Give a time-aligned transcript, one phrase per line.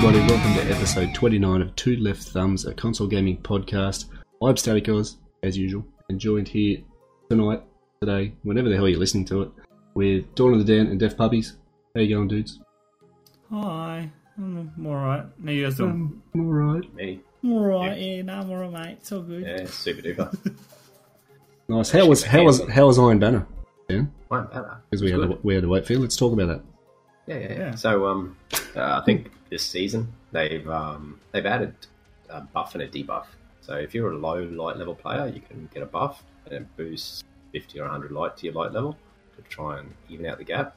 [0.00, 0.32] Hello, everybody.
[0.32, 4.04] Welcome to episode 29 of Two Left Thumbs, a console gaming podcast.
[4.40, 6.78] I'm Static Oz, as usual, and joined here
[7.28, 7.64] tonight,
[8.00, 9.50] today, whenever the hell you're listening to it,
[9.94, 11.56] with Dawn of the Den and Deaf Puppies.
[11.96, 12.60] How you going, dudes?
[13.50, 15.24] Hi, I'm alright.
[15.44, 16.22] How you guys doing?
[16.32, 16.94] I'm alright.
[16.94, 17.20] Me.
[17.42, 18.98] I'm alright, yeah, no, I'm alright, mate.
[19.00, 19.42] It's all good.
[19.42, 20.54] Yeah, super duper.
[21.70, 21.90] Nice.
[21.90, 23.46] How was how was how was Iron Banner?
[23.90, 24.80] Yeah, Won't matter.
[24.88, 25.98] because we had to, we had to wait for you.
[25.98, 26.62] Let's talk about that.
[27.26, 27.58] Yeah, yeah, yeah.
[27.58, 27.74] Yeah.
[27.74, 28.36] So, um,
[28.74, 31.74] uh, I think this season they've um they've added
[32.28, 33.26] a buff and a debuff.
[33.60, 36.76] So if you're a low light level player, you can get a buff and it
[36.76, 38.96] boosts 50 or 100 light to your light level
[39.36, 40.76] to try and even out the gap.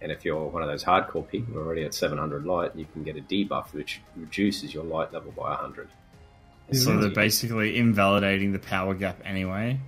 [0.00, 2.86] And if you're one of those hardcore people who are already at 700 light, you
[2.92, 5.88] can get a debuff which reduces your light level by 100.
[6.72, 9.78] So they're basically invalidating the power gap anyway.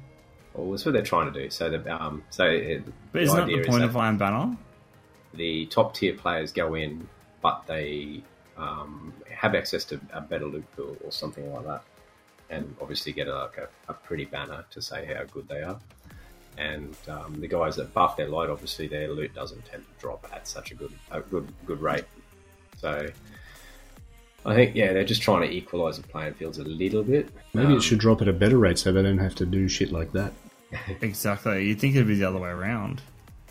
[0.54, 1.50] Well, that's what they're trying to do.
[1.50, 4.56] So the um, so it, But isn't that the point of Iron Banner?
[5.34, 7.08] the top tier players go in,
[7.42, 8.22] but they
[8.56, 11.82] um, have access to a better loot pool or something like that,
[12.50, 15.78] and obviously get a, like a, a pretty banner to say how good they are.
[16.58, 20.26] And um, the guys that buff their light, obviously their loot doesn't tend to drop
[20.32, 22.04] at such a good a good good rate.
[22.78, 23.06] So
[24.46, 27.28] I think yeah, they're just trying to equalise the playing fields a little bit.
[27.52, 29.68] Maybe Um, it should drop at a better rate so they don't have to do
[29.68, 30.32] shit like that.
[31.00, 31.66] Exactly.
[31.68, 33.00] You'd think it'd be the other way around.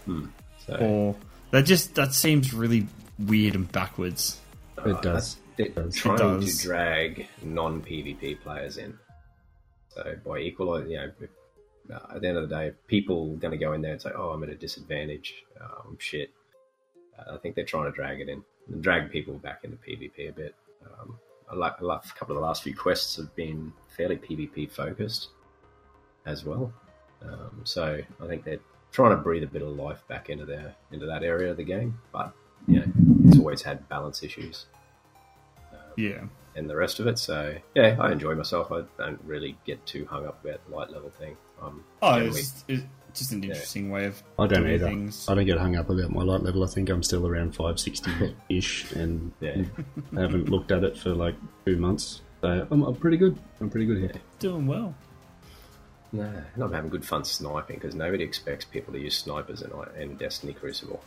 [0.05, 1.15] So, Or
[1.51, 2.87] that just that seems really
[3.19, 4.39] weird and backwards.
[4.85, 5.37] It does.
[5.57, 5.95] It does.
[5.95, 6.57] trying It does.
[6.57, 8.97] to drag non PvP players in.
[9.89, 11.29] So by equalising, you know, if,
[11.91, 14.01] uh, at the end of the day, people are going to go in there and
[14.01, 15.43] say, "Oh, I'm at a disadvantage.
[15.61, 16.31] Um, shit."
[17.17, 20.29] Uh, I think they're trying to drag it in, and drag people back into PvP
[20.29, 20.55] a bit.
[20.85, 21.17] Um,
[21.49, 24.69] I like, I like a couple of the last few quests have been fairly PvP
[24.71, 25.29] focused
[26.25, 26.73] as well.
[27.21, 28.59] Um, so I think they're
[28.91, 31.63] trying to breathe a bit of life back into their into that area of the
[31.63, 32.33] game, but
[32.67, 32.85] you know,
[33.25, 34.65] it's always had balance issues
[35.97, 36.23] Yeah.
[36.55, 37.17] and the rest of it.
[37.19, 38.71] So yeah, I enjoy myself.
[38.71, 41.37] I don't really get too hung up about the light level thing.
[41.61, 42.83] Um, Oh, it's, it's
[43.13, 44.85] just an interesting way of I don't doing either.
[44.87, 45.25] things.
[45.29, 46.63] I don't get hung up about my light level.
[46.63, 49.63] I think I'm still around 560 ish, and Yeah.
[50.17, 52.21] I haven't looked at it for like two months.
[52.41, 53.37] So I'm, I'm pretty good.
[53.61, 54.11] I'm pretty good here.
[54.39, 54.93] Doing well.
[56.11, 56.23] no,
[56.53, 60.15] and I'm having good fun sniping because nobody expects people to use snipers in, in
[60.17, 61.01] Destiny Crucible.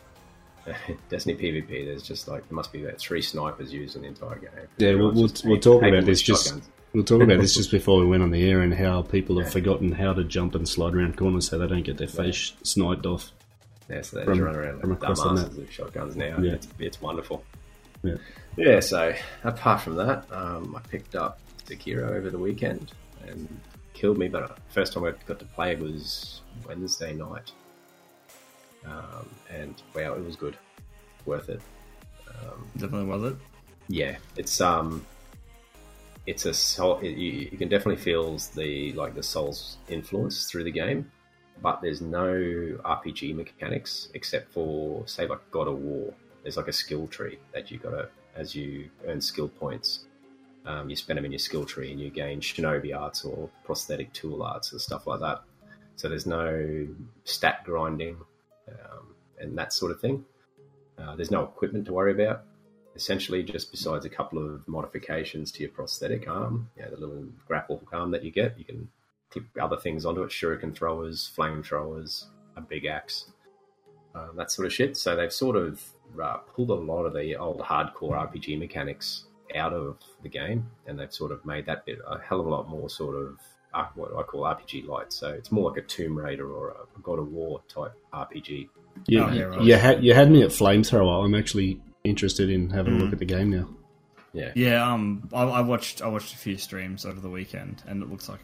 [1.09, 4.37] Destiny PvP, there's just like there must be about three snipers used in the entire
[4.37, 4.49] game.
[4.77, 6.69] Yeah, we'll, we'll, we'll talk about this just shotguns.
[6.93, 9.51] we'll talk about this just before we went on the air and how people have
[9.51, 13.05] forgotten how to jump and slide around corners so they don't get their face sniped
[13.05, 13.31] off.
[13.89, 16.37] Yeah, so they from- just run around like dumbasses with shotguns now.
[16.39, 16.53] Yeah.
[16.53, 17.43] It's, it's wonderful.
[18.03, 18.15] Yeah.
[18.55, 19.13] Yeah, so
[19.43, 22.91] apart from that, um, I picked up Sekiro over the weekend
[23.27, 23.47] and
[23.93, 27.51] killed me, but first time I got to play it was Wednesday night.
[28.85, 30.57] Um, and wow, it was good.
[31.25, 31.61] Worth it.
[32.77, 33.37] Definitely was it.
[33.87, 35.05] Yeah, it's um,
[36.25, 36.99] it's a soul.
[36.99, 41.11] It, you, you can definitely feel the like the soul's influence through the game,
[41.61, 42.31] but there's no
[42.85, 46.13] RPG mechanics except for say like God of War.
[46.43, 50.05] There's like a skill tree that you got to as you earn skill points.
[50.65, 54.13] Um, you spend them in your skill tree and you gain shinobi arts or prosthetic
[54.13, 55.41] tool arts and stuff like that.
[55.95, 56.87] So there's no
[57.23, 58.17] stat grinding
[58.85, 60.25] um, and that sort of thing.
[60.97, 62.43] Uh, there's no equipment to worry about
[62.95, 67.23] essentially just besides a couple of modifications to your prosthetic arm, you know, the little
[67.47, 68.89] grapple hook arm that you get, you can
[69.29, 73.31] clip other things onto it, shuriken throwers, flame throwers, a big axe,
[74.15, 74.97] um, that sort of shit.
[74.97, 75.81] So they've sort of
[76.21, 79.25] uh, pulled a lot of the old hardcore RPG mechanics
[79.55, 82.49] out of the game, and they've sort of made that bit a hell of a
[82.49, 83.39] lot more sort of uh,
[83.95, 85.13] what I call RPG light.
[85.13, 88.69] So it's more like a Tomb Raider or a God of War type RPG.
[89.07, 89.61] You, Oh, yeah, right.
[89.61, 91.23] you, had, you had me at flamethrower.
[91.23, 93.69] I'm actually interested in having a look at the game now.
[94.33, 98.03] Yeah, Yeah, um, I, I watched I watched a few streams over the weekend, and
[98.03, 98.39] it looks like,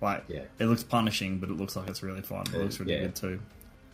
[0.00, 0.42] like, Yeah.
[0.58, 2.44] it looks punishing, but it looks like it's really fun.
[2.52, 3.02] It looks really yeah.
[3.02, 3.40] good too.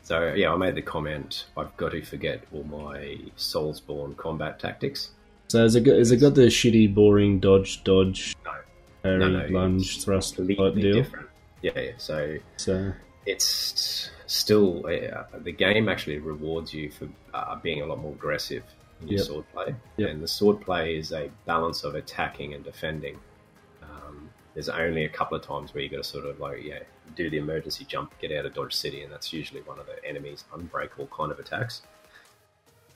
[0.03, 1.47] So yeah, I made the comment.
[1.57, 5.11] I've got to forget all my Soulsborne combat tactics.
[5.49, 8.53] So has it got, has it got the shitty, boring dodge, dodge, No,
[9.05, 10.95] parry, No, no, lunge, thrust type deal?
[10.95, 11.29] different.
[11.63, 11.93] Yeah, yeah.
[11.99, 12.93] So So
[13.27, 18.65] it's still uh, the game actually rewards you for uh, being a lot more aggressive
[19.01, 19.27] in your Yep.
[19.27, 20.11] sword play, Yep.
[20.11, 23.19] and the sword play is a balance of attacking and defending.
[23.83, 26.81] Um, there's only a couple of times where you got to sort of like yeah
[27.17, 30.03] do the emergency jump, get out of Dodge City, and that's usually one of the
[30.09, 31.83] enemy's unbreakable kind of attacks.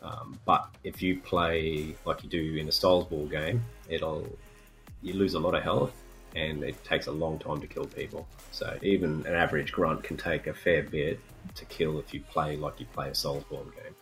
[0.02, 4.26] Um, but if you play like you do in a Soulsborne game, it'll
[5.03, 5.93] you lose a lot of health,
[6.37, 8.27] and it takes a long time to kill people.
[8.50, 11.21] So even an average grunt can take a fair bit
[11.55, 13.95] to kill if you play like you play a Soulsborne game.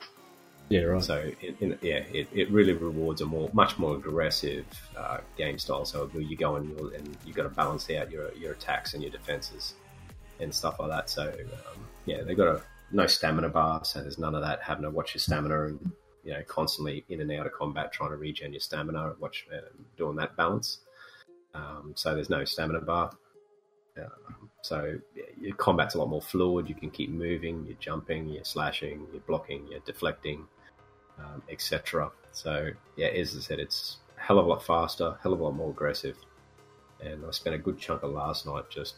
[0.68, 1.02] Yeah, right.
[1.02, 4.66] So, yeah, it, it really rewards a more, much more aggressive
[4.96, 5.84] uh, game style.
[5.84, 9.12] So you go in and you've got to balance out your your attacks and your
[9.12, 9.74] defenses
[10.40, 11.08] and stuff like that.
[11.08, 14.82] So, um, yeah, they've got a no stamina bar, so there's none of that having
[14.82, 15.92] to watch your stamina and
[16.24, 19.60] you know constantly in and out of combat trying to regen your stamina, watch uh,
[19.96, 20.80] doing that balance.
[21.56, 23.10] Um, so there's no stamina bar.
[23.98, 24.98] Um, so
[25.40, 26.68] your combat's a lot more fluid.
[26.68, 30.44] You can keep moving, you're jumping, you're slashing, you're blocking, you're deflecting,
[31.18, 32.10] um, etc.
[32.32, 35.44] So yeah, as I said, it's a hell of a lot faster, hell of a
[35.44, 36.16] lot more aggressive.
[37.00, 38.96] And I spent a good chunk of last night just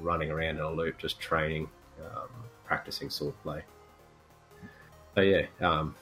[0.00, 1.68] running around in a loop, just training,
[2.02, 2.28] um,
[2.64, 3.62] practicing sword play.
[5.14, 5.94] So yeah, um,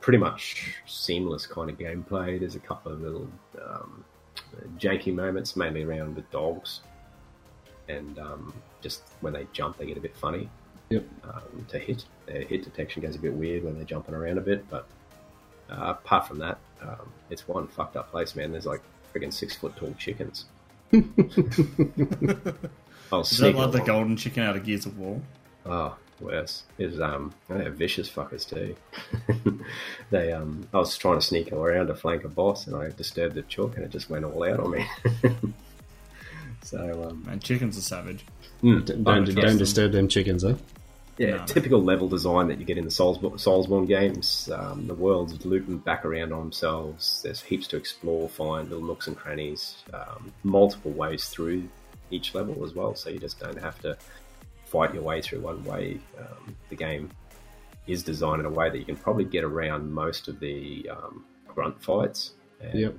[0.00, 2.38] pretty much seamless kind of gameplay.
[2.38, 3.28] There's a couple of little
[3.64, 4.04] um,
[4.78, 6.80] janky moments, mainly around with dogs,
[7.88, 10.48] and um, just when they jump, they get a bit funny.
[10.90, 11.04] Yep.
[11.24, 14.42] Um, to hit, their hit detection goes a bit weird when they're jumping around a
[14.42, 14.86] bit, but
[15.70, 18.52] uh, apart from that, um, it's one fucked up place, man.
[18.52, 18.82] There's like
[19.14, 20.44] friggin' six foot tall chickens.
[23.12, 25.20] I'll Is that sneak like the golden chicken out of Gears of War?
[25.64, 26.64] Oh, worse.
[26.78, 28.74] Is um, they're vicious fuckers too.
[30.10, 33.34] they um, I was trying to sneak around to flank a boss, and I disturbed
[33.34, 34.86] the chook, and it just went all out on me.
[36.62, 38.24] so um, Man, chickens are savage.
[38.62, 40.54] mm, D- I Don't, don't disturb them chickens, eh?
[41.18, 41.44] Yeah, No.
[41.46, 44.50] typical level design that you get in the Soulsborne, Soulsborne games.
[44.52, 47.22] Um, the world's looping back around on themselves.
[47.22, 51.68] There's heaps to explore, find little nooks and crannies, um, multiple ways through
[52.10, 52.94] each level as well.
[52.94, 53.96] So you just don't have to
[54.66, 55.98] fight your way through one way.
[56.18, 57.10] Um, the game
[57.86, 61.24] is designed in a way that you can probably get around most of the um,
[61.46, 62.32] grunt fights.
[62.60, 62.94] And, Yep.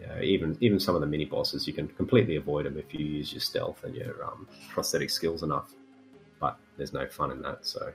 [0.00, 3.04] yeah, even even some of the mini bosses, you can completely avoid them if you
[3.04, 5.72] use your stealth and your um, prosthetic skills enough.
[6.40, 7.66] But there's no fun in that.
[7.66, 7.92] So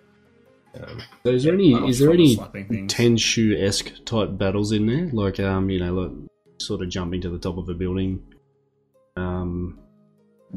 [0.76, 2.94] um, So is there Yeah, any is there any slapping things.
[2.94, 5.10] Tenchu esque type battles in there?
[5.12, 6.12] Like um, you know, like
[6.60, 8.24] sort of jumping to the top of a building,
[9.16, 9.80] um,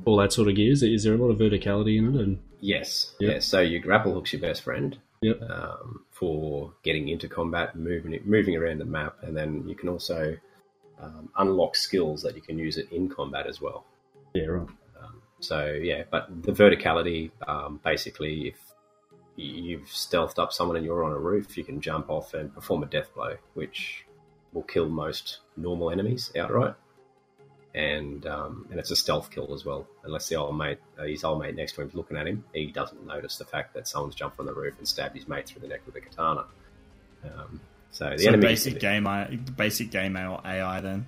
[0.04, 0.72] all that sort of gear.
[0.72, 2.20] Is there a lot of verticality in it?
[2.20, 3.30] And yes, Yep.
[3.30, 3.46] yes.
[3.46, 4.98] So your grapple hook's your best friend.
[5.22, 5.40] Yep.
[5.50, 10.36] um, for getting into combat, moving moving around the map, and then you can also
[11.00, 13.86] um, unlock skills that you can use it in combat as well.
[14.34, 14.68] yeah, right.
[15.00, 18.56] Um, so yeah, but the verticality, um, basically, if
[19.36, 22.82] you've stealthed up someone and you're on a roof, you can jump off and perform
[22.82, 24.04] a death blow, which
[24.52, 26.74] will kill most normal enemies outright.
[27.74, 29.86] And um, and it's a stealth kill as well.
[30.04, 32.66] Unless the old mate, uh, his old mate next to him's looking at him, he
[32.66, 35.62] doesn't notice the fact that someone's jumped on the roof and stabbed his mate through
[35.62, 36.44] the neck with a katana.
[37.24, 37.60] Um,
[37.90, 39.24] so the So enemy basic game, I,
[39.56, 41.06] basic game AI then.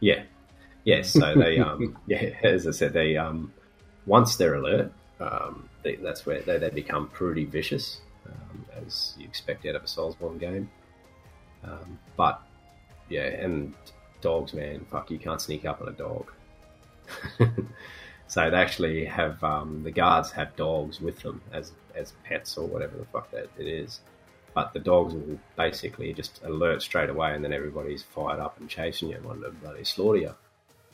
[0.00, 0.24] yeah,
[0.84, 1.02] yeah.
[1.02, 3.52] So they, um, yeah, as I said, they um,
[4.06, 9.26] once they're alert, um, they, that's where they, they become pretty vicious, um, as you
[9.26, 10.68] expect out of a Soulsborne game.
[11.62, 12.42] Um, but
[13.08, 13.74] yeah, and
[14.24, 16.32] dogs, man, fuck, you can't sneak up on a dog.
[18.26, 22.66] so they actually have um, the guards have dogs with them as as pets or
[22.66, 24.00] whatever the fuck that it is.
[24.54, 28.68] But the dogs will basically just alert straight away, and then everybody's fired up and
[28.68, 30.34] chasing you and wanting to bloody slaughter you.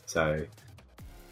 [0.07, 0.45] So,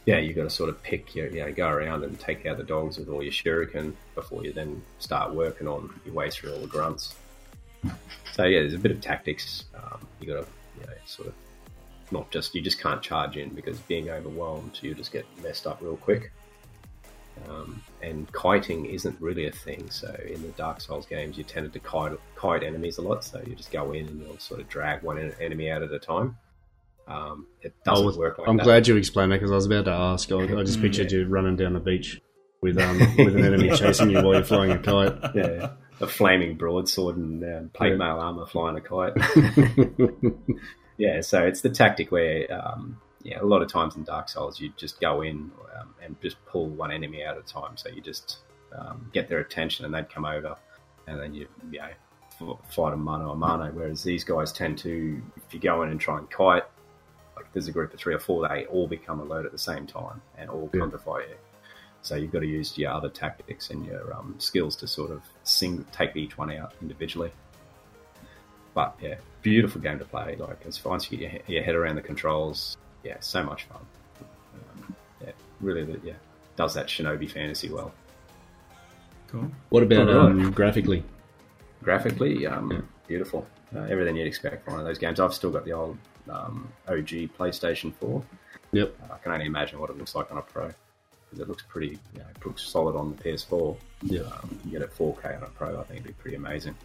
[0.05, 2.59] yeah, you've got to sort of pick your, you know, go around and take out
[2.59, 6.53] the dogs with all your shuriken before you then start working on your way through
[6.53, 7.15] all the grunts.
[8.33, 9.65] So yeah, there's a bit of tactics.
[9.75, 10.47] Um, you got to,
[10.79, 11.35] you know, sort of
[12.13, 15.79] not just you just can't charge in because being overwhelmed, you just get messed up
[15.81, 16.33] real quick.
[17.49, 19.89] Um, and kiting isn't really a thing.
[19.91, 23.23] So in the Dark Souls games, you tended to kite, kite enemies a lot.
[23.23, 25.93] So you just go in and you'll sort of drag one en- enemy out at
[25.93, 26.37] a time.
[27.07, 28.65] Um, it doesn't was- work like I'm that.
[28.65, 30.31] glad you explained that because I was about to ask.
[30.33, 32.21] I, I just pictured you running down the beach
[32.61, 35.15] with um with an enemy chasing you while you're flying a kite.
[35.35, 39.15] yeah, a flaming broadsword and um, plate mail armor flying a kite.
[40.99, 44.61] yeah, so it's the tactic where, um, yeah, a lot of times in Dark Souls,
[44.61, 47.77] you just go in um, and just pull one enemy out at a time.
[47.77, 48.39] So you just
[48.77, 50.57] um, get their attention and they'd come over,
[51.07, 53.71] and then you, you know, fight them mano a mano.
[53.73, 56.65] Whereas these guys tend to, if you go in and try and kite,
[57.37, 59.87] like there's a group of three or four, they all become alert at the same
[59.87, 60.81] time and all Yeah.
[60.81, 61.37] come to fight you.
[62.03, 65.23] So you've got to use your other tactics and your um, skills to sort of
[65.43, 67.33] sing, take each one out individually.
[68.79, 70.37] But yeah, beautiful game to play.
[70.37, 73.81] Like as once you get your, your head around the controls, yeah, so much fun.
[74.55, 76.13] Um, yeah, really, yeah,
[76.55, 77.93] does that shinobi fantasy well.
[79.27, 79.51] Cool.
[79.71, 80.31] What about Alright.
[80.31, 81.03] um, graphically?
[81.83, 82.81] Graphically, um, Yeah.
[83.09, 83.49] beautiful.
[83.75, 85.19] Uh, everything you'd expect from one of those games.
[85.19, 85.99] I've still got the old
[86.31, 88.23] um, OG PlayStation 4.
[88.71, 88.95] Yep.
[89.13, 90.71] I can only imagine what it looks like on a Pro
[91.25, 93.77] because it looks pretty, you know, it looks solid on the PS4.
[94.05, 94.21] Yeah.
[94.21, 96.77] Um, you get it 4K on a Pro, I think it'd be pretty amazing.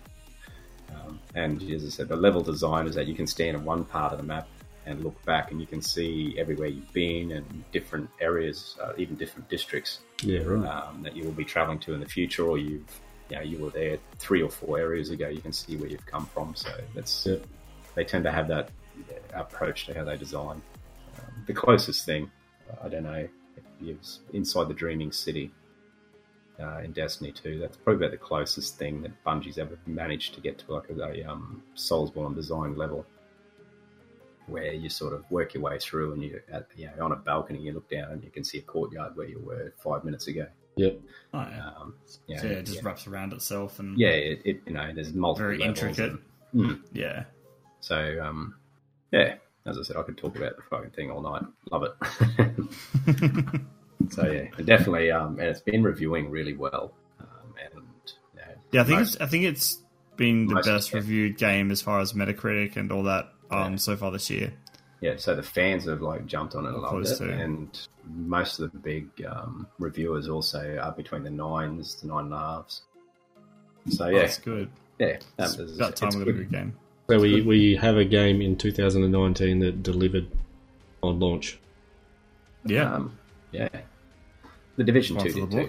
[0.95, 3.83] Um, and as I said, the level design is that you can stand in one
[3.85, 4.47] part of the map
[4.85, 9.15] and look back, and you can see everywhere you've been and different areas, uh, even
[9.15, 10.67] different districts Yeah, right.
[10.67, 13.57] um, that you will be traveling to in the future, or you've you know you
[13.59, 15.29] were there three or four areas ago.
[15.29, 16.53] You can see where you've come from.
[16.55, 17.45] So that's Yep.
[17.95, 18.69] they tend to have that
[19.33, 20.61] approach to how they design.
[21.17, 22.29] Um, the closest thing,
[22.83, 23.27] I don't know,
[23.81, 25.51] is inside the Dreaming City
[26.59, 27.59] uh, in Destiny 2.
[27.59, 31.01] That's probably about the closest thing that Bungie's ever managed to get to like a,
[31.01, 33.05] a um, Soulsborne design level,
[34.47, 37.15] where you sort of work your way through and you at, you know on a
[37.15, 40.27] balcony you look down and you can see a courtyard where you were five minutes
[40.27, 40.45] ago.
[40.75, 40.99] Yep.
[41.33, 41.69] Oh, yeah.
[41.79, 41.93] Um,
[42.27, 42.87] you know, so yeah, it just yeah.
[42.87, 46.11] wraps around itself and Yeah, it, it you know there's multiple very intricate.
[46.11, 46.19] and-
[46.53, 46.81] Mm.
[46.93, 47.23] Yeah.
[47.79, 48.53] So, um,
[49.11, 51.41] yeah, as I said, I could talk about the fucking thing all night.
[51.71, 53.59] Love it.
[54.11, 56.93] so yeah, definitely, um, and it's been reviewing really well.
[57.19, 57.27] Um,
[57.63, 57.83] and
[58.35, 59.77] you know, Yeah, I think most- it's I think it's
[60.17, 63.77] been the best reviewed game as far as Metacritic and all that um Yeah.
[63.77, 64.53] so far this year.
[65.01, 65.15] yeah.
[65.17, 67.29] So the fans have like jumped on it and loved it, too.
[67.29, 72.33] and most of the big um, reviewers also are between the nines to nine and
[72.33, 72.81] a halves.
[73.89, 74.69] So yeah, That's good.
[74.99, 76.49] yeah, um, It's it's- about time it's we got a good.
[76.49, 76.73] good game.
[77.09, 80.25] So we, we have a game in 2019 that delivered
[81.01, 81.59] on launch.
[82.65, 82.93] Yeah.
[82.93, 83.17] Um,
[83.51, 83.67] yeah,
[84.75, 85.67] the Division Two did too.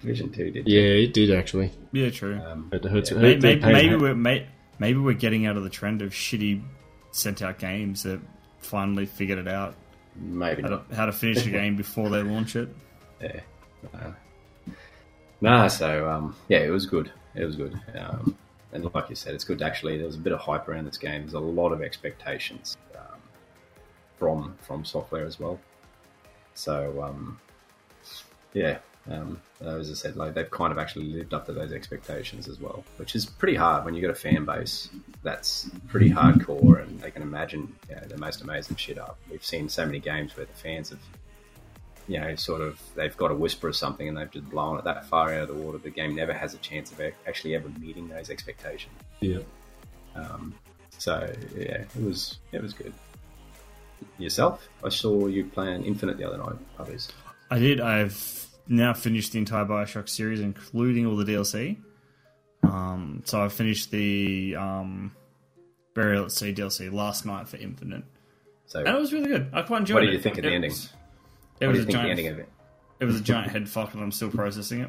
[0.00, 0.68] Division Two did.
[0.68, 1.72] Yeah, it did actually.
[1.92, 2.38] Yeah, true.
[2.38, 3.10] Um, It hurts.
[3.10, 4.46] it Maybe, maybe, maybe we're may,
[4.78, 6.62] maybe we're getting out of the trend of shitty
[7.12, 8.20] sent out games that
[8.58, 9.74] finally figured it out
[10.16, 12.68] maybe how to, how to finish a game before they launch it.
[13.20, 13.40] Yeah.
[13.94, 14.10] Uh,
[15.40, 17.10] nah, so um, yeah, it was good.
[17.34, 17.78] It was good.
[17.96, 18.36] Um,
[18.72, 19.62] and like you said, it's good.
[19.62, 21.22] Actually, there was a bit of hype around this game.
[21.22, 23.18] There's a lot of expectations um,
[24.16, 25.58] from FromSoftware as well.
[26.54, 27.40] So um,
[28.52, 28.78] yeah,
[29.10, 32.60] um, as I said, like they've kind of actually lived up to those expectations as
[32.60, 34.88] well, which is pretty hard when you have got a fan base
[35.22, 39.18] that's pretty hardcore and they can imagine you know, the most amazing shit up.
[39.30, 41.00] We've seen so many games where the fans have
[42.10, 44.84] you know, sort of they've got a whisper of something and they've just blown it
[44.84, 45.78] that far out of the water.
[45.78, 48.94] The game never has a chance of actually ever meeting those expectations.
[49.20, 49.38] Yeah.
[50.16, 50.52] Um,
[50.98, 52.92] so yeah, it was it was good.
[54.18, 56.56] Yourself, I saw you playing Infinite the other night.
[56.80, 57.12] Others,
[57.50, 57.80] I did.
[57.80, 61.78] I've now finished the entire Bioshock series, including all the DLC.
[62.62, 65.12] Um, so I finished the um,
[65.94, 68.04] Burial at Sea DLC last night for Infinite,
[68.66, 69.48] so and it was really good.
[69.52, 70.00] I quite enjoyed it.
[70.00, 70.06] What it.
[70.08, 70.70] did you think of the It ending?
[70.70, 70.92] was-
[71.60, 72.10] It what was a the giant.
[72.10, 72.48] ending of it?
[73.00, 74.80] It was a giant head fuck, and I'm still processing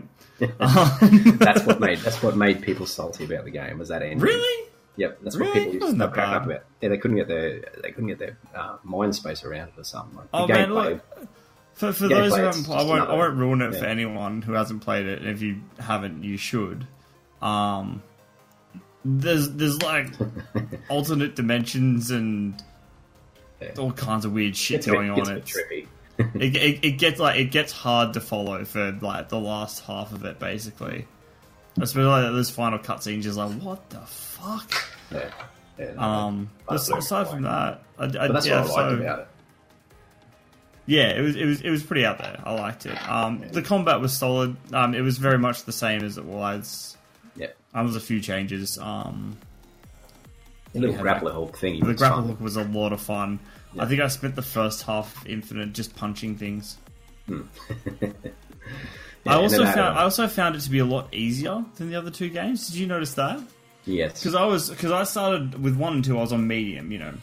[0.42, 0.52] it.
[0.60, 4.20] Um, That's what made that's what made people salty about the game was that ending.
[4.20, 4.68] really?
[4.98, 5.48] Yep, that's Really?
[5.52, 6.64] what people used to up about.
[6.82, 9.86] Yeah, they couldn't get their they couldn't get their uh, mind space around it or
[9.86, 10.18] something.
[10.18, 11.28] Like, the Oh man, gameplay- look.
[11.74, 14.54] For, for those who haven't, played, I won't, I won't ruin it for anyone who
[14.54, 15.20] hasn't played it.
[15.22, 16.86] And if you haven't, you should.
[17.42, 18.04] Um,
[19.04, 20.08] there's there's like
[20.90, 22.62] alternate dimensions and
[23.60, 23.72] Yeah.
[23.80, 25.36] all kinds of weird shit It's bit- going it's on.
[25.36, 25.88] bit It's trippy.
[26.40, 30.12] it, it, it gets like it gets hard to follow for like the last half
[30.14, 31.08] of it, basically.
[31.80, 34.72] Especially like those final cutscenes, just like what the fuck.
[35.12, 35.32] Yeah.
[35.80, 39.20] yeah Um, aside from that, I, I, but that's yeah, what I liked so- about
[39.22, 39.28] it.
[40.92, 42.38] Yeah, it was it was it was pretty out there.
[42.44, 42.98] I liked it.
[43.10, 44.58] Um, the combat was solid.
[44.74, 46.98] Um, it was very much the same as it was.
[47.38, 47.46] Yeah.
[47.48, 48.78] Um, there was a few changes.
[48.78, 49.38] Um,
[50.74, 51.80] The little grappler hook thing.
[51.80, 53.40] the was grapple hook was a lot of fun.
[53.74, 53.84] Yeah.
[53.84, 56.78] I think I spent the first half of Infinite just punching things.
[59.24, 61.14] Yeah, I also then it had found I also found it to be a lot
[61.14, 62.68] easier than the other two games.
[62.68, 63.40] Did you notice that?
[63.86, 64.14] yes.
[64.20, 66.18] Because I was because I started with one and two.
[66.18, 66.92] I was on medium.
[66.92, 67.14] You know,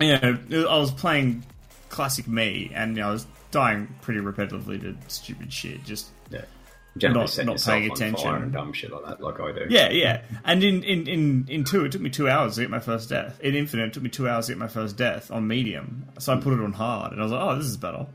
[0.00, 1.44] you know, I was playing
[1.92, 5.84] classic me, and you know, I was dying pretty repetitively to stupid shit.
[5.84, 6.42] Just yeah.
[6.98, 8.34] Generally not- not paying on attention.
[8.34, 9.66] and dumb shit like that, like I do.
[9.70, 10.22] Yeah, yeah.
[10.44, 13.08] And in, in, in, in two, it took me two hours to get my first
[13.08, 13.40] death.
[13.40, 16.06] In Infinite, it took me two hours to get my first death on medium.
[16.18, 18.06] So I put it on hard, and I was like, oh, this is better.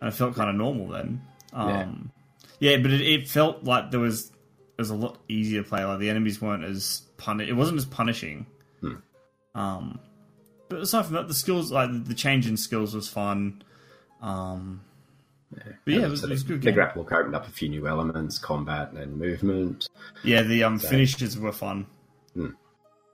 [0.00, 1.22] And it felt kind of normal then.
[1.52, 2.10] Um,
[2.58, 2.78] yeah.
[2.78, 5.84] but it, it felt like there was it was a lot easier to play.
[5.84, 7.48] Like the enemies weren't as punish.
[7.48, 8.46] It wasn't as punishing.
[9.54, 10.00] Um,
[10.68, 13.62] but aside from that, the skills, like the change in skills, was fun.
[14.22, 14.82] Um,
[15.52, 16.74] but yeah, it was, So it was good the game.
[16.74, 19.88] grapple hook opened up a few new elements, combat and movement.
[20.24, 21.86] Yeah, the um, finishes were fun.
[22.34, 22.48] Hmm.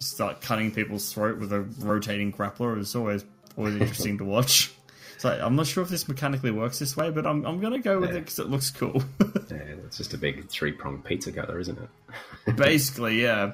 [0.00, 3.24] Just like cutting people's throat with a rotating grappler is always
[3.56, 4.72] always interesting to watch.
[5.18, 7.78] So like I'm not sure if this mechanically works this way, but I'm I'm gonna
[7.78, 9.04] go with it because it looks cool.
[9.52, 9.56] Yeah,
[9.86, 12.56] it's just a big three pronged pizza cutter, isn't it?
[12.56, 13.52] Basically, yeah,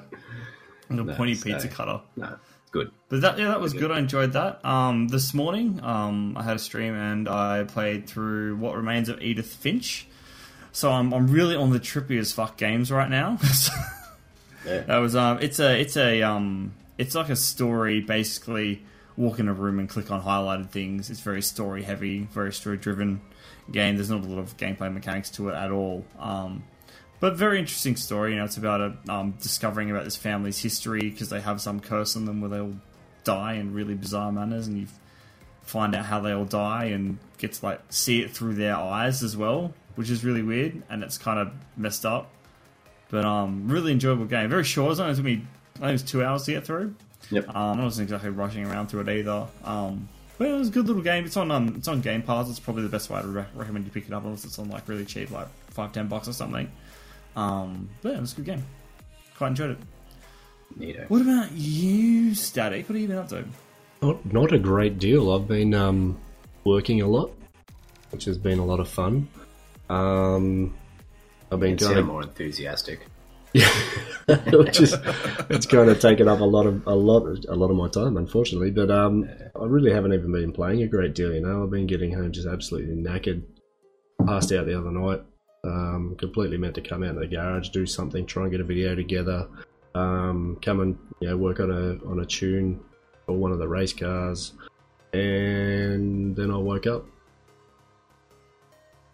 [0.89, 2.01] a No, pointy so- pizza cutter.
[2.15, 2.37] No,
[2.71, 2.91] good.
[3.09, 3.91] But that yeah, that was good.
[3.91, 4.63] I enjoyed that.
[4.65, 9.21] Um, this morning, um, I had a stream and I played through What Remains of
[9.21, 10.07] Edith Finch.
[10.71, 13.37] So I'm I'm really on the trippy as fuck games right now.
[14.65, 14.81] Yeah.
[14.81, 15.39] That was um.
[15.41, 16.73] It's a it's a um.
[16.97, 18.01] It's like a story.
[18.01, 18.83] Basically,
[19.15, 21.09] walk in a room and click on highlighted things.
[21.09, 23.21] It's very story heavy, very story driven
[23.71, 23.95] game.
[23.95, 26.05] There's not a lot of gameplay mechanics to it at all.
[26.19, 26.63] Um,
[27.19, 28.31] but very interesting story.
[28.31, 31.79] You know, it's about a, um, discovering about this family's history because they have some
[31.79, 32.75] curse on them where they all
[33.23, 34.87] die in really bizarre manners, and you
[35.69, 39.21] find out how they all die and get to like see it through their eyes
[39.23, 42.31] as well, which is really weird and it's kind of messed up.
[43.09, 44.49] But um, really enjoyable game.
[44.49, 44.91] Very short.
[44.91, 45.45] It's only took me
[45.75, 46.95] I think it was two hours to get through.
[47.31, 47.55] Yep.
[47.55, 49.47] Um, I wasn't exactly rushing around through it either.
[49.63, 51.25] Um, but it was a good little game.
[51.25, 52.49] It's on um, it's on Game Pass.
[52.49, 54.69] It's probably the best way to re- recommend you pick it up unless it's on
[54.69, 56.71] like really cheap, like five ten bucks or something.
[57.35, 58.65] Um, but yeah, it was a good game.
[59.37, 59.77] Quite enjoyed it.
[60.77, 61.09] Neato.
[61.09, 62.87] What about you, Static?
[62.87, 63.45] What have you been up to?
[64.01, 65.31] Not, not a great deal.
[65.31, 66.19] I've been um,
[66.63, 67.33] working a lot,
[68.11, 69.27] which has been a lot of fun.
[69.89, 70.75] Um,
[71.51, 73.07] I've been You kind of more enthusiastic.
[74.51, 74.95] which is
[75.49, 78.15] it's kind of taken up a lot of a lot a lot of my time,
[78.15, 78.69] unfortunately.
[78.69, 79.27] But um,
[79.59, 81.33] I really haven't even been playing a great deal.
[81.33, 83.43] You know, I've been getting home just absolutely knackered.
[84.25, 85.23] Passed out the other night.
[85.63, 88.63] Um, completely meant to come out in the garage, do something, try and get a
[88.63, 89.47] video together.
[89.93, 92.79] Um, come and you know work on a on a tune
[93.25, 94.53] for one of the race cars,
[95.11, 97.05] and then I woke up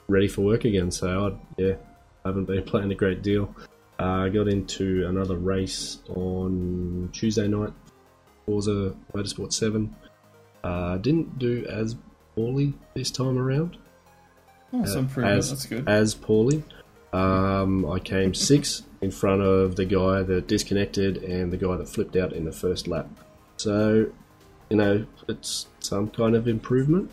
[0.08, 0.92] ready for work again.
[0.92, 1.76] So I yeah,
[2.24, 3.54] haven't been playing a great deal.
[4.00, 7.72] Uh, I got into another race on Tuesday night,
[8.46, 9.96] Forza Motorsport 7.
[10.64, 11.96] Uh, didn't do as
[12.36, 13.78] poorly this time around.
[14.84, 15.88] Oh, Uh, as, That's good.
[15.88, 16.64] As poorly.
[17.14, 21.88] Um, I came sixth in front of the guy that disconnected and the guy that
[21.88, 23.08] flipped out in the first lap.
[23.58, 24.08] So,
[24.70, 27.12] you know, it's some kind of improvement.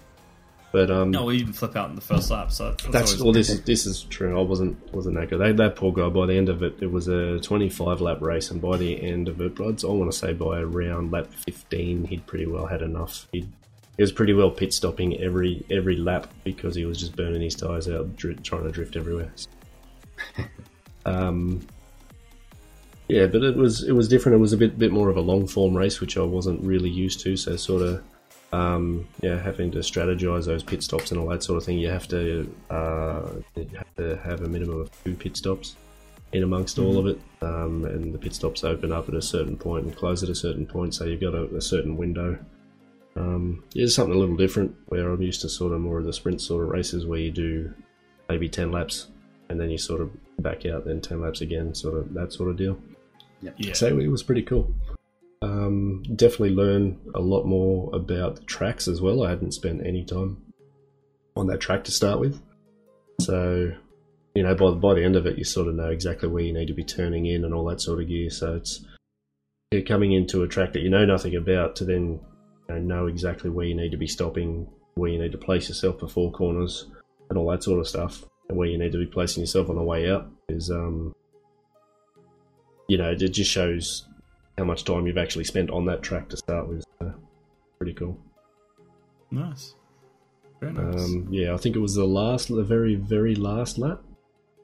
[0.72, 3.33] But um, No, we didn't flip out in the first lap, so that's, that's well.
[3.35, 4.38] This is this is true.
[4.38, 5.38] I wasn't wasn't that good.
[5.38, 6.09] That, that poor guy.
[6.09, 9.29] By the end of it, it was a 25 lap race, and by the end
[9.29, 13.29] of it, I want to say by around lap 15, he'd pretty well had enough.
[13.33, 13.53] He'd,
[13.96, 17.55] he was pretty well pit stopping every every lap because he was just burning his
[17.55, 19.33] tires out, dri- trying to drift everywhere.
[21.07, 21.66] um,
[23.09, 24.37] yeah, but it was it was different.
[24.37, 26.90] It was a bit bit more of a long form race, which I wasn't really
[26.90, 27.37] used to.
[27.37, 28.02] So sort of
[28.52, 31.78] um, yeah, having to strategize those pit stops and all that sort of thing.
[31.78, 35.76] You have to uh, you have to have a minimum of two pit stops
[36.33, 39.57] in amongst all of it, um, and the pit stops open up at a certain
[39.57, 40.94] point and close at a certain point.
[40.94, 42.38] So you've got a, a certain window.
[43.16, 46.05] Um, yeah, it's something a little different where I'm used to sort of more of
[46.05, 47.75] the sprint sort of races where you do
[48.29, 49.09] maybe ten laps
[49.48, 52.51] and then you sort of back out, then ten laps again, sort of that sort
[52.51, 52.79] of deal.
[53.59, 53.75] yeah.
[53.75, 54.72] So it was pretty cool.
[55.42, 59.25] Um, definitely learn a lot more about the tracks as well.
[59.25, 60.40] I hadn't spent any time
[61.37, 62.40] on that track to start with,
[63.20, 63.72] so
[64.35, 66.53] you know by by the end of it, you sort of know exactly where you
[66.53, 68.31] need to be turning in and all that sort of gear.
[68.31, 68.85] So it's
[69.72, 72.20] yeah, coming into a track that you know nothing about to then
[72.68, 75.68] you know, know exactly where you need to be stopping, where you need to place
[75.68, 76.87] yourself before corners,
[77.29, 79.77] and all that sort of stuff, and where you need to be placing yourself on
[79.77, 81.14] the way out is um,
[82.88, 84.07] you know, it just shows
[84.59, 86.85] how much time you've actually spent on that track to start with.
[87.01, 87.14] So,
[87.79, 88.18] pretty cool.
[89.31, 89.75] Nice.
[90.61, 90.94] Very nice.
[90.94, 94.03] Um, yeah, I think it was the last, the very, very last lap.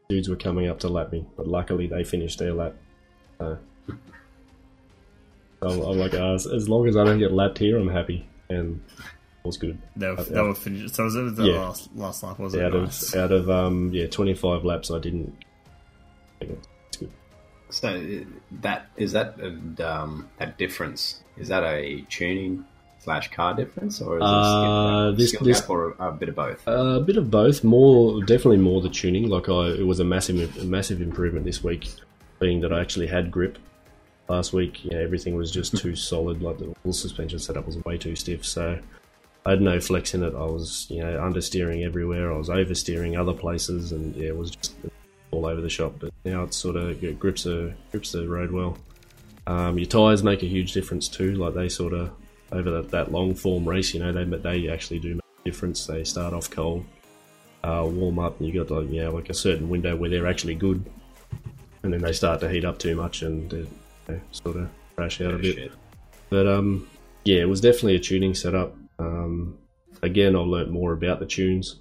[0.09, 2.75] Dudes were coming up to lap me, but luckily they finished their lap.
[3.39, 3.59] So,
[5.63, 8.27] I'm, I'm like, uh, as, as long as I don't get lapped here, I'm happy,
[8.49, 9.79] and it was good.
[9.97, 10.95] they were, uh, they were finished.
[10.95, 11.61] So was it the Yeah.
[11.61, 12.39] last last lap?
[12.39, 13.13] Was it Out nice?
[13.15, 15.37] of out of um, yeah, 25 laps, I didn't.
[16.41, 17.11] It's good.
[17.71, 18.25] So uh,
[18.63, 21.23] that is that uh, um, that difference?
[21.37, 22.65] Is that a tuning
[23.01, 26.13] slash car difference, or is it Uh, skill, this- skill this- gap, or a, a
[26.13, 26.63] bit of both?
[26.67, 27.63] A bit of both.
[27.65, 29.29] More, definitely more the tuning.
[29.29, 31.89] Like I, it was a massive, a massive improvement this week,
[32.41, 33.59] being that I actually had grip.
[34.29, 36.43] Last week, you know, everything was just too solid.
[36.43, 38.79] Like the wheel suspension setup was way too stiff, so
[39.47, 40.35] I had no flex in it.
[40.35, 42.31] I was, you know, understeering everywhere.
[42.33, 44.75] I was oversteering other places, and yeah, it was just
[45.31, 45.95] all over the shop.
[45.99, 48.77] But now it sort of it grips the grips the road well.
[49.47, 51.35] Um, your tires make a huge difference too.
[51.37, 52.11] Like they sort of
[52.53, 55.45] over that, that long form race, you know, they but they actually do make a
[55.45, 55.87] difference.
[55.87, 56.85] They start off cold,
[57.65, 60.55] uh, warm up, and you got like yeah, like a certain window where they're actually
[60.55, 60.85] good,
[61.83, 63.67] and then they start to heat up too much and uh,
[64.09, 65.55] know, sort of crash out a bit.
[65.55, 65.73] Shit.
[66.31, 66.89] But um,
[67.25, 68.77] yeah, it was definitely a tuning setup.
[68.99, 69.59] Um,
[70.03, 71.77] again, I've learnt more about the tunes.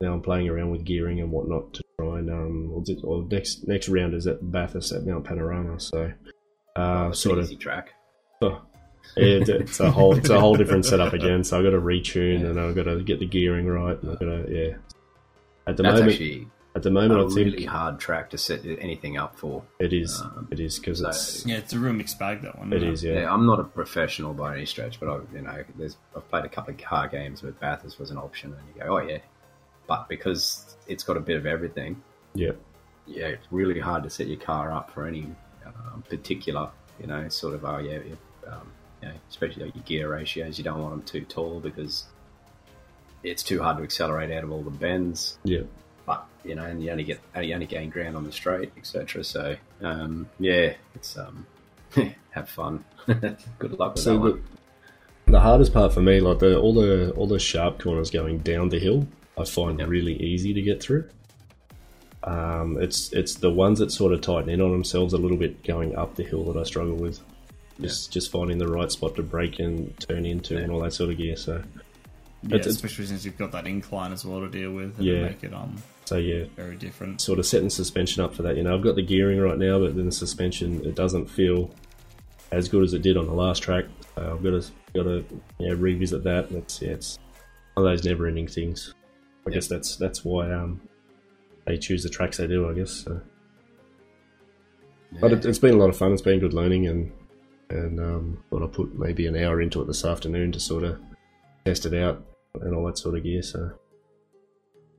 [0.00, 3.88] Now I'm playing around with gearing and whatnot to try and um, well, next next
[3.88, 6.12] round is at Bathurst at Mount Panorama, so
[6.76, 7.94] uh, sort of track.
[8.42, 8.60] Oh,
[9.16, 11.44] yeah, it's, a whole it's a whole different setup again.
[11.44, 14.00] So I've got to retune and I've got to get the gearing right.
[14.02, 14.76] And I've got to yeah.
[15.66, 18.38] At the That's moment, actually At the moment, a I think really hard track to
[18.38, 19.62] set anything up for.
[19.78, 20.20] it is.
[20.20, 21.46] um, it is because so- it's.
[21.46, 22.70] Yeah, it's a real mixed bag that one.
[22.72, 23.02] It isn't is.
[23.02, 23.20] Yeah.
[23.22, 23.32] Yeah.
[23.32, 26.48] I'm not a professional by any stretch, but I, you know, there's I've played a
[26.50, 29.18] couple of car games where Bathurst was an option, and you go, oh yeah,
[29.86, 32.02] but because it's got a bit of everything,
[32.34, 32.52] Yeah.
[33.06, 35.28] yeah, it's really hard to set your car up for any
[35.64, 36.68] um, particular,
[37.00, 40.58] you know, sort of, oh yeah, yeah, um, you know, especially like your gear ratios,
[40.58, 42.04] you don't want them too tall because
[43.22, 45.38] it's too hard to accelerate out of all the bends.
[45.42, 45.62] Yeah.
[46.06, 49.24] But you know, and you only get you only gain ground on the straight, etc.
[49.24, 51.46] So um, yeah, it's um,
[52.30, 52.84] have fun.
[53.58, 54.42] Good luck with So that the, one.
[55.26, 58.68] the hardest part for me, like the all the all the sharp corners going down
[58.68, 59.88] the hill, I find Yep.
[59.88, 61.08] really easy to get through.
[62.24, 65.62] Um, it's it's the ones that sort of tighten in on themselves a little bit
[65.62, 67.20] going up the hill that I struggle with.
[67.80, 71.10] Just just finding the right spot to break and turn into and all that sort
[71.10, 71.36] of gear.
[71.36, 71.62] So
[72.42, 75.06] Yeah, It's- it's- especially since you've got that incline as well to deal with and
[75.06, 75.22] Yeah.
[75.24, 77.20] make it um so yeah, very different.
[77.20, 78.56] sort of setting suspension up for that.
[78.56, 81.70] You know, I've got the gearing right now, but then the suspension it doesn't feel
[82.52, 83.86] as good as it did on the last track.
[84.14, 85.24] So I've got to got to
[85.58, 86.50] you know, revisit that.
[86.52, 87.18] It's yeah, it's
[87.74, 88.94] one of those never ending things.
[89.46, 90.80] I guess that's that's why um
[91.66, 92.68] they choose the tracks they do.
[92.70, 92.90] I guess.
[92.92, 93.20] So.
[95.20, 96.12] But it, it's been a lot of fun.
[96.12, 97.12] It's been good learning, and
[97.70, 100.98] and um, thought I put maybe an hour into it this afternoon to sort of
[101.66, 102.24] test it out
[102.60, 103.42] and all that sort of gear.
[103.42, 103.72] So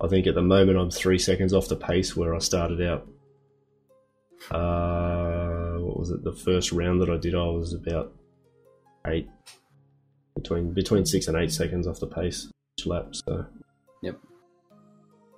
[0.02, 3.08] I think at the moment I'm three seconds off the pace where I started out.
[4.52, 6.24] Uh, what was it?
[6.24, 8.14] The first round that I did, I was about
[9.08, 9.30] eight
[10.36, 13.16] between between six and eight seconds off the pace each lap.
[13.16, 13.46] So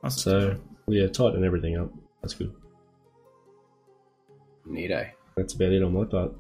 [0.02, 1.92] That's so yeah, tighten everything up.
[2.22, 2.54] That's good.
[4.68, 5.08] Neato.
[5.38, 6.34] That's about it on my part.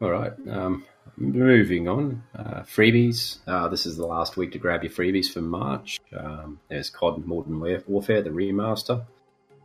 [0.00, 0.32] All right.
[0.48, 0.84] Um,
[1.16, 2.22] moving on.
[2.34, 3.38] Uh, freebies.
[3.46, 6.00] Uh, this is the last week to grab your freebies for March.
[6.16, 9.04] Um, there's COD Modern Warfare, the remaster.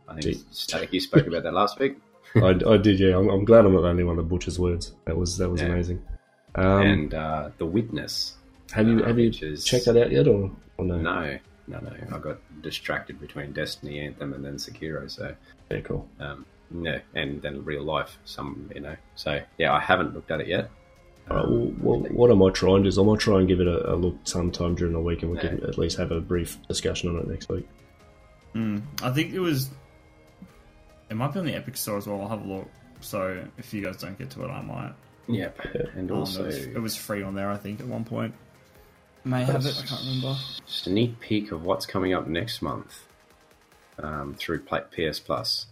[0.08, 1.96] I think Static, you spoke about that last week.
[2.36, 3.16] I, I did, yeah.
[3.16, 4.92] I'm, I'm glad I'm not the only one that butchers words.
[5.04, 5.68] That was that was Yeah.
[5.68, 6.02] amazing.
[6.54, 8.36] Um, and uh, The Witness.
[8.72, 10.96] have you uh, have you is- checked that out yet, or, or no?
[10.98, 11.92] No, no, no.
[12.16, 15.10] I got distracted between Destiny, Anthem, and then Sekiro.
[15.10, 15.34] So,
[15.70, 16.08] Yeah, cool.
[16.20, 18.18] um, no, and then real life.
[18.24, 18.96] Some, you know.
[19.14, 20.70] So, yeah, I haven't looked at it yet.
[21.30, 21.66] All right, well,
[22.00, 23.92] what, what I might try and do is I might try and give it a,
[23.92, 27.10] a look sometime during the week, and we can at least have a brief discussion
[27.10, 27.68] on it next week.
[28.54, 29.70] Mm, I think it was.
[31.10, 32.20] It might be on the Epic Store as well.
[32.22, 32.68] I'll have a look.
[33.00, 34.92] So if you guys don't get to it, I might.
[35.28, 35.58] Yep.
[35.94, 38.34] And Um, also, it, was, it was free on there, I think, at one point.
[39.24, 39.76] May have it.
[39.78, 40.36] I can't remember.
[40.66, 43.06] Just a sneak peek of what's coming up next month
[43.98, 45.66] um, through Pla- PS Plus.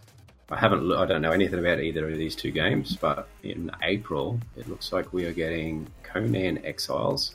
[0.51, 0.83] I haven't.
[0.83, 4.67] Lo- I don't know anything about either of these two games, but in April it
[4.69, 7.33] looks like we are getting Conan Exiles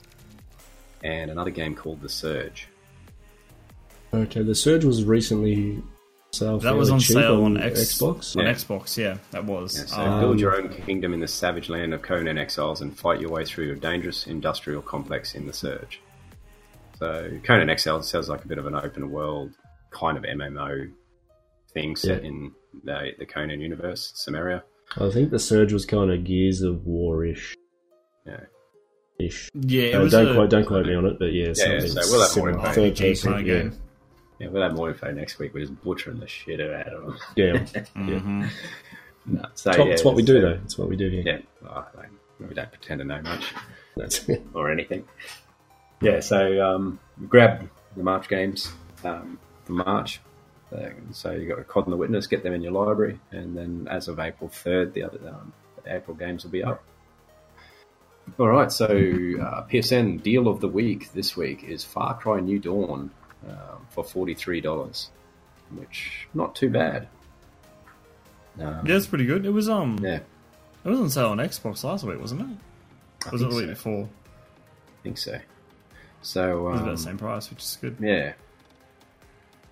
[1.03, 2.67] and another game called The Surge.
[4.13, 5.81] Okay, the Surge was recently
[6.31, 8.35] sale That was on cheap sale on X- Xbox.
[8.37, 8.53] On Yeah.
[8.53, 9.77] Xbox, yeah, that was.
[9.77, 12.97] Yeah, so Um, build your own kingdom in the savage land of Conan Exiles and
[12.97, 15.99] fight your way through a dangerous industrial complex in The Surge.
[16.99, 19.51] So Conan Exiles sounds like a bit of an open world
[19.91, 20.89] kind of MMO
[21.73, 22.29] thing set Yeah.
[22.29, 22.51] in
[22.83, 24.63] the, the Conan universe, Cimmeria.
[24.99, 27.55] I think the Surge was kind of Gears of War-ish.
[28.25, 28.39] Yeah.
[29.19, 29.49] Ish.
[29.55, 31.53] yeah, it Uh, was don't a, quote don't quote me on it, but yeah, yeah,
[31.53, 32.71] something so we'll have more info.
[32.71, 33.53] Third person, kind yeah.
[33.61, 33.77] game.
[34.39, 35.53] Yeah, we'll have more info next week.
[35.55, 37.17] We're just butchering the shit out of them.
[37.35, 37.53] Yeah,
[37.95, 38.49] Mhm.
[39.25, 40.59] no, so, it's, what, yeah, it's what we do uh, though.
[40.63, 41.23] It's what we do here.
[41.25, 42.09] Yeah, well, like,
[42.39, 43.53] we don't pretend to know much
[44.53, 45.03] or anything.
[45.99, 48.71] Yeah, so um, grab the March games
[49.03, 50.21] um, for March.
[51.11, 53.87] So you've got a COD and the Witness, get them in your library, and then
[53.89, 55.53] as of April third, the other um,
[55.83, 56.83] the April games will be up.
[58.37, 62.59] All right, so uh, PSN deal of the week this week is Far Cry New
[62.59, 63.09] Dawn
[63.47, 65.09] um, for forty three dollars,
[65.73, 67.07] which not too bad.
[68.59, 69.45] Um, Yeah, it's pretty good.
[69.45, 70.19] It was um, yeah,
[70.83, 73.27] it was on sale on Xbox last week, wasn't it?
[73.27, 73.69] I was it the week so.
[73.69, 74.03] before?
[74.03, 75.39] I think so.
[76.21, 77.95] So It was about um, the same price, which is good.
[78.01, 78.33] yeah,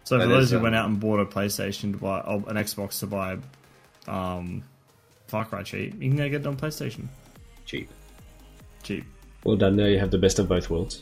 [0.05, 2.55] So for those who um, went out and bought a PlayStation to buy oh, an
[2.57, 3.37] Xbox to buy
[4.07, 4.63] um,
[5.27, 7.07] Far Cry cheap, you can go get it on PlayStation
[7.65, 7.89] cheap.
[8.83, 9.03] cheap.
[9.43, 9.75] Well done.
[9.75, 11.01] Now you have the best of both worlds.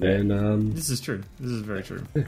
[0.00, 1.22] And um, This is true.
[1.40, 2.04] This is very true.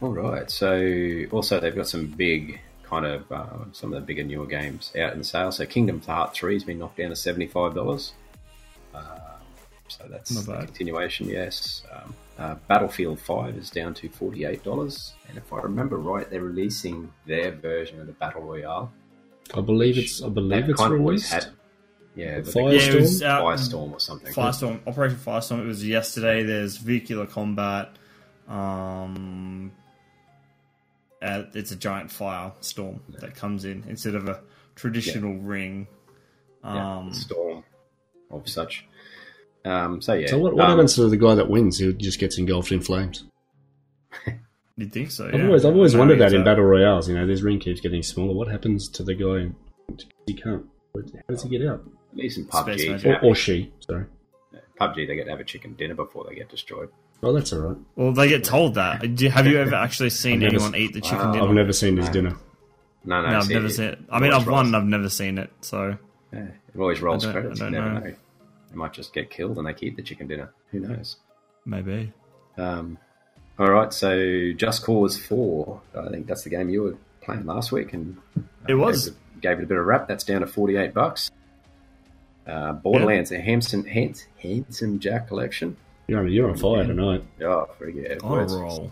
[0.00, 0.50] All right.
[0.50, 4.92] So also they've got some big kind of uh, some of the bigger newer games
[4.98, 5.52] out in sale.
[5.52, 8.14] So Kingdom Heart Three has been knocked down to seventy five dollars.
[8.94, 9.18] Uh,
[9.88, 10.66] so that's Not the bad.
[10.66, 11.28] continuation.
[11.28, 11.82] Yes.
[11.92, 16.28] Um, uh, Battlefield Five is down to forty eight dollars, and if I remember right,
[16.30, 18.92] they're releasing their version of the Battle Royale.
[19.54, 21.32] I believe it's I believe That it's kind of always released.
[21.44, 21.54] had.
[22.14, 22.72] Yeah, the Firestorm?
[22.72, 24.32] Yeah, it was out, Firestorm or something.
[24.34, 25.60] Firestorm, Operation Firestorm.
[25.62, 26.42] It was yesterday.
[26.42, 27.90] There's vehicular combat.
[28.48, 29.70] Um,
[31.22, 34.40] uh, it's a giant fire storm that comes in instead of a
[34.74, 35.86] traditional ring.
[36.64, 37.62] Yeah, Um, storm
[38.30, 38.84] of such.
[39.64, 40.28] Um, so yeah.
[40.28, 41.78] So what, what um, happens to the guy that wins?
[41.78, 43.24] He just gets engulfed in flames.
[44.76, 45.28] you'd think so.
[45.28, 47.08] I've always I've always No, wondered that in battle royales.
[47.08, 48.34] You know, this ring keeps getting smaller.
[48.34, 49.50] What happens to the guy?
[50.26, 50.64] He can't.
[50.94, 51.82] How does he get out?
[52.12, 53.04] At least in PUBG.
[53.04, 53.72] Or, or she?
[53.80, 54.06] Sorry.
[54.80, 56.88] PUBG, they get to have a chicken dinner before they get destroyed.
[57.22, 57.76] Oh, that's all right.
[57.96, 59.02] Well, they get told that.
[59.02, 61.32] Have you ever actually seen never anyone s- eat the chicken Wow.
[61.32, 61.48] dinner?
[61.48, 62.12] I've never seen his No.
[62.12, 62.36] dinner.
[63.04, 63.98] No, no, No, I've see, never seen it.
[64.10, 64.66] I mean, I've won.
[64.72, 65.50] rolls- I've never seen it.
[65.62, 65.98] So
[66.32, 67.60] Yeah, it always rolls I don't- credits.
[67.60, 68.06] I You don't never know.
[68.10, 68.14] know.
[68.70, 70.52] They might just get killed and they keep the chicken dinner.
[70.70, 71.16] Who knows?
[71.64, 72.12] maybe.
[72.56, 72.98] Um,
[73.58, 75.80] all right, so Just Cause 4.
[75.96, 77.92] I think that's the game you were playing last week.
[77.92, 79.08] and uh, It was.
[79.10, 80.08] Gave it, gave it a bit of rap.
[80.08, 81.30] That's down to 48 bucks.
[82.46, 85.76] Uh, Borderlands, a Handsome, Hans, Handsome Jack collection.
[86.06, 87.22] You're on, you're on fire tonight.
[87.42, 88.22] Oh, very good.
[88.22, 88.90] On a roll.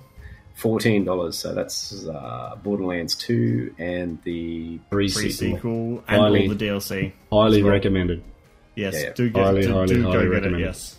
[0.54, 1.38] Fourteen dollars.
[1.38, 5.56] So that's uh, Borderlands Two and the Free Pre-Sequel.
[5.56, 7.12] sequel and Highly- all the DLC.
[7.32, 7.72] Highly well.
[7.72, 8.22] recommended.
[8.76, 9.12] Yes, Yeah, yeah.
[9.14, 10.58] do get Highly, do, highly, do highly go get it.
[10.60, 10.96] Yes,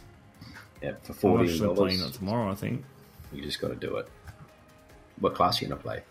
[0.81, 1.17] yeah for 40.
[1.17, 2.17] I'm fourteen actually playing that dollars.
[2.17, 2.51] tomorrow.
[2.51, 2.83] I think.
[3.31, 4.07] You just got to do it.
[5.19, 6.01] What class are you gonna play?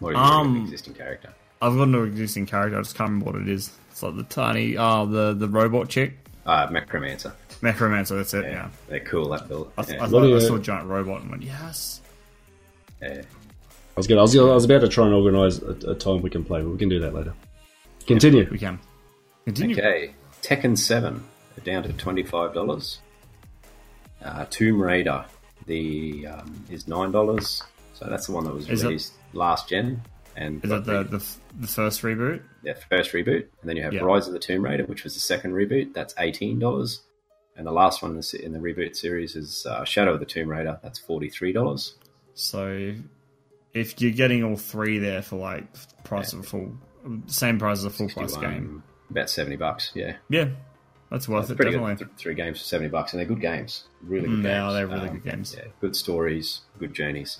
[0.00, 1.32] Or are you Um, an existing character?
[1.62, 2.78] I've got no existing character.
[2.78, 3.70] I just can't remember what it is.
[3.90, 7.32] It's like the tiny, oh, the the robot chick, Uh, Mechromancer.
[7.62, 8.16] Mechromancer.
[8.16, 8.44] That's it.
[8.44, 8.68] Yeah, Yeah.
[8.88, 9.30] they're cool.
[9.30, 9.72] That build.
[9.78, 10.04] I, th- yeah.
[10.04, 12.00] I, thought, you- I saw a giant robot and went, yes.
[13.02, 13.22] yeah.
[13.22, 15.94] I was, gonna, I was, gonna- I was about to try and organise a, a
[15.94, 17.32] time we can play, but we can do that later.
[18.06, 18.46] Continue.
[18.50, 18.78] We can
[19.46, 19.76] continue.
[19.76, 20.10] Okay,
[20.46, 21.24] Tekken Seven
[21.64, 23.00] down to twenty five dollars.
[24.24, 25.24] Uh, Tomb Raider,
[25.66, 27.62] the um, is nine dollars.
[27.94, 30.02] So that's the one that was Is it- released last gen.
[30.38, 31.24] And Is that the, the
[31.60, 32.42] the first reboot?
[32.62, 34.02] yeah, first reboot, and then you have Yeah.
[34.02, 35.94] Rise of the Tomb Raider, which was the second reboot.
[35.94, 37.00] That's eighteen dollars,
[37.56, 40.26] and the last one in the, in the reboot series is uh, Shadow of the
[40.26, 40.78] Tomb Raider.
[40.82, 41.94] That's forty three dollars.
[42.34, 42.94] So
[43.72, 45.64] if you're getting all three there for like
[46.04, 46.76] price of a full,
[47.28, 49.92] same price as a full price game, about seventy bucks.
[49.94, 50.48] Yeah, yeah,
[51.10, 51.56] that's worth it.
[51.56, 51.94] pretty Definitely.
[51.96, 52.08] good.
[52.08, 53.84] Th- three games for seventy bucks, and they're good games.
[54.02, 54.62] Really good Mm, they games.
[54.64, 55.54] are, they're really good games.
[55.56, 57.38] Yeah, good stories, good journeys.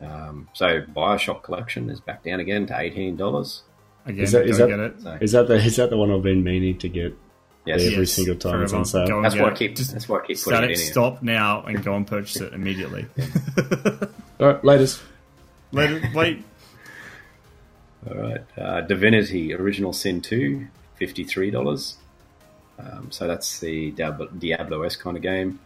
[0.00, 3.62] Um, so Bioshock Collection is back down again to eighteen dollars.
[4.04, 5.00] Again, Is that- is that- get it.
[5.00, 7.16] So, Is that the is that the one I've been meaning to get
[7.64, 9.06] yes, every Yes, single time it's on forever.
[9.06, 9.06] sale?
[9.06, 9.56] Go and that's get why I it.
[9.58, 9.76] keep.
[9.76, 10.90] Just that's why I keep putting it, it in here.
[10.90, 13.06] stop now, and go and purchase it immediately.
[14.40, 15.00] All right, latest.
[15.70, 16.44] Later, wait.
[18.08, 20.66] All right, uh, Divinity Original Sin 2,
[21.00, 21.94] $53.
[22.78, 25.60] Um, so that's the Diablo, Diablo-esque kind of game.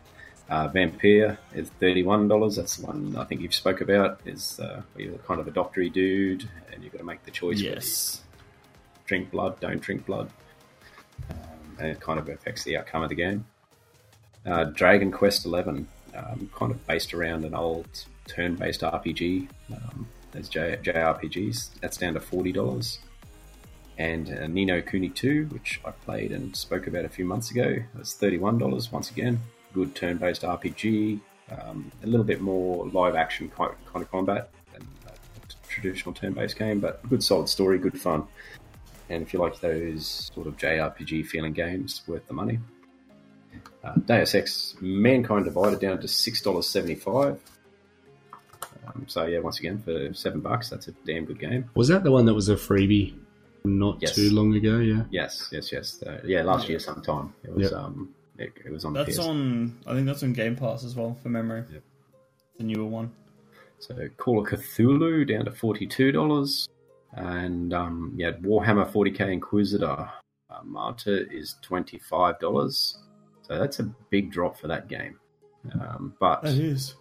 [0.51, 2.57] Uh, Vampire is $31.
[2.57, 4.21] That's the one I think you've spoke about.
[4.27, 7.59] Is uh, you're kind of a doctory dude, and you've got to make the choice
[7.61, 8.21] Yes.
[9.07, 10.31] drink blood, don't drink blood.
[11.31, 11.37] Um,
[11.79, 13.47] and it kind of affects the outcome of the game.
[14.45, 15.87] Uh, Dragon Quest XI, um,
[16.55, 17.89] kind of based around an old
[18.29, 19.49] turn-based RPG.
[19.73, 21.81] Um, there's J- JRPGs.
[21.81, 22.99] That's down to forty dollars.
[23.99, 27.51] And uh, Ni no Kuni 2, which I played and spoke about a few months
[27.51, 28.93] ago, that's thirty-one dollars.
[28.93, 29.41] Once again,
[29.73, 31.21] good turn-based RPG.
[31.51, 36.81] Um, a little bit more live-action kind kind of combat than a traditional turn-based game,
[36.81, 38.27] but good solid story, good fun.
[39.09, 42.59] And if you like those sort of JRPG feeling games, worth the money.
[43.83, 47.41] Uh, Deus Ex Mankind Divided down to six dollars seventy five.
[48.87, 51.69] Um, so yeah, once again for seven bucks, that's a damn good game.
[51.75, 53.15] Was that the one that was a freebie
[53.65, 54.15] not Yes.
[54.15, 54.79] too long ago?
[54.79, 55.05] Yeah.
[55.11, 56.03] Yes, yes, yes.
[56.03, 57.71] Uh, yeah, last year sometime it was.
[57.71, 57.73] Yep.
[57.73, 58.93] Um, it, it was on.
[58.93, 59.19] That's PS.
[59.27, 59.79] on.
[59.87, 61.65] I think that's on Game Pass as well, for memory.
[61.73, 61.83] Yep.
[62.59, 63.11] The newer one.
[63.79, 66.69] So Call of Cthulhu down to forty two dollars,
[67.13, 70.09] and um, yeah, Warhammer forty K Inquisitor
[70.51, 72.99] uh, Martyr is twenty five dollars.
[73.43, 75.19] So that's a big drop for that game.
[75.81, 76.95] Um, but is.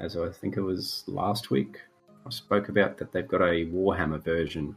[0.00, 1.80] As I think it was last week,
[2.26, 4.76] I spoke about that they've got a Warhammer version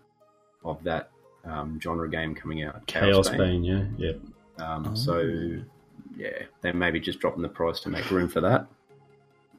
[0.65, 1.11] of that
[1.45, 2.85] um, genre game coming out.
[2.87, 3.65] Chaosbane.
[3.97, 4.13] Yeah.
[4.57, 4.65] Yeah.
[4.65, 4.95] Um, Oh.
[4.95, 5.19] So
[6.17, 8.67] yeah, they may be just dropping the price to make room for that.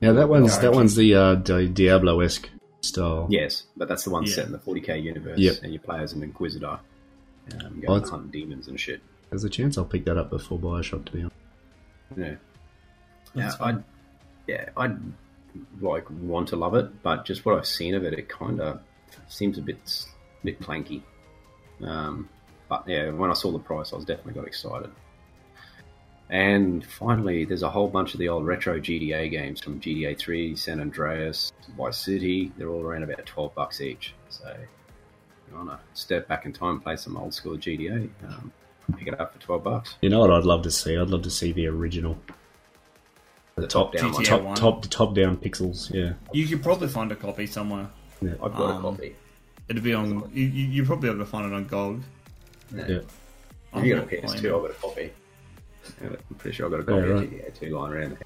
[0.01, 3.27] Yeah, that one's Yeah, that one's the uh, Di- Diablo-esque style.
[3.31, 4.35] Yes, but that's the one Yeah.
[4.35, 5.57] set in the 40k universe, Yep.
[5.63, 6.81] and you play as an Inquisitor, um,
[7.55, 9.01] Oh, going it's- to hunt demons and shit.
[9.31, 11.05] There's a chance I'll pick that up before Bioshock.
[11.07, 11.35] To be honest.
[12.17, 12.37] Yeah, yeah,
[13.35, 13.77] That's I,
[14.47, 14.95] yeah, I
[15.81, 18.81] like want to love it, but just what I've seen of it, it kind of
[19.29, 20.07] seems a bit
[20.45, 21.03] bit clanky.
[21.83, 22.29] Um,
[22.69, 24.91] but yeah, when I saw the price, I was definitely got excited.
[26.31, 30.57] And finally, there's a whole bunch of the old retro GTA games from GTA 3,
[30.57, 32.51] San Andreas, Vice City.
[32.57, 34.15] They're all around about 12 bucks each.
[34.31, 34.57] So,
[35.51, 38.51] you want to step back in time, play some old school GTA, um,
[38.97, 39.97] pick it up for 12 bucks.
[40.01, 40.97] You know what I'd love to see?
[40.97, 42.17] I'd love to see the original,
[43.57, 44.25] The top down one.
[44.25, 44.57] Top one.
[44.57, 45.93] top top down pixels.
[45.93, 46.15] Yeah.
[46.33, 47.89] You could probably find a copy somewhere.
[48.21, 48.33] Yeah.
[48.43, 49.15] I've got Um, a copy.
[49.69, 50.31] It'd be on.
[50.33, 52.03] You, you you're probably able to find it on GOG.
[52.75, 52.87] Yeah.
[52.89, 52.99] Yeah.
[52.99, 53.09] If you
[53.73, 54.55] got a I'm not playing PS2, it.
[54.55, 55.13] I've got a copy.
[56.03, 57.53] I'm pretty sure I've got a copy Yeah, of.
[57.55, 58.19] GTA 2 lying around.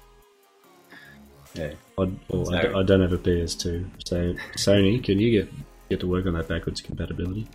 [1.55, 1.73] Yeah.
[1.97, 5.53] I, well, I, So- d- I don't have a PS2, so Sony, can you get
[5.89, 7.47] get to work on that backwards compatibility?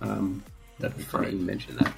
[0.00, 0.42] Um,
[0.78, 1.92] that'd be funny you mentioned that.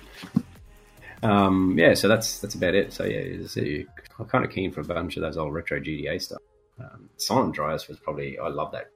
[1.31, 2.93] Um, yeah, so that's that's about it.
[2.93, 6.21] So yeah, it's, I'm kind of keen for a bunch of those old retro GTA
[6.21, 6.41] stuff.
[6.79, 8.91] Um, San Andreas was probably I love that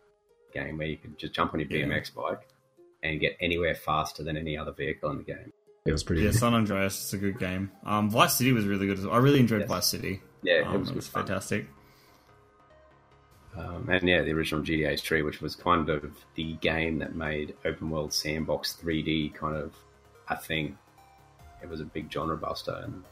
[0.53, 1.87] game where you could just jump on your Yeah.
[1.87, 2.47] BMX bike
[3.03, 5.53] and get anywhere faster than any other vehicle in the game.
[5.87, 6.23] It was pretty.
[6.23, 7.71] Yeah, San Andreas is a good game.
[7.87, 8.99] Um, Vice City was really good.
[8.99, 9.14] As well.
[9.14, 9.69] I really enjoyed Yes.
[9.71, 10.21] Vice City.
[10.43, 11.23] Yeah, Um, it was, good fun.
[11.27, 11.66] fantastic.
[13.57, 17.55] Um, and yeah, the original GTA 3, which was kind of the game that made
[17.64, 19.75] open world sandbox 3D kind of
[20.29, 20.79] a thing.
[21.62, 23.03] It was a big genre buster, and,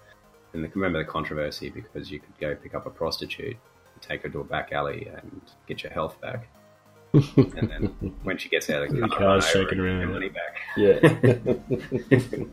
[0.54, 3.56] and the, remember the controversy because you could go pick up a prostitute,
[4.00, 6.48] take her to a back alley, and get your health back.
[7.12, 7.84] and then
[8.22, 10.00] when she gets out of the The car, car's shaking and around.
[10.00, 10.56] your money back.
[10.76, 10.98] Yeah.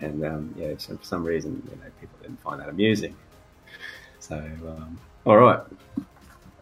[0.00, 3.14] and um, yeah, so for some reason, you know, people didn't find that amusing.
[4.18, 5.60] So, um, all right,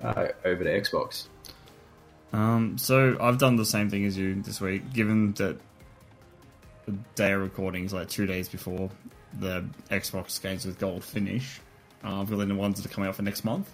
[0.02, 1.26] uh, over to Xbox.
[2.32, 5.60] Um, so I've done the same thing as you this week, given that the
[7.14, 8.90] day of recording is like two days before
[9.38, 11.60] the Xbox games with gold finish.
[12.02, 13.70] Uh, really the ones that are coming out for next month.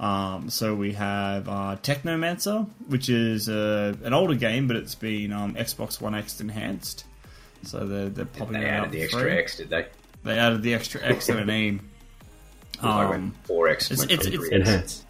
[0.00, 5.32] Um, so we have uh, Technomancer, which is uh, an older game, but it's been
[5.32, 7.04] um, Xbox One X enhanced.
[7.64, 9.38] So they're, they're popping They it out added the for extra free.
[9.38, 9.86] X, did they?
[10.24, 11.88] They added the extra X and the name.
[12.80, 13.90] Um, went four X.
[13.92, 15.04] it's- went it's- from it's- three X.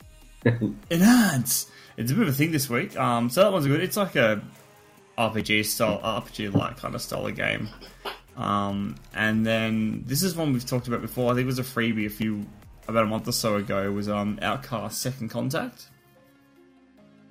[0.44, 0.74] Enhance.
[0.90, 1.66] Enhance.
[1.96, 2.98] It's a bit of a thing this week.
[2.98, 3.80] Um, so that one's good.
[3.80, 4.42] It's like a
[5.18, 7.68] RPG style, RPG like kind of style of game.
[8.36, 11.30] Um, and then this is one we've talked about before.
[11.30, 12.46] I think it was a freebie a few
[12.88, 13.90] about a month or so ago.
[13.92, 15.86] Was um Outcast Second Contact,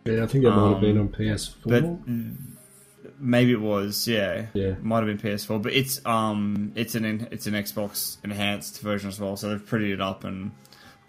[0.06, 1.56] Yeah, I think that might have Um, been on PS4.
[1.66, 4.76] but maybe it was yeah Yeah.
[4.82, 5.62] might have been PS4.
[5.62, 9.36] But it's um it's an it's an Xbox enhanced version as well.
[9.38, 10.52] So they've prettied it up and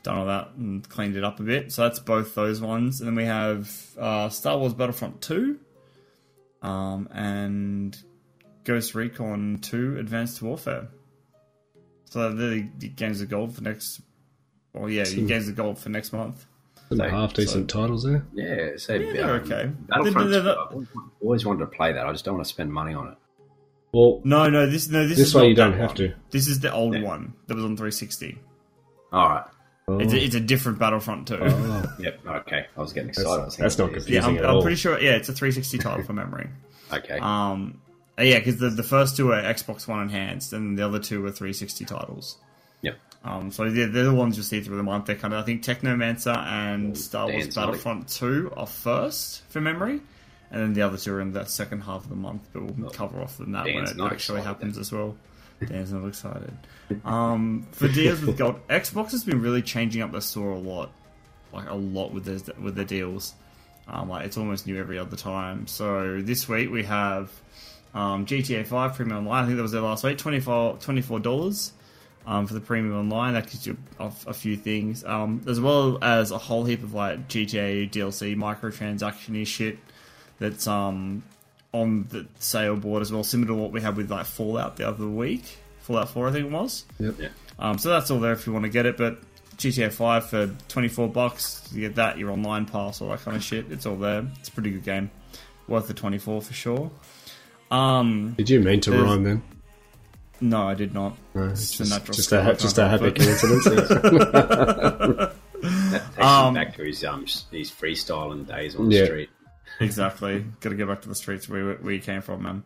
[0.02, 1.70] done all that and cleaned it up a bit.
[1.70, 3.00] So that's both those ones.
[3.00, 5.58] And then we have uh, Star Wars Battlefront 2
[6.62, 7.96] um, and
[8.64, 10.88] Ghost Recon 2 Advanced Warfighter.
[12.06, 14.00] So the, the games of gold for next.
[14.72, 16.46] Well, yeah, the games of gold for next month.
[16.88, 18.24] Some So- half decent titles there.
[18.34, 19.70] Yeah, so Yeah, they're um, okay.
[19.88, 20.30] Battlefront.
[20.30, 20.88] They're- they're- I've always-
[21.20, 22.06] always wanted to play that.
[22.06, 23.18] I just don't want to spend money on it.
[23.92, 25.96] Well, No, no, this no this, This is way you don't have one.
[25.96, 26.14] to.
[26.30, 27.02] This is the old Yeah.
[27.02, 28.38] one that was on 360.
[29.12, 29.44] All right.
[29.94, 31.38] Oh, It's, a, it's a different Battlefront 2.
[31.40, 32.26] oh, Yep.
[32.26, 32.66] Okay.
[32.76, 33.28] I was getting excited.
[33.28, 34.62] I was that's thinking, not geez, Yeah, I'm, Using it I'm all.
[34.62, 35.00] pretty sure.
[35.00, 36.48] Yeah, it's a 360 title from memory.
[36.92, 37.18] Okay.
[37.18, 37.80] Um,
[38.18, 41.24] uh, yeah, because the the first two are Xbox One enhanced, and the other two
[41.24, 42.36] are 360 titles.
[42.82, 42.98] yep.
[43.24, 45.06] Um, so they're, they're the ones you'll see through the month.
[45.06, 47.66] They're kind of, I think, Technomancer and Star Wars Dan's Ollie.
[47.68, 50.00] Battlefront 2 are first for memory,
[50.50, 52.48] and then the other two are in the second half of the month.
[52.52, 54.80] But we'll cover off on that when it actually happens then.
[54.80, 55.16] as well.
[55.68, 56.56] Dan's not excited.
[57.04, 60.90] Um, for deals with gold, Xbox has been really changing up their store a lot,
[61.52, 63.34] like a lot with their with their deals.
[63.88, 65.66] Um, like it's almost new every other time.
[65.66, 67.30] So this week we have
[67.94, 69.44] um, GTA 5 Premium Online.
[69.44, 70.18] I think that was their last week.
[70.18, 71.72] 24 dollars
[72.26, 73.34] um, for the Premium Online.
[73.34, 76.94] That gives you a, a few things, um, as well as a whole heap of
[76.94, 79.78] like GTA DLC microtransaction shit
[80.38, 81.22] that's um
[81.72, 84.86] on the sale board as well, similar to what we had with like Fallout the
[84.88, 85.58] other week.
[85.80, 86.84] Fallout 4, I think it was.
[87.00, 87.14] Yep.
[87.18, 87.28] Yeah.
[87.58, 88.96] Um, so that's all there if you want to get it.
[88.96, 89.18] But
[89.56, 93.42] GTA 5 for 24 bucks, you get that, your online pass, all that kind of
[93.42, 93.70] shit.
[93.72, 94.24] It's all there.
[94.38, 95.10] It's a pretty good game.
[95.68, 96.90] Worth the 24 for sure.
[97.70, 99.42] Um, Did you mean to There's- rhyme then?
[100.40, 101.16] no, I did not.
[101.34, 103.16] No, It's it's a just, natural just, skill, a, I ha- just a happy help
[103.16, 103.66] coincidence.
[105.62, 109.00] That takes Um, him back to his um his freestyling days on Yeah.
[109.00, 109.30] the street.
[109.82, 110.44] Exactly.
[110.60, 112.62] Got to get back to the streets where you came from, man.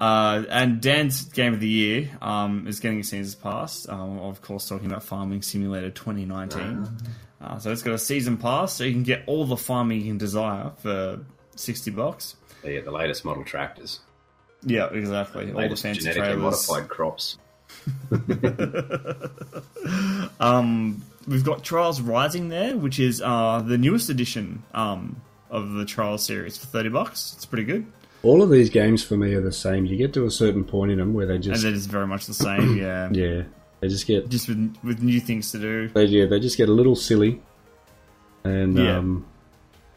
[0.00, 3.86] Uh, and Dan's game of the year um, is getting a seasons pass.
[3.88, 6.88] Um, of course, talking about Farming Simulator 2019.
[7.40, 10.06] Uh, so it's got a season pass, so you can get all the farming you
[10.06, 11.20] can desire for
[11.56, 12.36] 60 bucks.
[12.64, 14.00] Yeah, the latest model tractors,
[14.62, 15.52] Yeah, exactly.
[15.52, 16.68] All the fancy genetically trailers.
[16.68, 17.36] modified crops.
[20.40, 25.20] Um, we've got Trials Rising there, which is uh, the newest edition um,
[25.54, 27.32] of the trial series for 30 bucks.
[27.36, 27.86] It's pretty good.
[28.22, 29.84] All of these games for me are the same.
[29.86, 32.06] You get to a certain point in them where they And just it is very
[32.06, 33.08] much the same, yeah.
[33.12, 33.42] yeah
[33.80, 35.88] they just get Just with, with new things to do.
[35.88, 37.40] they yeah they just get a little silly,
[38.44, 38.98] and Yeah.
[38.98, 39.26] um,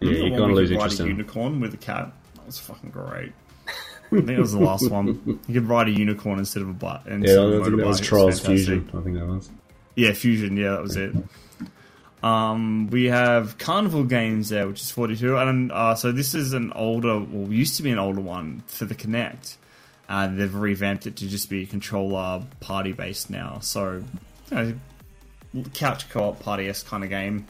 [0.02, 1.10] yeah you kind of lose ride interest a in.
[1.10, 1.18] them.
[1.18, 2.12] unicorn with a cat.
[2.36, 3.32] That was fucking great.
[3.68, 5.40] I think it was the last one.
[5.48, 7.02] You could ride a unicorn instead of a bike.
[7.08, 7.16] Yeah, I
[7.64, 8.90] think that was Trials Fusion.
[8.94, 9.50] I think that was.
[9.96, 10.56] Yeah, Fusion.
[10.58, 11.14] Yeah, that was it.
[12.28, 15.38] Um, we have Carnival Games there, which is 42.
[15.38, 18.86] And uh, so this is an older, well, used to be an older one for
[18.86, 19.56] the Kinect.
[20.10, 23.60] Uh, they've revamped it to just be a controller party based now.
[23.62, 24.04] So,
[24.52, 24.56] you
[25.54, 27.46] know, couch co op party esque kind of game.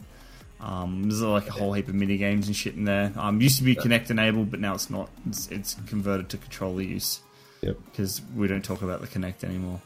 [0.60, 3.12] Um, there's like a whole heap of mini games and shit in there.
[3.16, 5.08] Um, used to be Kinect enabled, but now it's not.
[5.28, 7.20] It's, it's converted to controller use
[7.62, 7.76] Yep.
[7.86, 9.80] because we don't talk about the Kinect anymore.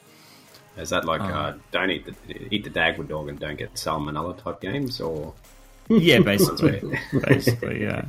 [0.77, 3.75] Is that like Um, uh, don't eat the eat the Dagwood dog and don't get
[3.75, 5.35] salmonella type games, or
[5.89, 6.81] Yeah, basically,
[7.27, 8.05] basically, yeah.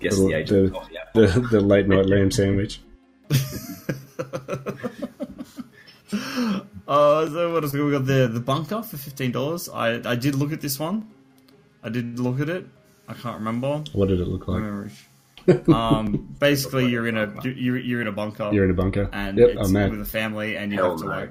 [0.00, 0.94] guess The- the age the- of coffee?
[1.14, 2.80] The, the late night lamb sandwich.
[6.88, 7.86] Uh, so what else we got?
[7.86, 9.68] We got the the bunker for fifteen dollars.
[9.68, 11.08] I I did look at this one.
[11.82, 12.64] I did look at it.
[13.08, 13.82] I can't remember.
[13.92, 14.62] What did it look like?
[15.46, 15.72] Remember.
[15.74, 19.08] um, basically, you're in a you're, you're in a bunker, You're in a bunker.
[19.12, 21.10] and yep, it's I'm with a family, and you Hell have to no.
[21.10, 21.30] like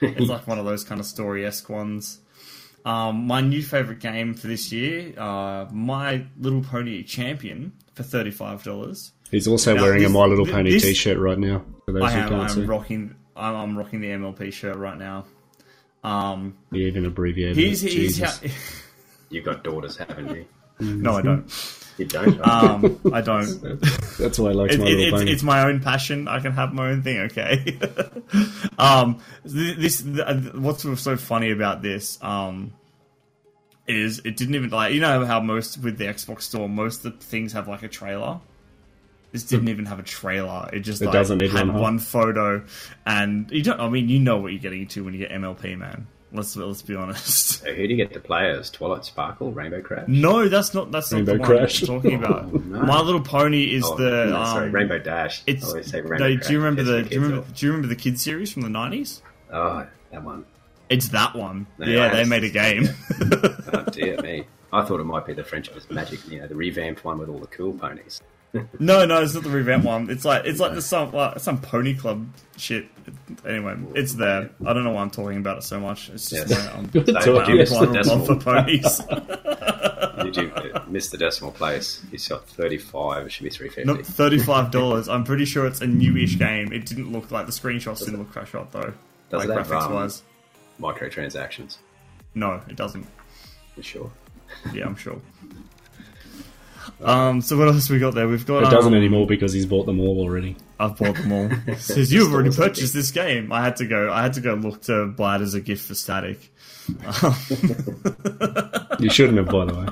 [0.18, 2.20] it's like one of those kind of story esque ones.
[2.84, 8.30] Um, my new favorite game for this year, uh, My Little Pony Champion for thirty
[8.30, 9.12] five dollars.
[9.30, 11.64] He's also Now, wearing this- a My Little Pony this- t-shirt right now.
[11.84, 14.76] For those I who am can't see, I'm rocking I'm, I'm rocking the MLP shirt
[14.76, 15.26] right now.
[16.04, 17.56] Um, he even abbreviated.
[17.56, 17.92] he's it.
[17.92, 18.40] he's Jesus.
[18.40, 18.48] how,
[19.30, 20.46] You've got daughters, haven't you?
[20.80, 21.50] no, I don't.
[21.98, 22.40] You don't.
[22.48, 23.60] Um, I don't.
[24.18, 26.28] That's why I like It, My it, Little it's, it's my own passion.
[26.28, 27.18] I can have my own thing.
[27.22, 27.78] Okay.
[28.78, 32.72] um, th- this th- uh, what's so funny about this um,
[33.88, 37.18] is it didn't even like you know how most with the Xbox store most of
[37.18, 38.40] the things have like a trailer.
[39.32, 40.70] This didn't even have a trailer.
[40.72, 42.64] It just It like, doesn't need had one, one photo,
[43.04, 43.80] and you don't.
[43.80, 46.06] I mean, you know what you're getting into when you get MLP, man.
[46.30, 47.60] Let's let's be honest.
[47.62, 48.68] So who do you get to play as?
[48.70, 50.08] Twilight Sparkle, Rainbow Crash?
[50.08, 51.80] No, that's not that's not Rainbow the one Crash.
[51.82, 52.52] I'm talking about.
[52.52, 52.82] no.
[52.82, 55.42] My Little Pony is Oh, the no, sorry, um, Rainbow Dash.
[55.46, 56.46] It's I always say Rainbow no, Crash.
[56.46, 58.52] do you remember the the do you kids remember do you remember the kids series
[58.52, 59.22] from the nineties?
[59.52, 60.44] Oh, that one.
[60.90, 61.66] It's that one.
[61.78, 62.88] No, yeah, they made a game.
[63.72, 64.44] Oh dear me.
[64.72, 67.38] I thought it might be the French Magic, you know, the revamped one with all
[67.38, 68.20] the cool ponies.
[68.78, 70.08] No, no, it's not the revamp one.
[70.10, 72.26] It's like it's like the some like some pony club
[72.56, 72.86] shit.
[73.46, 74.50] Anyway, it's there.
[74.66, 76.10] I don't know why I'm talking about it so much.
[76.10, 76.66] It's just Yes.
[76.66, 77.02] my, I'm, So,
[77.34, 78.26] Talk- did you miss my the love decimal?
[78.26, 79.00] for ponies.
[80.18, 82.02] Did you uh, miss the decimal place?
[82.10, 83.84] You got 35, it should be 350.
[83.84, 85.08] Not thirty five dollars.
[85.08, 86.72] I'm pretty sure it's a newish game.
[86.72, 88.92] It didn't look like the screenshots didn't look crash hot though.
[89.30, 90.22] Does like it have, graphics um, wise,
[90.80, 91.78] Microtransactions,
[92.34, 93.06] no, it doesn't.
[93.76, 94.10] for sure.
[94.72, 95.20] Yeah, I'm sure.
[97.02, 98.28] Um, so what else we got there?
[98.28, 98.64] We've got.
[98.64, 100.56] it doesn't um, anymore because he's bought them all already.
[100.80, 101.50] I've bought them all.
[101.66, 103.52] It says you've already purchased this game.
[103.52, 104.12] I had to go.
[104.12, 106.50] I had to go look to buy it as a gift for Static.
[109.00, 109.86] You shouldn't have, by the way.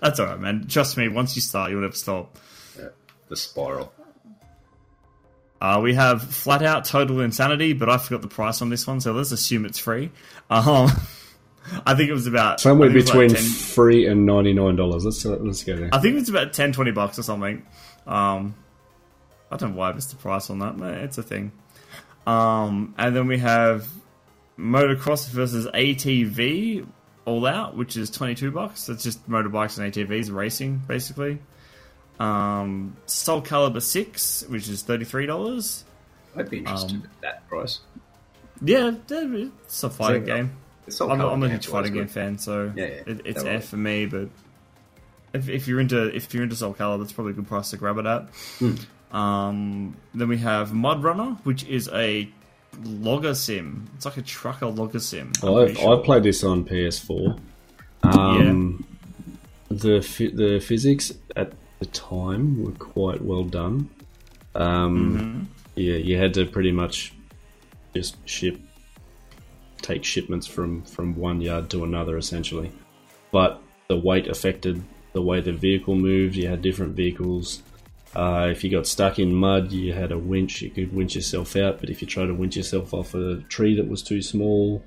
[0.00, 0.66] That's all right, man.
[0.66, 1.06] Trust me.
[1.06, 2.36] Once you start, you'll never stop.
[3.28, 3.92] The Spiral.
[5.60, 9.00] Uh, we have flat out total insanity, but I forgot the price on this one,
[9.00, 10.10] so let's assume it's free.
[10.50, 10.90] Um,
[11.86, 14.26] I think it was about Somewhere I think it was between like 10 free and
[14.26, 15.04] ninety nine dollars.
[15.04, 15.90] Let's let's go there.
[15.92, 17.64] I think it's about 10, 20 bucks or something.
[18.06, 18.54] Um,
[19.50, 21.52] I don't know why I missed the price on that, but it's a thing.
[22.26, 23.88] Um, and then we have
[24.58, 26.86] motocross versus ATV
[27.24, 28.86] all out, which is 22 bucks.
[28.86, 31.38] That's just motorbikes and ATVs racing, basically.
[32.18, 35.84] Um, Soul Calibur 6, which is $33.
[36.36, 37.80] I'd be interested Um, at that price.
[38.64, 40.56] Yeah, it's a fighting So, game.
[40.88, 43.76] I'm, colour I'm a huge fighting game fan, so Yeah, yeah, it, it's F for
[43.76, 44.06] me.
[44.06, 44.28] But
[45.32, 47.76] if, if you're into if you're into Soul Calibur, that's probably a good price to
[47.76, 48.28] grab it at.
[48.58, 49.16] Hmm.
[49.16, 52.28] Um, then we have Mud Runner, which is a
[52.84, 53.88] logger sim.
[53.96, 55.32] It's like a trucker logger sim.
[55.42, 55.98] I'm I've, sure.
[55.98, 57.38] I've played this on PS4.
[58.04, 58.84] Um,
[59.68, 63.88] The phy- the physics at the time were quite well done.
[64.54, 67.14] Um, Yeah, you had to pretty much
[67.94, 68.58] just ship,
[69.82, 72.72] take shipments from from one yard to another, essentially.
[73.30, 76.36] But the weight affected the way the vehicle moved.
[76.36, 77.62] You had different vehicles.
[78.14, 80.62] Uh, if you got stuck in mud, you had a winch.
[80.62, 81.80] You could winch yourself out.
[81.80, 84.82] But if you tried to winch yourself off a tree that was too small,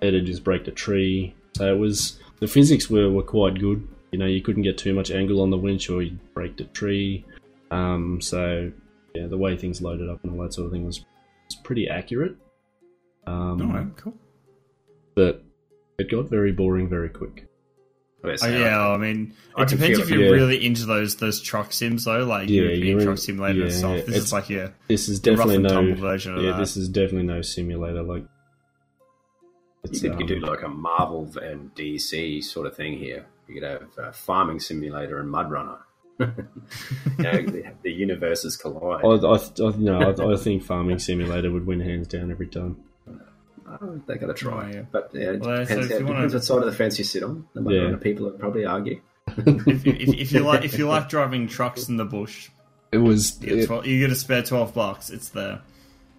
[0.00, 1.34] it'd just break the tree.
[1.56, 3.86] So it was the physics were, were quite good.
[4.12, 6.64] You know, you couldn't get too much angle on the winch or you'd break the
[6.64, 7.24] tree.
[7.70, 8.72] Um, so
[9.14, 11.04] yeah, the way things loaded up and all that sort of thing was,
[11.46, 12.36] was pretty accurate.
[13.28, 14.14] Um, All right, cool.
[15.14, 15.44] But
[15.98, 17.46] it got very boring very quick.
[18.24, 20.30] Yes, Oh, yeah, I mean, I it can depends if you're Yeah.
[20.30, 23.70] really into those those truck sims though, like Yeah, European you're in- Truck Simulator and
[23.70, 23.96] yeah, stuff.
[23.96, 26.50] This it's- is like yeah, This is The rough definitely and no version of yeah.
[26.52, 26.58] that.
[26.58, 28.02] This is definitely no simulator.
[28.02, 28.28] Like You
[29.84, 33.26] it's, could, um, you could do like a Marvel and DC sort of thing here.
[33.46, 35.78] You could have a farming simulator and Mud Runner.
[36.20, 36.26] you
[37.18, 39.04] know, the, the universes collide.
[39.04, 42.78] I, I, I, no, I, I think farming simulator would win hands down every time.
[43.68, 44.70] Uh, oh, they got to try.
[44.70, 44.82] Oh, yeah.
[44.90, 46.72] But yeah, it Well, so depends, if how- you wanna- depends what side of the
[46.72, 47.46] fence you sit on.
[47.54, 47.88] The Yeah.
[47.90, 47.96] yeah.
[47.96, 49.00] people would probably argue.
[49.36, 52.48] if, you, if, if you like if you like driving trucks in the bush,
[52.92, 55.10] It was you get, 12, you get a spare twelve bucks.
[55.10, 55.60] It's there.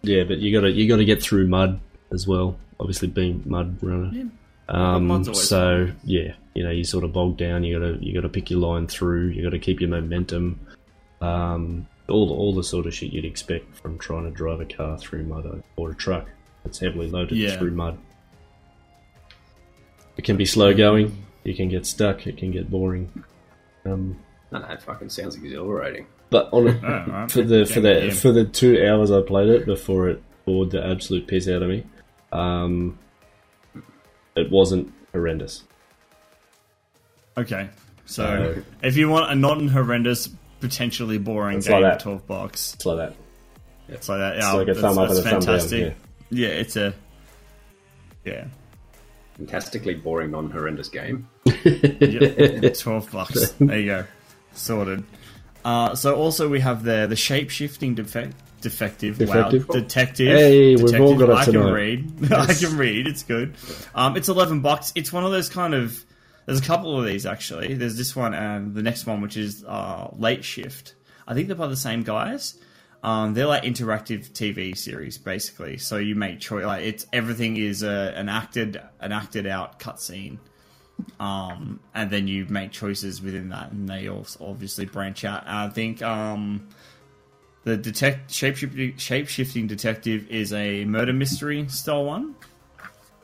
[0.03, 1.79] yeah, but you gotta you gotta get through mud
[2.13, 2.57] as well.
[2.79, 4.11] Obviously, being mud runner.
[4.13, 4.23] Yeah.
[4.69, 7.63] Um, Mud's always so yeah, you know, you sort of bog down.
[7.63, 9.29] You gotta you gotta pick your line through.
[9.29, 10.59] You gotta keep your momentum.
[11.21, 14.97] Um, all all the sort of shit you'd expect from trying to drive a car
[14.99, 16.27] through mud or a truck
[16.63, 17.57] that's heavily loaded Yeah.
[17.57, 17.97] through mud.
[20.17, 21.23] It can be slow going.
[21.43, 22.27] You can get stuck.
[22.27, 23.09] It can get boring.
[23.85, 24.17] Um,
[24.51, 26.07] No, no, it fucking sounds exhilarating.
[26.29, 28.11] but on Oh, for the for the yeah.
[28.11, 31.69] for the two hours I played it before it bored the absolute piss out of
[31.69, 31.85] me,
[32.31, 32.99] um,
[34.35, 35.63] it wasn't horrendous.
[37.37, 37.69] Okay,
[38.05, 40.29] so Uh, if you want a non horrendous,
[40.59, 41.99] potentially boring game like for that.
[42.01, 43.15] twelve bucks, It's like that.
[43.87, 44.35] it's like that.
[44.37, 45.41] It's Yeah, like a that's, thumb up and a thumb down.
[45.41, 45.79] fantastic.
[45.81, 45.93] Yeah.
[46.29, 46.93] Yeah, it's a
[48.25, 48.45] yeah.
[49.37, 51.27] Fantastically boring, non horrendous game.
[51.63, 52.77] Yep.
[52.77, 53.51] 12 bucks.
[53.59, 54.05] There you go.
[54.53, 55.03] Sorted.
[55.63, 59.67] Uh, so also we have there the shape shifting defect, defective, Defective?
[59.67, 60.27] wow detective.
[60.27, 61.19] Hey, we've all detective.
[61.19, 61.71] got it I can tonight.
[61.71, 62.31] read.
[62.33, 63.07] I can read.
[63.07, 63.55] It's good.
[63.95, 64.91] Um, it's eleven bucks.
[64.95, 66.03] It's one of those kind of.
[66.45, 67.75] There's a couple of these actually.
[67.75, 70.95] There's this one and the next one, which is uh, late shift.
[71.27, 72.55] I think they're by the same guys.
[73.01, 75.77] Um, they're like interactive TV series basically.
[75.77, 76.65] So you make choice.
[76.65, 80.39] Like it's everything is a, an acted an acted out cutscene
[81.19, 85.43] um, and then you make choices within that, and they also obviously branch out.
[85.45, 86.67] I think um,
[87.63, 92.35] the detect shapeshifting shapeshifting detective is a murder mystery style one.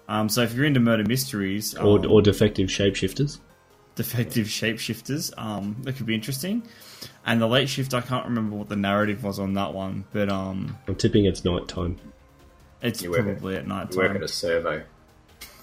[0.08, 3.40] Um, so if you're into murder mysteries Or, um, or defective shapeshifters.
[3.96, 6.62] defective shapeshifters, um, that could be interesting.
[7.26, 10.30] And the late shift, I can't remember what the narrative was on that one, but
[10.30, 11.98] um, I'm tipping it's night time.
[12.82, 14.18] it's You work at- probably at night You work time.
[14.18, 14.84] at a servo.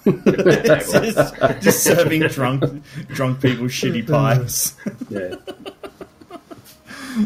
[0.05, 2.63] just, just serving drunk
[3.09, 4.75] drunk people shitty pies.
[5.09, 5.35] yeah.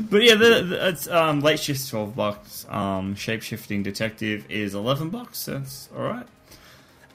[0.10, 2.66] But yeah, the, the, it's um, late shift's twelve bucks.
[2.70, 5.46] Um, shape shifting detective is eleven bucks.
[5.46, 6.28] That's all right.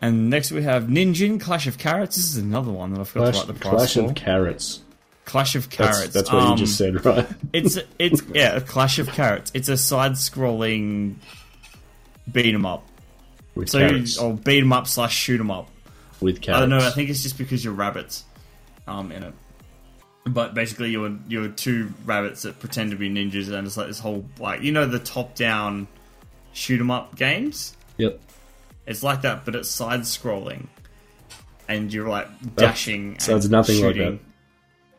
[0.01, 2.17] And next we have Ninjin Clash of Carrots.
[2.17, 4.01] This is another one that I forgot Clash, to write the price Clash for.
[4.11, 4.81] of Carrots.
[5.25, 6.09] Clash of Carrots.
[6.09, 7.27] that's what Um, you just said, right?
[7.53, 9.51] It's it's yeah, Clash of Carrots.
[9.55, 11.15] It's a side-scrolling
[12.31, 12.87] beat 'em up.
[13.55, 15.69] With So you, or beat 'em up slash shoot 'em up.
[16.21, 16.57] with carrots.
[16.57, 16.79] I don't know.
[16.87, 18.25] I think it's just because you're rabbits,
[18.87, 19.35] um, in it.
[20.25, 23.99] But basically, you're you're two rabbits that pretend to be ninjas, and it's like this
[23.99, 25.89] whole like you know the top down
[26.53, 27.77] shoot 'em up games.
[27.99, 28.21] Yep.
[28.87, 30.67] It's like that, but it's side scrolling,
[31.69, 33.19] and you're like dashing.
[33.19, 34.21] sounds and nothing like shooting.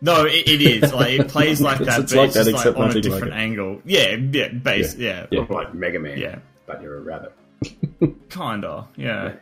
[0.04, 2.66] No, it, it is like it plays like that, It's but like it's that, just
[2.66, 3.82] like on a nothing like different angle.
[3.86, 5.39] Yeah, yeah, base, yeah, Yeah.
[5.39, 6.18] Look like Mega Man.
[6.18, 6.39] Yeah.
[6.66, 7.34] But you're a rabbit.
[8.30, 9.36] kinda, yeah.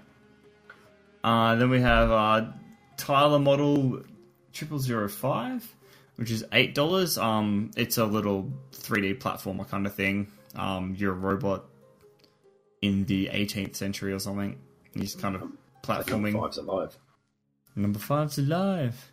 [1.24, 2.46] Uh, then we have uh,
[2.96, 4.04] Tyler Model
[4.54, 5.68] Triple Zero Five,
[6.18, 7.18] which is eight dollars.
[7.18, 10.32] Um, it's a little 3D platformer kind of thing.
[10.56, 11.66] Um, you're a robot
[12.84, 14.60] in the 18th century or something.
[14.94, 15.44] He's kind of
[15.82, 16.34] platforming.
[16.34, 16.98] Number five's alive.
[17.76, 19.11] Number five's alive.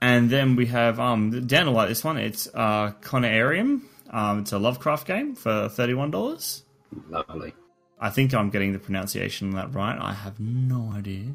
[0.00, 2.18] And then we have um Dan will like this one.
[2.18, 3.82] It's uh Conarium.
[4.10, 6.62] Um it's a Lovecraft game for thirty one dollars.
[7.08, 7.54] Lovely.
[8.00, 9.98] I think I'm getting the pronunciation of that right.
[9.98, 11.32] I have no idea.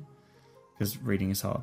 [0.77, 1.61] Because reading is hard.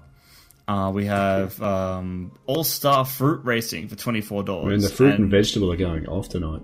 [0.68, 4.66] Uh, we have um, All Star Fruit Racing for twenty four dollars.
[4.66, 6.62] I mean, the fruit and, vegetable are going off tonight.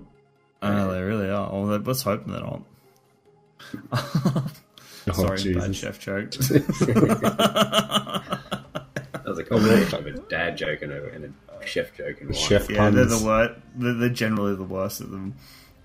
[0.61, 1.49] Oh, they really are.
[1.51, 2.61] Oh, let's hope they're not.
[5.09, 6.33] Oh, Sorry, bad chef joke.
[9.45, 12.27] That was a combination of a dad joke and a, and a chef joke in
[12.27, 12.35] one.
[12.35, 12.95] Chef Yeah, puns.
[12.95, 13.59] they're the worst.
[13.75, 15.35] They're, they're generally the worst of them.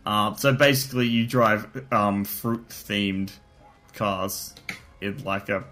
[0.05, 3.31] Uh, so basically, you drive um, fruit themed
[3.95, 4.55] cars
[5.01, 5.65] in like a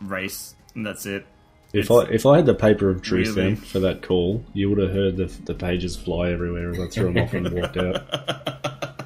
[0.00, 1.26] race, and that's it.
[1.72, 3.54] If I if I had the paper of truth Really?
[3.54, 6.86] then for that call, you would have heard the the pages fly everywhere as I
[6.86, 8.62] threw them off and walked out.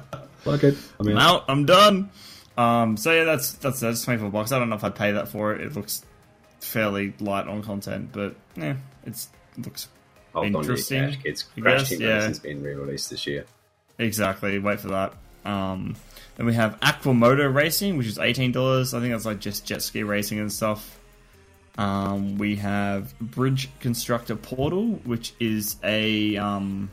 [0.43, 0.75] Like it.
[0.99, 1.45] I mean, I'm out.
[1.47, 2.09] I'm done.
[2.57, 4.51] Um, so yeah, that's that's that's twenty four bucks.
[4.51, 5.61] I don't know if I'd pay that for it.
[5.61, 6.03] It looks
[6.61, 9.89] fairly light on content, but yeah, it's it looks
[10.33, 12.21] Hold on Interesting, Cash Kids Crash Team yeah.
[12.21, 13.45] has been re-released this year.
[13.97, 14.59] Exactly.
[14.59, 15.13] Wait for that.
[15.43, 15.95] Um,
[16.37, 18.93] then we have Aquamoto Racing, which is eighteen dollars.
[18.93, 20.99] I think that's like just jet ski racing and stuff.
[21.77, 26.89] Um, we have Bridge Constructor Portal, which is a um,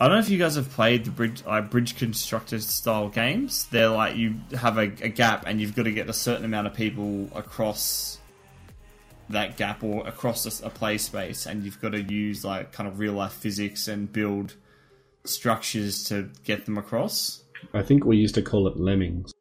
[0.00, 3.66] I don't know if you guys have played the bridge like bridge constructor style games.
[3.66, 6.68] They're like you have a, a gap and you've got to get a certain amount
[6.68, 8.18] of people across
[9.28, 12.98] that gap or across a play space, and you've got to use like kind of
[12.98, 14.54] real life physics and build
[15.24, 17.44] structures to get them across.
[17.74, 19.34] I think we used to call it lemmings.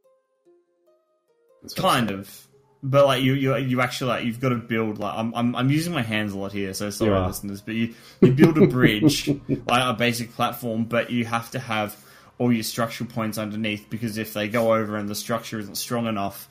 [1.61, 2.47] That's what I'm kind of.
[2.81, 5.69] But like you, you, you actually like you've got to build like I'm, I'm, I'm
[5.69, 7.27] using my hands a lot here, so sorry are.
[7.27, 7.61] listeners.
[7.61, 11.97] But you, you build a bridge, like a basic platform, but you have to have
[12.37, 16.07] all your structural points underneath because if they go over and the structure isn't strong
[16.07, 16.47] enough,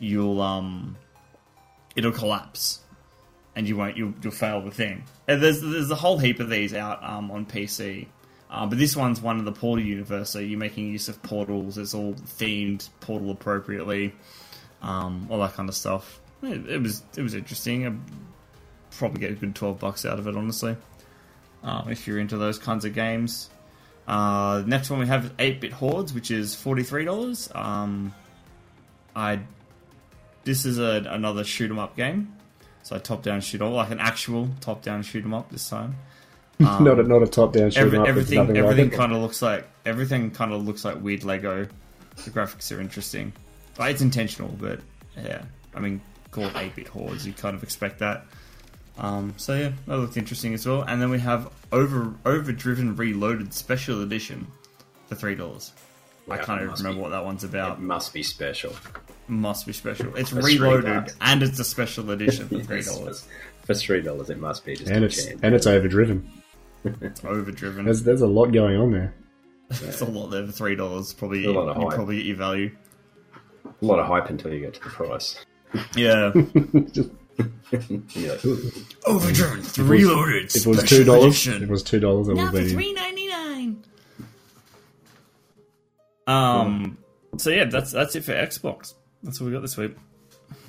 [0.00, 0.96] you'll um,
[1.94, 2.80] it'll collapse,
[3.54, 5.04] and you won't you'll, you'll fail the thing.
[5.28, 8.06] And there's there's a whole heap of these out um on PC.
[8.50, 11.78] Uh, but this one's one of the Portal universe, so you're making use of portals.
[11.78, 14.12] It's all themed Portal appropriately
[14.82, 16.20] um, all that kind of stuff.
[16.42, 17.86] It, it was it was interesting.
[17.86, 17.98] I'd
[18.90, 20.76] probably get a good twelve bucks out of it, honestly.
[21.62, 23.50] Um, if you're into those kinds of games.
[24.08, 27.50] Uh, next one we have Eight Bit Hordes, which is forty three dollars.
[27.54, 28.14] Um,
[29.14, 29.40] I
[30.44, 32.34] this is a, another shoot 'em up game,
[32.82, 35.96] so top down shoot 'em like an actual top down shoot 'em up this time.
[36.60, 38.08] Um, not a not a top down shoot Every, 'em up.
[38.08, 41.66] everything everything kind of looks like everything kind of looks like weird Lego.
[42.24, 43.32] The graphics are interesting.
[43.80, 44.80] Like, it's intentional, but
[45.16, 45.42] yeah,
[45.74, 46.00] I mean,
[46.30, 48.24] called eight bit hordes, you kind of expect that.
[48.98, 50.82] Um, so yeah, that looked interesting as well.
[50.82, 54.46] And then we have over overdriven reloaded special edition
[55.08, 55.72] for three dollars.
[56.30, 57.78] I can't even remember be- what that one's about.
[57.78, 58.72] It must be special.
[59.26, 60.14] Must be special.
[60.16, 63.26] It's For reloaded and it's a special edition for three dollars.
[63.64, 65.40] For three dollars, it must be just and it's chance.
[65.42, 66.28] and it's overdriven.
[66.84, 67.84] It's overdriven.
[67.86, 69.14] There's there's a lot going on there.
[69.68, 71.12] There's a lot there for three dollars.
[71.14, 71.94] Probably A lot of you hype.
[71.94, 72.70] probably get your value.
[73.80, 75.44] A lot of hype until you get to the price.
[75.96, 76.32] Yeah.
[76.92, 77.10] Just-
[78.14, 78.70] You're like, "Ooh."
[79.06, 80.54] Overdriven, reloaded.
[80.54, 83.82] if it was two dollars, it was two dollars, it now for three ninety nine.
[86.26, 86.98] Um.
[87.38, 88.94] So yeah, that's that's it for Xbox.
[89.22, 89.96] That's what we got this week.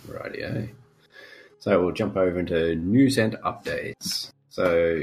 [0.08, 0.70] Rightio.
[1.60, 4.32] So we'll jump over into news and updates.
[4.50, 5.02] So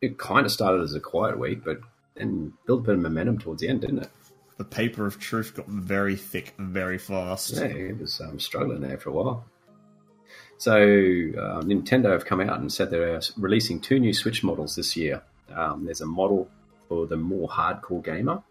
[0.00, 1.80] it kind of started as a quiet week, but
[2.14, 4.10] then built a bit of momentum towards the end, didn't it?
[4.58, 7.54] The paper of truth got very thick, very fast.
[7.54, 9.44] Yeah, it was um, struggling there for a while.
[10.58, 14.96] So uh, Nintendo have come out and said they're releasing two new Switch models this
[14.96, 15.22] year.
[15.54, 16.48] Um, there's a model
[16.88, 18.42] for the more hardcore gamer,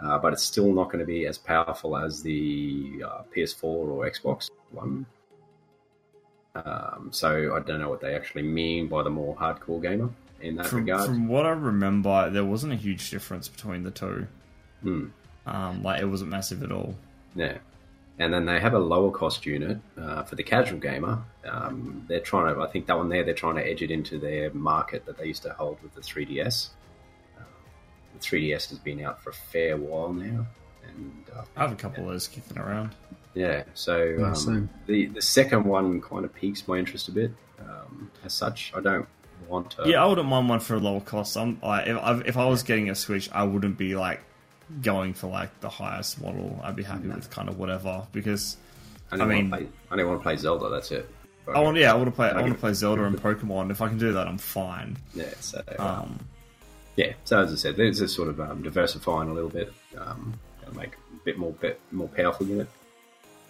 [0.00, 4.10] uh, but it's still not going to be as powerful as the uh, PS4 or
[4.10, 5.06] Xbox One.
[6.56, 10.10] Um, so I don't know what they actually mean by the more hardcore gamer
[10.40, 11.06] in that From, regard.
[11.06, 14.26] from what I remember, there wasn't a huge difference between the two.
[14.82, 15.06] Hmm.
[15.46, 16.94] Um, like it wasn't massive at all.
[17.34, 17.58] Yeah.
[18.18, 21.22] And then they have a lower cost unit uh, for the casual gamer.
[21.48, 24.18] Um, they're trying to, I think that one there, they're trying to edge it into
[24.18, 26.68] their market that they used to hold with the 3DS.
[27.38, 27.42] Uh,
[28.12, 30.46] the 3DS has been out for a fair while now.
[30.86, 32.94] And uh, I have a couple of those kicking around.
[33.32, 37.32] yeah, so Yeah, um, the, the second one kind of piques my interest a bit.
[37.60, 39.06] Um, as such, I don't
[39.48, 39.88] want to.
[39.88, 41.36] Yeah, I wouldn't mind one for a lower cost.
[41.36, 44.20] I'm like, if if I was getting a Switch, I wouldn't be like
[44.82, 46.58] going for like the highest model.
[46.62, 48.56] I'd be happy with kind of whatever because
[49.12, 51.08] I, I mean- play, I only want to play Zelda, that's it.
[51.52, 52.42] I want yeah, I want to play I Okay.
[52.42, 53.70] want to play Zelda and Pokemon.
[53.72, 54.96] If I can do that, I'm fine.
[55.14, 55.62] Yeah, so.
[55.78, 56.20] Um,
[56.96, 60.34] yeah, so as I said, there's a sort of um, diversifying a little bit, um,
[60.76, 62.68] make a bit more bit more powerful unit.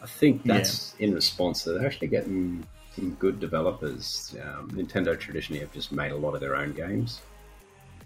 [0.02, 2.64] I think that's in response to they're actually getting
[2.96, 4.34] some good developers.
[4.42, 7.20] Um, Nintendo traditionally have just made a lot of their own games.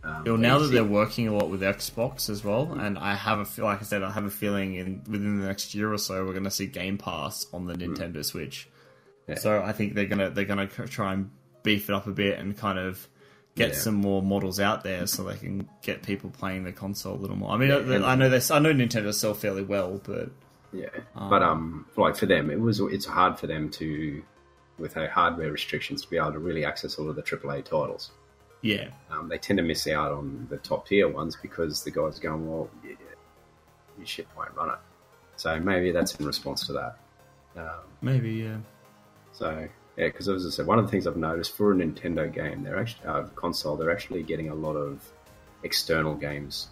[0.05, 3.38] Um, well, now that they're working a lot with Xbox as well, and I have
[3.38, 5.98] a feel like I said, I have a feeling in within the next year or
[5.98, 8.68] so we're going to see Game Pass on the Nintendo Switch.
[9.28, 9.36] Yeah.
[9.36, 11.30] So I think they're gonna they're gonna try and
[11.62, 13.09] beef it up a bit and kind of
[13.55, 13.74] get Yeah.
[13.76, 17.36] some more models out there so they can get people playing the console a little
[17.36, 17.52] more.
[17.52, 20.28] I mean, Yeah, I- I know they I know Nintendo sell fairly well, but
[20.74, 24.22] Yeah, but um, like for them, it was it's hard for them to,
[24.76, 28.11] with their hardware restrictions, to be able to really access all of the AAA titles.
[28.64, 32.18] Yeah, Um, they tend to miss out on the top tier ones because the guys
[32.18, 32.94] are going, well, yeah,
[33.98, 34.78] your ship won't run it.
[35.36, 36.96] So maybe that's in response to that.
[37.56, 38.56] Um, maybe yeah.
[39.32, 42.32] so yeah, because as I said, one of the things I've noticed for a Nintendo
[42.32, 45.04] game, they're actually uh, console, they're actually getting a lot of
[45.62, 46.68] external games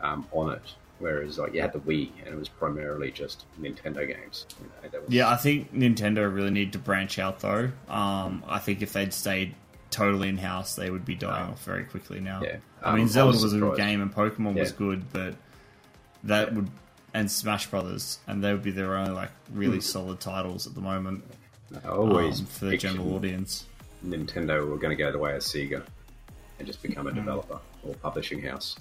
[0.00, 0.74] um, on it.
[0.98, 4.46] Whereas like you had the Wii, and it was primarily just Nintendo games.
[4.60, 7.72] You know, was- Yeah, I think Nintendo really need to branch out though.
[7.88, 9.56] Um, I think if they'd stayed
[9.92, 12.40] totally in house, they would be dying off very quickly now.
[12.42, 12.56] Yeah.
[12.82, 15.34] I Um, mean I Zelda was was, a good game and Pokemon was good, but
[16.24, 16.68] that would
[17.14, 20.80] and Smash Brothers, and they would be their only like really solid titles at the
[20.80, 21.22] moment
[21.84, 23.66] I always um, for the general audience.
[24.04, 25.84] Nintendo were going to go the way of Sega
[26.58, 27.10] and just become Mm.
[27.10, 28.76] a developer or publishing house.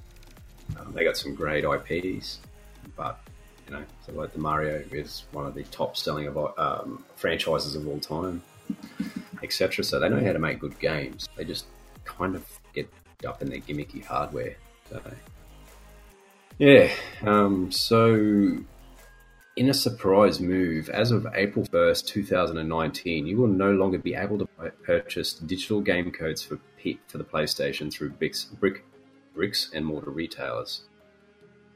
[0.80, 2.40] Um, they got some great IPs,
[2.96, 3.20] but
[3.68, 7.76] you know, so like the Mario is one of the top selling of um, franchises
[7.76, 8.42] of all time,
[9.44, 9.84] etc.
[9.84, 11.28] So they know how to make good games.
[11.36, 11.66] They just
[12.06, 12.92] kind of get
[13.26, 14.56] up in their gimmicky hardware.
[14.90, 15.02] So
[16.58, 16.92] yeah,
[17.24, 18.58] um, so
[19.58, 24.38] in a surprise move, as of April 1st, 2019, you will no longer be able
[24.38, 24.46] to
[24.84, 28.86] purchase digital game codes for P- for the PlayStation through bricks, brick,
[29.34, 30.84] bricks and mortar retailers.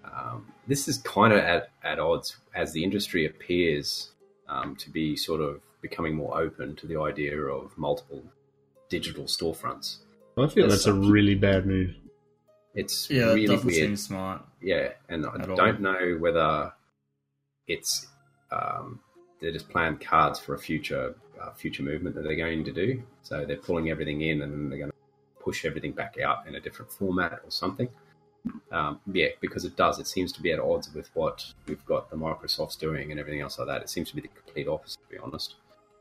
[0.03, 4.11] Um, this is kind of at, at odds as the industry appears
[4.47, 8.23] um, to be sort of becoming more open to the idea of multiple
[8.89, 9.97] digital storefronts.
[10.35, 11.93] I feel As that's a really bad move.
[12.73, 13.85] It's Yeah, really doesn't weird.
[13.85, 14.41] seem smart.
[14.61, 16.73] Yeah, and I don't know whether
[17.67, 18.07] it's
[18.51, 18.99] um,
[19.39, 23.03] they're just playing cards for a future uh, future movement that they're going to do.
[23.21, 26.55] So they're pulling everything in and then they're going to push everything back out in
[26.55, 27.89] a different format or something.
[28.71, 29.99] Um, yeah, because it does.
[29.99, 33.41] It seems to be at odds with what we've got the Microsoft's doing and everything
[33.41, 33.81] else like that.
[33.81, 35.55] It seems to be the complete opposite, to be honest.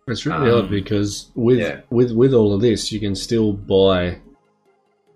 [0.07, 1.81] It's really Um, odd because with yeah.
[1.91, 4.19] with with all of this, you can still buy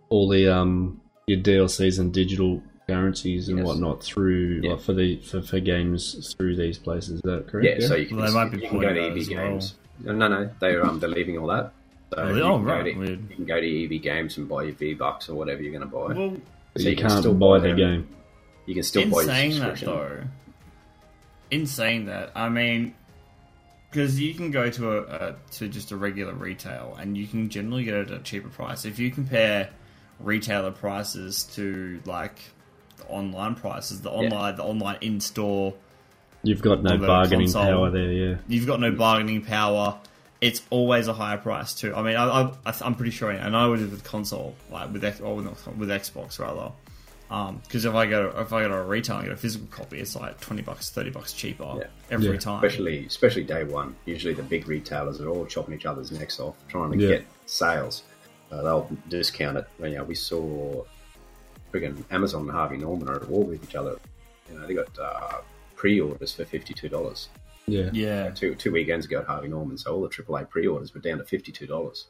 [0.09, 3.67] all the um your DLCs and digital currencies and Yes.
[3.67, 4.73] whatnot through Yeah.
[4.73, 7.17] like, for the for, for games through these places.
[7.17, 7.67] Is that correct?
[7.83, 9.19] Yeah, so you can, Well, they might be you can go to EV EB that
[9.21, 9.49] as well.
[9.51, 9.75] Games.
[10.05, 11.73] No, no, no, they're um, they're leaving all that.
[12.15, 13.21] So Oh, you oh, can go right, to- weird.
[13.29, 15.83] You can go to EB Games and buy your V Bucks or whatever you're going
[15.83, 16.15] to buy.
[16.19, 16.37] Well,
[16.79, 18.09] So you, you can can't still buy buy the game.
[18.65, 20.23] you can still in buy your saying that though,
[21.51, 22.95] in saying that, I mean,
[23.91, 27.85] because you can go to a, to just a regular retail and you can generally
[27.85, 28.85] get it at a cheaper price.
[28.85, 29.71] If you compare
[30.21, 32.39] retailer prices to like
[32.97, 35.75] the online prices, the online the online in store,
[36.43, 37.65] You've got no bargaining console.
[37.65, 38.13] power there.
[38.13, 38.37] Yeah.
[38.47, 39.99] you've got no bargaining power.
[40.41, 41.93] It's always a higher price too.
[41.95, 45.35] I mean, I, I, I'm pretty sure, and I would with console, like with or
[45.35, 46.71] with, with Xbox rather.
[47.29, 49.99] Because if I go if I go to a retail and get a physical copy,
[49.99, 51.87] it's like twenty bucks, thirty bucks cheaper Yeah.
[52.11, 52.37] every Yeah.
[52.39, 52.65] time.
[52.65, 53.95] especially especially day one.
[54.07, 57.09] Usually the big retailers are all chopping each other's necks off, trying to Yeah.
[57.19, 58.03] get sales.
[58.51, 59.67] Uh, they'll discount it.
[59.79, 60.85] You know, we saw
[61.73, 63.97] friggin' Amazon and Harvey Norman are at war with each other.
[64.51, 65.43] You know, they got uh,
[65.77, 67.29] pre-orders for fifty-two dollars.
[67.67, 67.91] Yeah.
[67.93, 71.19] yeah, Two two weekends ago at Harvey Norman, so all the AAA pre-orders were down
[71.19, 72.07] to fifty-two dollars.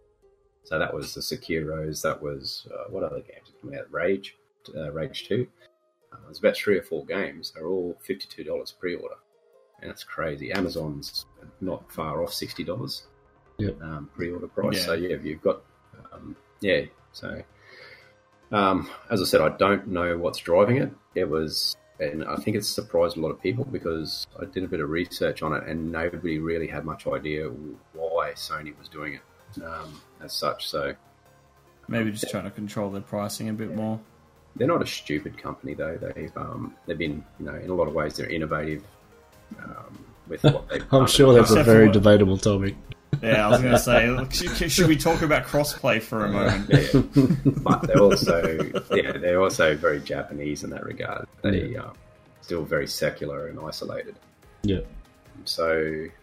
[0.63, 2.03] So that was the Sekiro's.
[2.03, 3.91] That was uh, what other games are coming out?
[3.91, 4.37] Rage,
[4.77, 5.47] uh, Rage Two.
[6.13, 7.53] Uh, there's about three or four games.
[7.55, 9.17] They're all fifty-two dollars pre-order,
[9.81, 10.53] and that's crazy.
[10.53, 11.27] Amazon's
[11.61, 13.07] not far off sixty dollars
[13.59, 13.83] Yep.
[13.83, 14.79] um, pre-order price.
[14.79, 14.85] Yeah.
[14.85, 15.63] So yeah, you've got
[16.13, 16.83] um, yeah.
[17.13, 17.43] So
[18.53, 20.91] um, as I said, I don't know what's driving it.
[21.15, 24.69] It was, and I think it's surprised a lot of people because I did a
[24.69, 27.49] bit of research on it, and nobody really had much idea
[27.93, 30.69] why Sony was doing it um, as such.
[30.69, 30.95] So
[31.89, 34.01] maybe just trying to control their pricing a bit more.
[34.59, 35.97] They're not a stupid company though.
[35.97, 38.83] They've um, they've been you know in a lot of ways they're innovative
[39.63, 40.85] um, with what they've.
[40.93, 42.75] I'm in sure that's a very for- debatable topic.
[43.23, 46.29] Yeah, I was going to say, look, should, should we talk about crossplay for a
[46.31, 46.69] moment?
[46.71, 47.33] Yeah.
[47.63, 51.27] but they're also yeah they're also very Japanese in that regard.
[51.43, 51.93] They are
[52.43, 54.17] still very secular and isolated.
[54.63, 54.81] Yeah.
[55.45, 55.79] So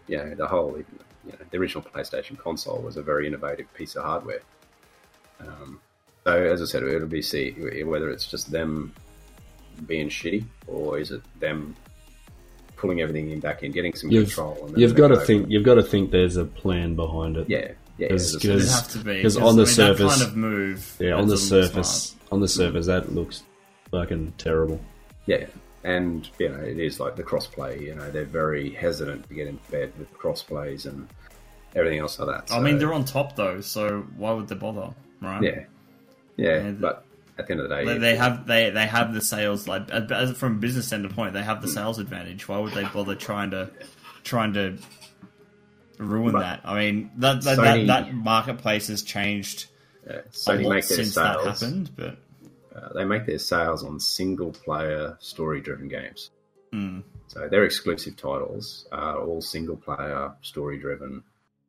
[0.06, 3.96] you know the whole you know, the original PlayStation console was a very innovative piece
[3.96, 4.42] of hardware.
[5.40, 5.80] Um,
[6.26, 7.52] so as I said, it'll be see
[7.84, 8.92] whether it's just them
[9.86, 11.76] being shitty or is it them
[12.76, 14.66] pulling everything in back in, getting some You've, control.
[14.66, 15.46] And you've got to think.
[15.48, 16.10] You've got to think.
[16.10, 17.48] There's a plan behind it.
[17.48, 18.08] yeah, yeah.
[18.08, 20.18] Because- as I said, It'd because- have to be because on I the mean, surface-
[20.18, 20.96] kind of move.
[20.98, 22.32] Yeah, on the surface, smart.
[22.32, 23.44] on the surface, that looks
[23.92, 24.80] fucking terrible.
[25.26, 25.46] Yeah,
[25.84, 27.80] and you know it is like the crossplay.
[27.80, 31.06] You know they're very hesitant to get in bed with crossplays and
[31.74, 32.52] everything else like that.
[32.54, 34.90] I mean, they're on top though, so why would they bother,
[35.22, 35.42] right?
[35.42, 35.64] yeah,
[36.36, 36.62] yeah.
[36.64, 37.04] Yeah, but
[37.38, 39.90] at the end of the day, They, they have they they have the sales like
[39.90, 42.48] as- from a business standpoint, they have the sales advantage.
[42.48, 43.70] Why would they bother trying to
[44.24, 44.78] trying to
[45.98, 46.60] ruin But that?
[46.64, 49.66] I mean, that that, Sony- that that marketplace has changed
[50.06, 51.90] a Sony lot make their since that happened.
[51.96, 52.18] But
[52.74, 56.30] Uh, they make their sales on single-player story-driven games.
[56.74, 61.22] mm, So their exclusive titles are all single-player story-driven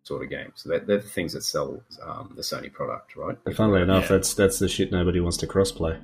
[0.08, 0.53] sort of games.
[0.55, 3.38] So they're, they're the things that sell um, the Sony product, right?
[3.45, 4.18] And funnily enough, Yeah.
[4.18, 5.99] that's that's the shit nobody wants to crossplay.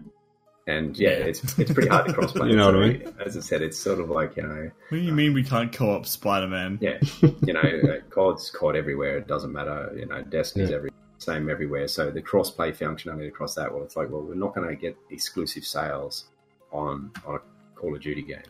[0.67, 1.25] And yeah, Yeah.
[1.25, 2.49] it's it's pretty hard to crossplay.
[2.51, 3.13] You know what I mean?
[3.25, 4.71] As I said, it's sort of like you know.
[4.89, 6.77] what do you mean we can't co-op Spider Man?
[6.81, 6.99] Yeah,
[7.45, 9.17] you know, uh, COD's COD everywhere.
[9.17, 9.93] It doesn't matter.
[9.97, 10.75] You know, Destiny's Yeah.
[10.77, 11.87] every same everywhere.
[11.87, 14.97] So the cross-play functionality across that, well, it's like, well, we're not going to get
[15.09, 16.25] exclusive sales
[16.71, 17.39] on on a
[17.79, 18.41] Call of Duty game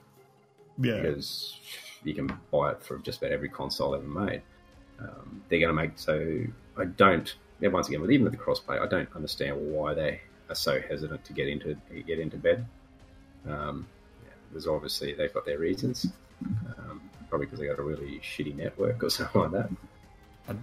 [0.80, 1.60] Yeah, because
[2.04, 4.42] you can buy it for just about every console ever made.
[5.00, 6.44] Um, they're going to make so.
[6.78, 7.34] I don't.
[7.62, 11.24] Once again, with even with the crossplay, I don't understand why they are so hesitant
[11.26, 11.76] to get into
[12.06, 12.66] get into bed.
[13.48, 13.88] Um,
[14.26, 16.08] yeah, there's obviously they've got their reasons.
[16.46, 19.70] Um, probably because they got a really shitty network or something like that.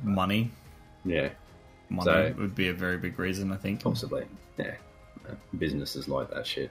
[0.05, 0.51] Money,
[1.05, 1.31] Yeah,
[1.89, 3.51] money So- would be a very big reason.
[3.51, 3.83] I think.
[3.83, 4.27] possibly.
[4.59, 4.75] Yeah,
[5.29, 6.71] Uh, businesses like that shit.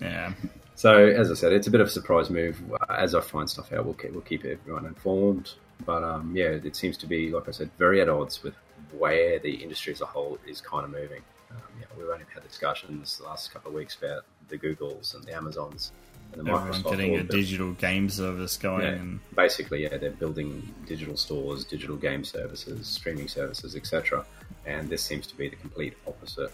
[0.00, 0.32] Yeah.
[0.74, 2.60] So as I said, it's a bit of a surprise move.
[2.88, 5.52] As I find stuff out, we'll keep, we'll keep everyone informed.
[5.86, 8.54] But um, yeah, it seems to be, like I said, very at odds with
[8.98, 11.22] where the industry as a whole is kind of moving.
[11.50, 15.22] Um, yeah, we've only had discussions the last couple of weeks about the Googles and
[15.24, 15.92] the Amazons
[16.32, 16.90] and the Everyone Microsoft.
[16.90, 18.82] getting a built- digital game service going.
[18.82, 24.24] yeah, And basically, yeah, they're building digital stores, digital game services, streaming services, etc.
[24.66, 26.52] And this seems to be the complete opposite.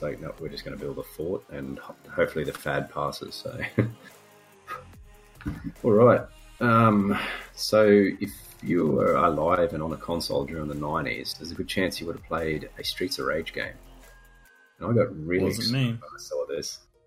[0.00, 1.78] So no, we're just going to build a fort, and
[2.10, 3.34] hopefully the fad passes.
[3.34, 3.60] So,
[5.84, 6.22] all right.
[6.58, 7.18] Um,
[7.54, 7.86] so
[8.18, 8.30] if
[8.62, 12.06] you were alive and on a console during the '90s, there's a good chance you
[12.06, 13.74] would have played a Streets of Rage game.
[14.78, 15.92] And I got really Wasn't excited me.
[15.92, 16.78] when I saw this.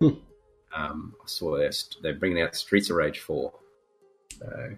[0.72, 3.54] um, I saw they're, they're bringing out Streets of Rage Four.
[4.38, 4.70] So,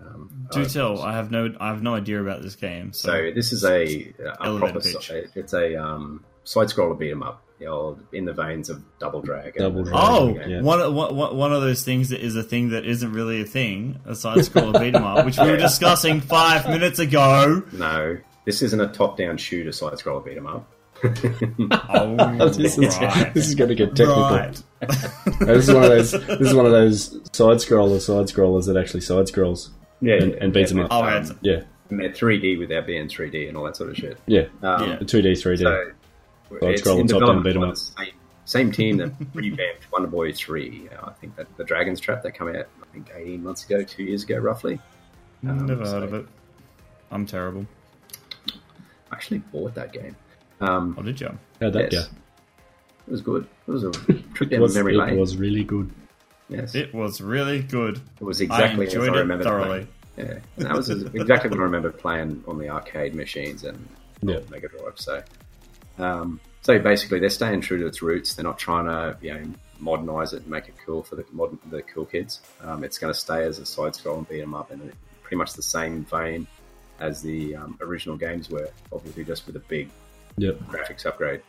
[0.00, 2.92] um, do I- tell, I have no, I have no idea about this game.
[2.92, 4.80] So, so this is a, a proper.
[4.80, 5.12] pitch.
[5.36, 7.42] It's a um, side scroller beat 'em up.
[7.58, 9.60] The old in the veins of Double Dragon.
[9.62, 10.00] Double Dragon.
[10.02, 10.46] Oh, Yeah.
[10.46, 10.60] Yeah.
[10.62, 13.98] one, one, one of those things that is a thing that isn't really a thing,
[14.06, 17.62] a side scroller beat 'em up, which we were discussing five minutes ago.
[17.72, 18.16] No,
[18.46, 20.66] this isn't a top-down shooter side scroller beat 'em up.
[21.90, 23.32] Oh, this, is, right.
[23.34, 24.22] this is going to get technical.
[24.22, 24.62] Right.
[25.40, 26.10] This is one of those.
[26.12, 29.70] This is one of those side scroller side scrollers that actually side scrolls.
[30.00, 30.88] yeah, And- and beats 'em up.
[30.90, 34.16] Oh, Um, Yeah, and they're 3D without being 3D and all that sort of shit.
[34.26, 34.44] yeah.
[34.62, 34.96] Um, Yeah.
[34.96, 35.34] The two D,
[36.58, 37.74] three it's scroll in top down, development beat 'em up.
[37.74, 40.88] the Same, same team that revamped Wonder Boy 3.
[40.90, 43.82] Uh, I think that the Dragon's Trap that came out, I think, 18 months ago,
[43.82, 44.78] two years ago, roughly.
[45.46, 46.26] Um, Never so heard of it.
[47.10, 47.66] I'm terrible.
[48.48, 50.14] I actually bought that game.
[50.60, 51.36] Um, Oh, did you?
[51.60, 52.08] How'd that yes.
[52.08, 52.14] go?
[53.08, 53.46] It was good.
[53.66, 55.18] It was a trip It down was, memory it lane.
[55.18, 55.90] was really good.
[56.48, 58.00] Yes, It was really good.
[58.20, 59.86] it was exactly I as enjoyed I it remember thoroughly.
[60.16, 63.88] Yeah, and that was exactly what I remember playing on the arcade machines and
[64.22, 64.40] Yeah.
[64.50, 64.98] Mega Drive.
[64.98, 65.22] So,
[66.02, 68.34] um, so basically, they're staying true to its roots.
[68.34, 69.42] They're not trying to, you know,
[69.78, 72.40] modernize it and make it cool for the modern, the cool kids.
[72.60, 74.92] Um, it's going to stay as a side scroll and beat 'em up in
[75.22, 76.46] pretty much the same vein
[76.98, 79.88] as the um, original games were, obviously just with a big
[80.36, 80.58] Yep.
[80.68, 81.42] graphics upgrade,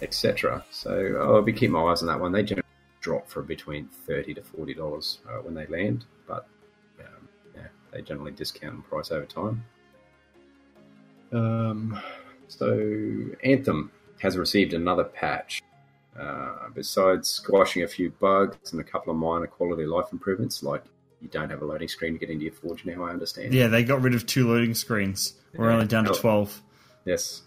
[0.00, 0.64] etc.
[0.70, 2.32] So I'll be keeping my eyes on that one.
[2.32, 2.62] They generally
[3.00, 6.46] drop for between thirty to forty dollars uh, when they land, but
[7.00, 9.64] um, yeah, they generally discount in price over time.
[11.32, 11.98] Um,
[12.58, 13.90] so Anthem
[14.20, 15.62] has received another patch.
[16.18, 20.62] Uh, besides squashing a few bugs and a couple of minor quality of life improvements,
[20.62, 20.84] like
[21.22, 23.02] you don't have a loading screen to get into your forge now.
[23.04, 23.54] I understand.
[23.54, 25.34] Yeah, they got rid of two loading screens.
[25.54, 25.74] We're Yeah.
[25.74, 26.12] only down to.
[26.12, 26.60] 12.
[27.06, 27.42] Yes.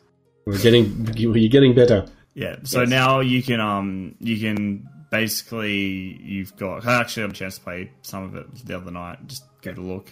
[0.45, 2.07] We're getting you're getting better.
[2.33, 2.89] Yeah, so Yes.
[2.89, 7.63] now you can um you can basically you've got I actually had a chance to
[7.63, 9.19] play some of it the other night.
[9.27, 10.11] Just give it a look.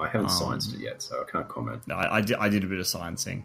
[0.00, 1.82] I haven't Um, scienced it yet, so I can't comment.
[1.88, 3.42] No, I, I did I did a bit of sciencing,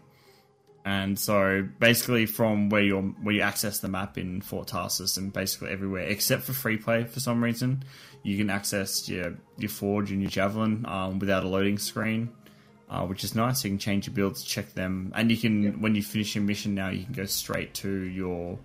[0.84, 5.32] and so basically from where you where you access the map in Fort Tarsis and
[5.32, 7.84] basically everywhere except for free play for some reason,
[8.22, 12.30] you can access your your forge and your javelin um, without a loading screen.
[12.86, 13.64] Uh, which is nice.
[13.64, 16.74] You can change your builds, check them, and you can when you finish your mission
[16.74, 18.58] now, you can go straight to your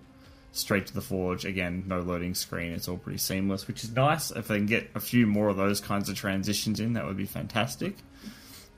[0.52, 1.84] straight to the forge again.
[1.86, 2.72] No loading screen.
[2.72, 4.30] It's all pretty seamless, which is nice.
[4.30, 7.16] If they can get a few more of those kinds of transitions in, that would
[7.16, 7.96] be fantastic.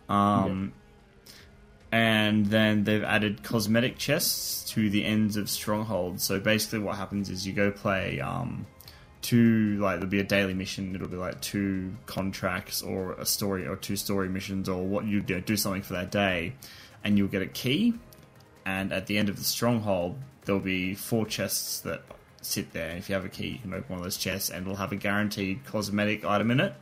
[0.09, 0.73] Um,
[1.93, 6.25] and then they've added cosmetic chests to the ends of strongholds.
[6.25, 8.67] So basically, what happens is you go play um,
[9.21, 10.95] two like there'll be a daily mission.
[10.95, 15.21] It'll be like two contracts or a story or two story missions or what you
[15.21, 16.55] do, do something for that day,
[17.05, 17.95] and you'll get a key.
[18.65, 20.17] And at the end of the stronghold,
[20.47, 22.03] there'll be four chests that
[22.41, 22.97] sit there.
[22.97, 24.93] If you have a key, you can open one of those chests, and it'll have
[24.93, 26.75] a guaranteed cosmetic item in it.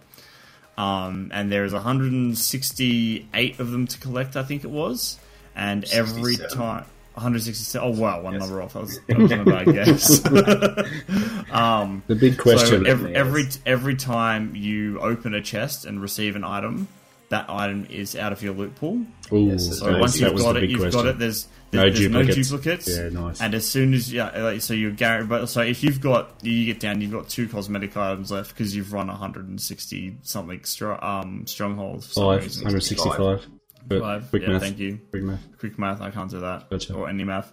[0.79, 5.18] Um, and there is 168 of them to collect, I think it was.
[5.55, 6.85] And every time.
[7.14, 7.87] 167.
[7.87, 8.41] Oh, wow, one Yes.
[8.43, 8.73] number off.
[8.75, 11.51] That was, that was a bad guess.
[11.53, 12.85] um, The big question.
[12.85, 16.87] so every, every every time you open a chest and receive an item,
[17.31, 19.05] that item is out of your loot pool.
[19.33, 21.01] Ooh, Yes, So That once you've got it, you've question.
[21.03, 21.18] got it.
[21.18, 22.51] There's, No there's, there's duplicates.
[22.51, 22.89] no duplicates.
[22.99, 23.41] Yeah, nice.
[23.41, 25.28] And as soon as yeah, like, so you guarantee.
[25.28, 28.74] But so if you've got you get down, you've got two cosmetic items left because
[28.74, 32.09] you've run 160 something str- um strongholds.
[32.09, 32.64] For some Five, reason.
[32.64, 33.47] 165.
[33.87, 34.31] But Five.
[34.31, 34.62] quick yeah, math.
[34.62, 35.01] thank you.
[35.11, 35.59] Quick math.
[35.59, 36.01] Quick math.
[36.01, 36.68] I can't do that.
[36.68, 36.95] Gotcha.
[36.95, 37.53] Or any math.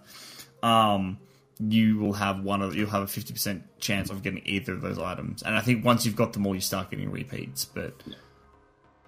[0.62, 1.18] Um,
[1.60, 4.80] you will have one of you'll have a 50 percent chance of getting either of
[4.80, 5.42] those items.
[5.42, 7.64] And I think once you've got them all, you start getting repeats.
[7.64, 7.94] But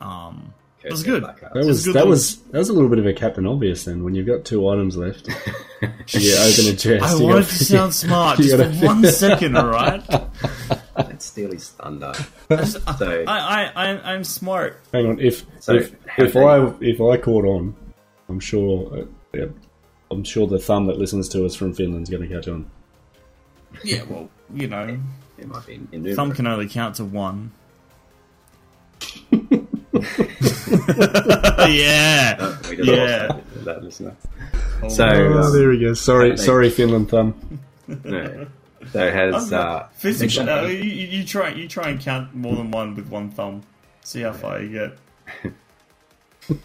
[0.00, 1.22] um, it was good.
[1.22, 3.84] That was good that little- was that was a little bit of a Captain Obvious
[3.84, 4.02] then.
[4.04, 5.28] When you've got two items left,
[5.82, 6.86] you open a chest.
[7.04, 10.02] I you wanted gotta- to sound smart just gotta- for one second, all right?
[10.96, 12.12] Let's steal his thunder.
[12.50, 12.80] I, So
[13.26, 14.80] I, I, I'm smart.
[14.92, 17.74] Hang on, if So, if if do I if I caught on,
[18.28, 19.04] I'm sure uh,
[19.34, 19.46] yeah,
[20.10, 22.70] I'm sure the thumb that listens to us from Finland's going to catch on.
[23.84, 24.98] Yeah, well, you know,
[25.38, 27.52] It might be thumb can only count to one.
[31.68, 32.36] yeah.
[32.38, 33.26] Uh, Yeah.
[33.26, 34.14] that, that listener.
[34.82, 35.94] Oh, So, Oh, um, there we go.
[35.94, 37.34] Sorry, sorry, Finland thumb.
[38.04, 38.46] no.
[38.92, 42.56] So has uh, Physics, they- uh, you, you you try you try and count more
[42.56, 43.62] than one with one thumb.
[44.02, 45.52] See how far you get.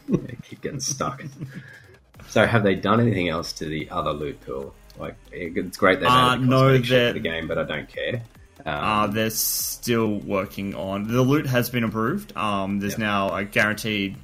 [0.08, 1.24] They keep getting stuck.
[2.30, 4.74] so, have they done anything else to the other loot pool?
[4.98, 8.22] Like, it's great that Uh, they no, no, the game, but I don't care.
[8.66, 12.36] Um, Uh, they're still working on the loot has been improved.
[12.36, 13.06] Um, there's Yeah.
[13.06, 14.16] now a guaranteed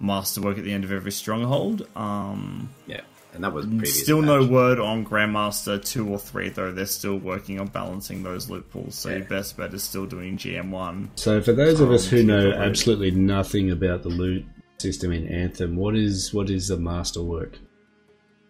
[0.00, 1.86] masterwork at the end of every stronghold.
[1.96, 3.00] Um, yeah,
[3.34, 4.02] and that was previous.
[4.02, 6.72] still no word on Grandmaster two or three though.
[6.72, 8.94] They're still working on balancing those loot pools.
[8.96, 9.16] So Yeah.
[9.16, 11.10] your best bet is still doing GM one.
[11.14, 12.64] So, for those of us who Um, know keep it low.
[12.64, 14.44] absolutely nothing about the loot
[14.78, 17.58] system in Anthem, what is what is a masterwork?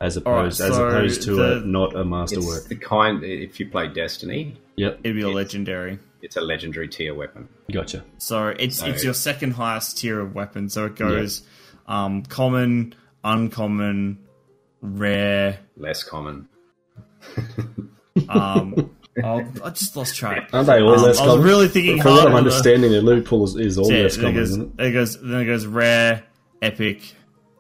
[0.01, 2.69] As opposed, Alright, as opposed to a, not a It's masterwork.
[2.69, 3.25] the kind.
[3.25, 5.99] If you play Destiny, Yep, It'd be a legendary.
[6.21, 7.49] it's a legendary tier weapon.
[7.73, 8.05] gotcha.
[8.19, 10.69] So it's So- it's your second highest tier of weapon.
[10.69, 11.43] So it goes
[11.89, 12.95] um, common,
[13.25, 14.19] uncommon,
[14.83, 15.61] rare.
[15.77, 16.49] Less common.
[18.31, 18.91] Um,
[19.23, 20.49] oh, I just lost track.
[20.53, 21.45] Aren't they all Um, less I was common?
[21.45, 24.05] really thinking From what I'm on the- understanding, the loot pool is, is all Yeah,
[24.05, 24.87] less then it common, goes, isn't it?
[24.87, 26.23] it goes then it goes rare,
[26.63, 27.15] epic,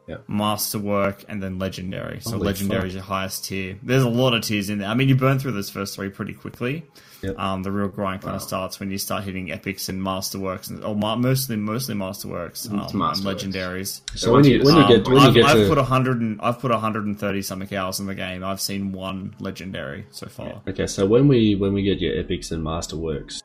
[0.08, 0.28] Yep.
[0.28, 2.20] masterwork, and then legendary.
[2.20, 2.88] So Holy legendary fuck.
[2.88, 3.76] is your highest tier.
[3.82, 4.88] There's a lot of tiers in there.
[4.88, 6.84] I mean, you burn through those first three pretty quickly.
[7.22, 7.38] Yep.
[7.38, 10.84] Um, the real grind kind of starts when you start hitting epics and masterworks, and
[10.84, 13.22] or ma- mostly mostly masterworks um, and masterworks.
[13.52, 14.00] legendaries.
[14.16, 16.20] So when you when you Um, get when you I've, get I've to put hundred
[16.20, 18.44] and I've put hundred and thirty something hours in the game.
[18.44, 20.62] I've seen one legendary so far.
[20.68, 23.42] Okay, so when we when we get your epics and masterworks,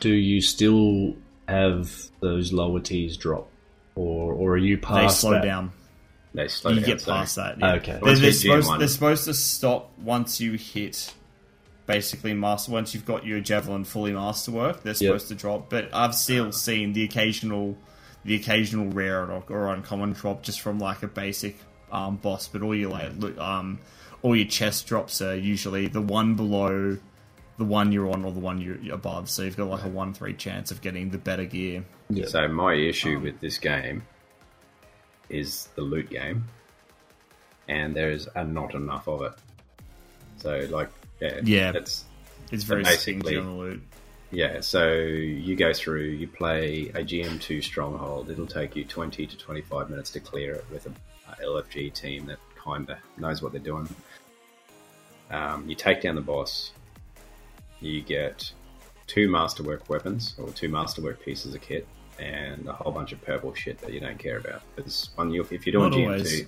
[0.00, 1.14] do you still
[1.48, 1.90] have
[2.20, 3.48] those lower tiers drop,
[3.94, 5.22] or or are you past?
[5.22, 5.44] They slow that?
[5.44, 5.70] down.
[6.36, 6.86] They slow you down.
[6.86, 7.58] get so- past that.
[7.58, 7.74] Yeah.
[7.76, 7.98] Okay.
[8.02, 11.14] They're, they're supposed, they're supposed to stop once you hit
[11.86, 12.72] basically master.
[12.72, 15.70] Once you've got your javelin fully masterwork, they're supposed to drop.
[15.70, 17.78] But I've still seen the occasional,
[18.22, 21.56] the occasional rare or, or uncommon drop just from like a basic
[21.90, 22.48] um, boss.
[22.48, 23.78] But all your like lo- um,
[24.20, 26.98] all your chest drops are usually the one below.
[27.58, 30.12] The one you're on or the one you're above, so you've got like a one
[30.12, 31.86] three chance of getting the better gear.
[32.10, 32.26] Yeah.
[32.26, 34.02] So my issue with this game
[35.28, 36.44] is the loot game,
[37.68, 39.32] and there's not enough of it.
[40.38, 41.72] So like, yeah, Yeah.
[41.72, 42.04] that's
[42.52, 43.82] It's very basically- on the loot.
[44.30, 44.60] yeah.
[44.60, 48.30] So you go through, you play a GM2 stronghold.
[48.30, 50.92] It'll take you 20 to 25 minutes to clear it with a,
[51.32, 53.88] a LFG team that kind of knows what they're doing.
[55.30, 56.72] Um, you take down the boss.
[57.80, 58.52] You get
[59.06, 61.86] two masterwork weapons or two masterwork pieces of kit
[62.18, 64.62] and a whole bunch of purple shit that you don't care about.
[64.74, 66.46] Because on you, if you're doing Not GM2, always.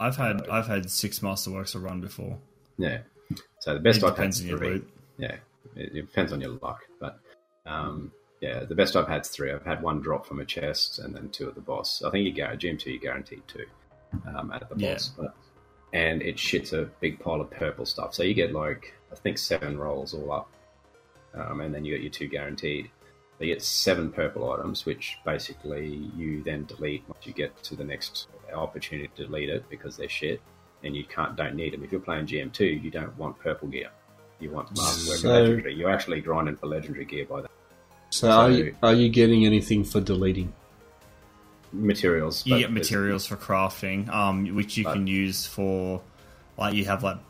[0.00, 2.38] I've had I've had six masterworks a run before.
[2.78, 2.98] yeah.
[3.60, 4.82] So the best It I've had on three.
[5.18, 5.36] Yeah,
[5.76, 7.20] it, it depends on your luck, but
[7.66, 8.10] um,
[8.40, 9.52] yeah, the best I've had is three.
[9.52, 12.02] I've had one drop from a chest and then two at the boss.
[12.02, 13.66] I think you go GM2, you guaranteed two
[14.26, 14.94] um, at the Yeah.
[14.94, 15.34] boss, but,
[15.92, 18.14] and it shits a big pile of purple stuff.
[18.14, 20.50] So you get like I think seven rolls all up,
[21.34, 22.90] um, and then you get your two guaranteed.
[23.40, 27.74] So you get seven purple items, which basically you then delete once you get to
[27.74, 30.42] the next opportunity to delete it because they're shit
[30.84, 31.82] and you can't don't need them.
[31.82, 33.88] If you're playing GM2, you don't want purple gear.
[34.40, 35.74] You want masterwork So- and legendary.
[35.74, 37.50] You're actually grinding for legendary gear by that.
[38.10, 40.52] So, are you, are you getting anything for deleting?
[41.72, 42.44] Materials.
[42.44, 46.02] You get materials for crafting, um, which you But- can use for,
[46.58, 47.20] like you have like a,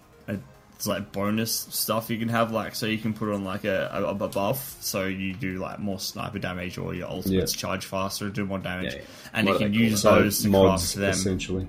[0.80, 3.90] it's like bonus stuff you can have like so you can put on like a,
[3.92, 7.60] a, a buff so you do like more sniper damage or your ultimates Yeah.
[7.60, 9.06] charge faster do more damage Yeah, yeah.
[9.34, 9.96] and What you can use it?
[9.98, 11.66] So those to mods, craft them essentially.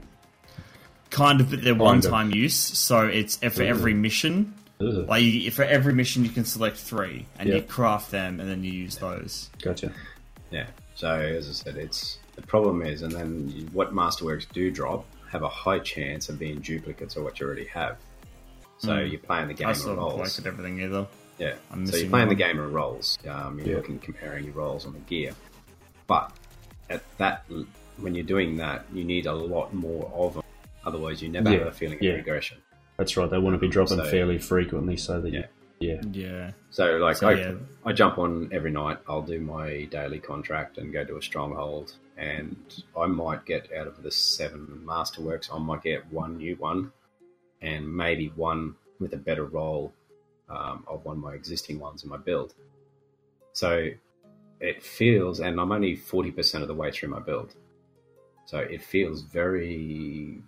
[1.09, 5.51] kind of but they're one time use so it's for every mission Ugh, like you,
[5.51, 8.95] for every mission you can select three and you craft them and then you use
[8.95, 9.91] those gotcha.
[10.51, 10.67] Yeah.
[10.95, 15.43] So as I said, it's the problem is, and then what masterworks do drop have
[15.43, 17.97] a high chance of being duplicates of what you already have.
[18.81, 20.15] So you're playing the game I of still haven't rolls.
[20.15, 21.07] collected everything either
[21.37, 21.53] Yeah.
[21.71, 23.17] I'm so you're playing the game of rolls.
[23.27, 23.75] Um, you're Yeah.
[23.77, 25.33] looking, comparing your rolls on the gear.
[26.07, 26.31] But
[26.89, 27.45] at that,
[27.97, 30.43] when you're doing that, you need a lot more of them.
[30.83, 32.11] Otherwise, you never Yeah, have a feeling yeah.
[32.13, 32.57] of regression.
[32.97, 33.29] That's right.
[33.29, 35.45] They want to be dropping So- fairly frequently so that Yeah.
[35.79, 37.53] you, yeah, yeah So, like, So, I, yeah.
[37.85, 38.97] I jump on every night.
[39.07, 42.55] I'll do my daily contract and go to a stronghold, and
[42.97, 46.91] I might get out of the seven masterworks, I might get one new one,
[47.61, 49.93] and maybe one with a better role
[50.49, 52.53] um, of one of my existing ones in my build.
[53.53, 53.89] So
[54.59, 57.55] it feels, and I'm only forty percent of the way through my build,
[58.45, 60.41] so it feels very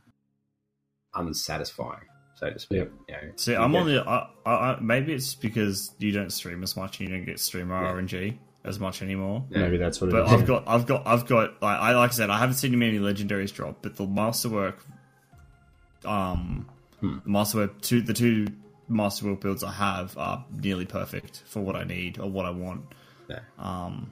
[1.16, 2.02] unsatisfying
[2.36, 2.78] so to speak.
[2.80, 2.92] Yep.
[3.08, 4.02] You know, See, I'm get- on the.
[4.08, 7.40] I, I, I, maybe it's because you don't stream as much and you don't get
[7.40, 9.46] streamer RNG as much anymore.
[9.50, 9.60] Yeah.
[9.60, 10.32] Maybe that's what it But is.
[10.34, 11.62] I've got, I've got, I've got.
[11.62, 14.84] Like I like I said, I haven't seen many legendaries drop, but the masterwork,
[16.06, 16.68] um,
[17.04, 17.18] Hmm.
[17.26, 18.48] masterwork two, the two
[18.88, 22.86] masterwork builds I have are nearly perfect for what I need or what I want.
[23.30, 23.40] Yeah.
[23.60, 24.12] Um,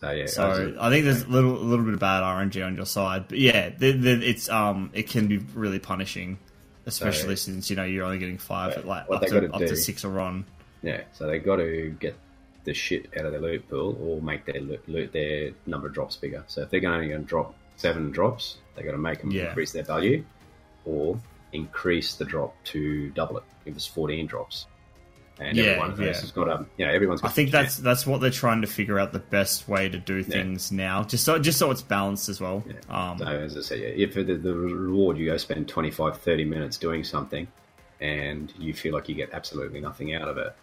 [0.00, 2.64] So yeah, I so I think there's a little, a little bit of bad RNG
[2.64, 6.38] on your side, but yeah, the, the, it's um, it can be really punishing,
[6.86, 9.68] especially So- since you know you're only getting five at like up to, up do-
[9.68, 10.44] to six a run.
[10.82, 11.02] yeah.
[11.12, 12.16] So they got to get
[12.64, 15.92] the shit out of their loot pool or make their loot, loot their number of
[15.94, 16.44] drops bigger.
[16.46, 19.48] So if they're only going to drop seven drops, they got to make them Yeah.
[19.48, 20.24] increase their value,
[20.84, 21.18] or
[21.52, 23.44] increase the drop to double it.
[23.64, 24.66] If it's fourteen drops,
[25.38, 26.20] and Yeah, every one of those yeah.
[26.20, 27.20] has got a you know everyone's.
[27.22, 29.98] I Got think that's that's what they're trying to figure out the best way to
[29.98, 30.24] do Yeah.
[30.42, 32.64] things now, just so just so it's balanced as well.
[32.88, 36.44] Um, So as I say, yeah, if the, the reward you go spend 25, 30
[36.44, 37.46] minutes doing something,
[38.00, 40.54] and you feel like you get absolutely nothing out of it.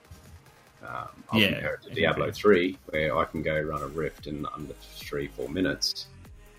[0.82, 2.34] Um, I'll Yeah, compare it to Diablo agree.
[2.34, 6.08] three, where I can go run a rift in under three, four minutes.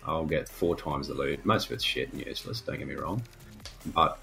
[0.05, 1.43] I'll get four times the loot.
[1.45, 2.61] Most of it's shit and useless.
[2.61, 3.21] Don't get me wrong,
[3.87, 4.19] but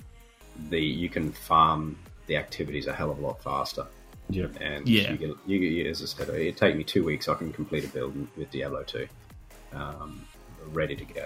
[0.70, 3.86] the you can farm the activities a hell of a lot faster.
[4.30, 4.56] Yep.
[4.60, 5.12] And Yeah.
[5.12, 7.28] you get, you get, as I said, it take me two weeks.
[7.28, 9.08] I can complete a build with Diablo 2,
[9.72, 10.22] um,
[10.66, 11.24] ready to go.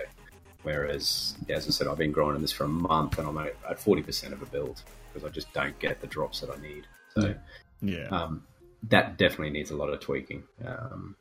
[0.62, 3.56] Whereas, as I said, I've been growing in this for a month and I'm at
[3.68, 6.86] at 40% of a build because I just don't get the drops that I need.
[7.16, 7.34] So
[7.80, 8.44] yeah, um,
[8.88, 11.16] that definitely needs a lot of tweaking um,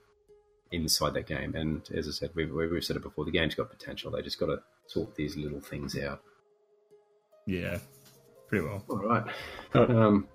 [0.71, 1.55] inside that game.
[1.55, 4.11] And as I said, we've, we've said it before, the game's got potential.
[4.11, 6.21] They just got to sort these little things out.
[7.45, 7.79] Yeah,
[8.47, 8.83] pretty well.
[8.89, 9.23] All right.
[9.73, 10.27] Um,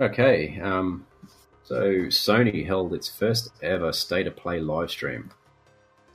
[0.00, 0.60] okay.
[0.60, 1.06] Um,
[1.64, 5.30] so Sony held its first ever state of play live stream.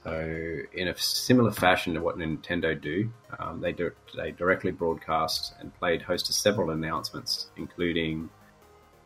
[0.04, 5.54] So in a similar fashion to what Nintendo do, um, they do they directly broadcast
[5.60, 8.30] and played host to several announcements, including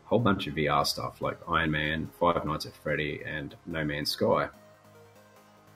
[0.04, 3.84] a whole bunch of VR stuff like Iron Man, Five Nights at Freddy, and No
[3.84, 4.48] Man's Sky.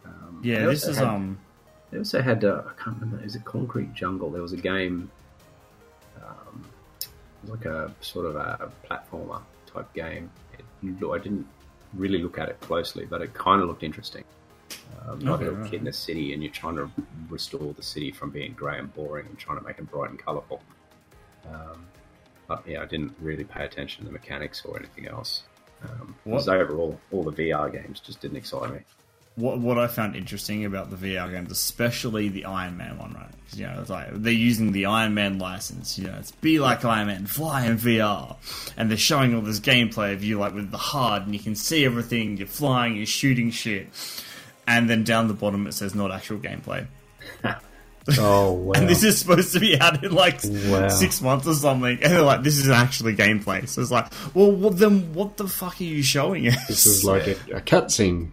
[0.04, 1.40] Um, Yeah, this is had- um,
[1.90, 4.30] they also had, uh, I can't remember, is it Concrete Jungle?
[4.30, 5.17] There was a game, was
[7.48, 10.30] like a sort of a platformer type game.
[10.58, 10.64] It,
[11.04, 11.46] I didn't
[11.94, 14.24] really look at it closely, but it kind of looked interesting.
[15.06, 15.70] Um, like Okay, a little right.
[15.70, 16.90] kid in a city, and you're trying to
[17.28, 20.18] restore the city from being grey and boring and trying to make it bright and
[20.18, 20.60] colourful.
[21.50, 21.86] Um,
[22.46, 25.44] but yeah, I didn't really pay attention to the mechanics or anything else.
[25.82, 28.80] Um, because overall, all the VR games just didn't excite me.
[29.38, 33.28] What what I found interesting about the VR games, especially the Iron Man one, right?
[33.50, 35.98] 'Cause, you know, it's like they're using the Iron Man license.
[35.98, 38.36] You know, it's be like Iron Man, fly in VR,
[38.76, 41.54] and they're showing all this gameplay of you like with the HUD, and you can
[41.54, 42.36] see everything.
[42.36, 43.88] You're flying, you're shooting shit,
[44.66, 46.86] and then down the bottom it says not actual gameplay.
[48.18, 48.72] Oh wow!
[48.76, 50.88] And this is supposed to be out in like Wow.
[50.88, 54.50] six months or something, and they're like, "This is actually gameplay." So it's like, well,
[54.50, 56.66] what, then what the fuck are you showing us?
[56.68, 58.28] this is like a, a cutscene.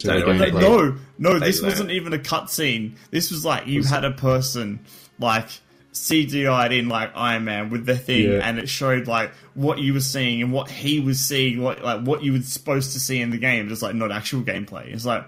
[0.00, 0.60] To So the anyway, gameplay.
[0.60, 1.68] No, no, They this learn.
[1.70, 2.96] wasn't even a cutscene.
[3.10, 4.80] This was like you had a person
[5.18, 5.48] like
[5.94, 8.40] CGI'd in like Iron Man with the thing, Yeah.
[8.40, 12.02] and it showed like what you were seeing and what he was seeing, what like
[12.02, 13.68] what you were supposed to see in the game.
[13.68, 14.86] Just like not actual gameplay.
[14.92, 15.26] It's like,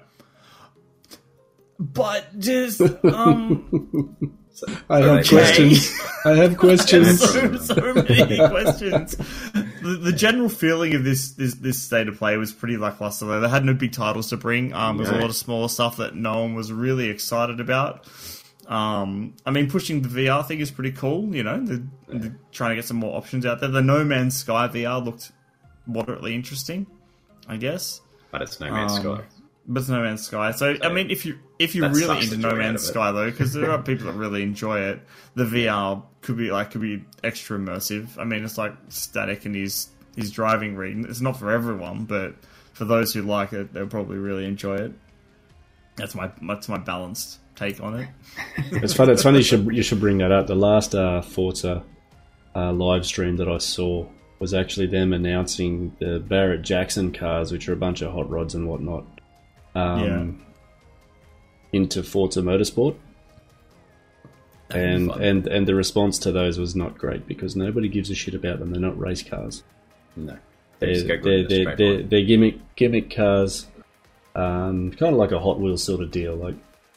[1.79, 2.81] but just
[3.13, 4.17] um,
[4.89, 5.29] I have Okay.
[5.29, 6.01] questions.
[6.25, 7.21] I have questions.
[7.33, 9.17] so, so many questions.
[9.17, 13.27] The, the general feeling of this, this this state of play was pretty lackluster.
[13.27, 14.73] Though they had no big titles to bring.
[14.73, 18.07] Um, there was a lot of smaller stuff that no one was really excited about.
[18.69, 21.35] Um, I mean, pushing the VR thing is pretty cool.
[21.35, 23.69] You know, they're, they're trying to get some more options out there.
[23.69, 25.33] The No Man's Sky VR looked
[25.87, 26.87] moderately interesting,
[27.49, 28.01] I guess.
[28.31, 29.25] But it's No Man's Um, Sky.
[29.67, 30.51] But it's No Man's Sky.
[30.53, 32.83] So, I mean, if you if you're really into No Man's.
[32.83, 35.01] Sky though, because there are people that really enjoy it,
[35.35, 38.19] the VR could be like could be extra immersive.
[38.19, 41.05] I mean, it's like static and he's he's driving reading.
[41.09, 42.35] It's not for everyone, but
[42.73, 44.93] for those who like it, they'll probably really enjoy it.
[45.97, 48.09] That's my that's my balanced take on it.
[48.83, 49.13] It's funny.
[49.13, 50.47] It's funny you should you should bring that up.
[50.47, 51.85] The last uh, Forza
[52.57, 54.07] uh, live stream that I saw
[54.39, 58.55] was actually them announcing the Barrett Jackson cars, which are a bunch of hot rods
[58.57, 59.05] and whatnot,
[59.75, 60.45] um,
[61.73, 62.97] into Forza Motorsport.
[64.71, 65.23] And fun.
[65.23, 68.59] and and the response to those was not great because nobody gives a shit about
[68.59, 68.71] them.
[68.71, 69.63] They're not race cars.
[70.17, 70.39] No.
[70.79, 73.67] They're They just go they're, good in a they're, they're, they're gimmick gimmick cars,
[74.35, 76.37] um, kind of like a Hot Wheels sort of deal.
[76.37, 76.55] Like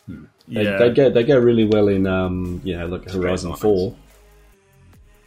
[0.07, 3.61] they, Yeah, they go they go really well in um you know like Horizon lines.
[3.61, 3.95] Four,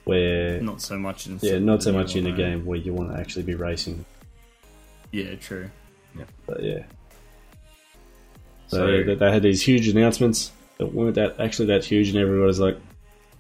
[0.04, 3.12] where not so much in yeah not so much in a game where you want
[3.12, 4.04] to actually be racing.
[5.12, 5.70] Yeah, true.
[6.16, 6.84] Yeah, But yeah,
[8.68, 12.18] so, So, they, they had these huge announcements that weren't that actually that huge, and
[12.18, 12.78] everybody's like,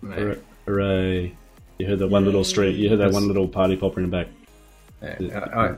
[0.02, 0.12] no.
[0.14, 1.36] "Hooray!" hooray.
[1.78, 2.76] You heard that one little street.
[2.76, 4.26] You heard that one little party popper in the back.
[5.00, 5.76] Yeah, I, I,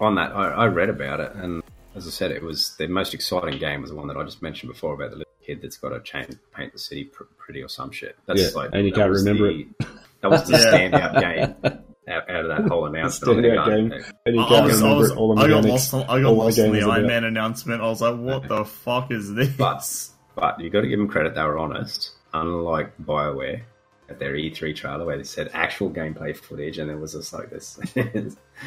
[0.00, 1.62] on that, I, I read about it, and
[1.96, 4.40] as I said, it was the most exciting game was the one that I just
[4.42, 7.62] mentioned before about the little kid that's got to change, paint the city pr- pretty
[7.62, 8.16] or some shit.
[8.26, 9.66] That's Yeah, like, and you can't remember the,
[10.22, 10.88] That was the Yeah.
[10.90, 11.72] standout game
[12.08, 13.38] out, out of that whole announcement.
[13.44, 14.04] Standout I'm game.
[14.26, 15.94] Going, And you I, I was, I, was, all the I got lost.
[15.94, 17.06] On, I got all the lost in the Iron.
[17.06, 17.80] Man announcement.
[17.82, 21.08] I was like, "What the fuck is this?" But but you got to give them
[21.08, 22.12] credit; they were honest.
[22.34, 23.62] Unlike Bioware
[24.08, 27.50] at their E3 trailer, where they said actual gameplay footage, and it was just like
[27.50, 28.04] this yeah,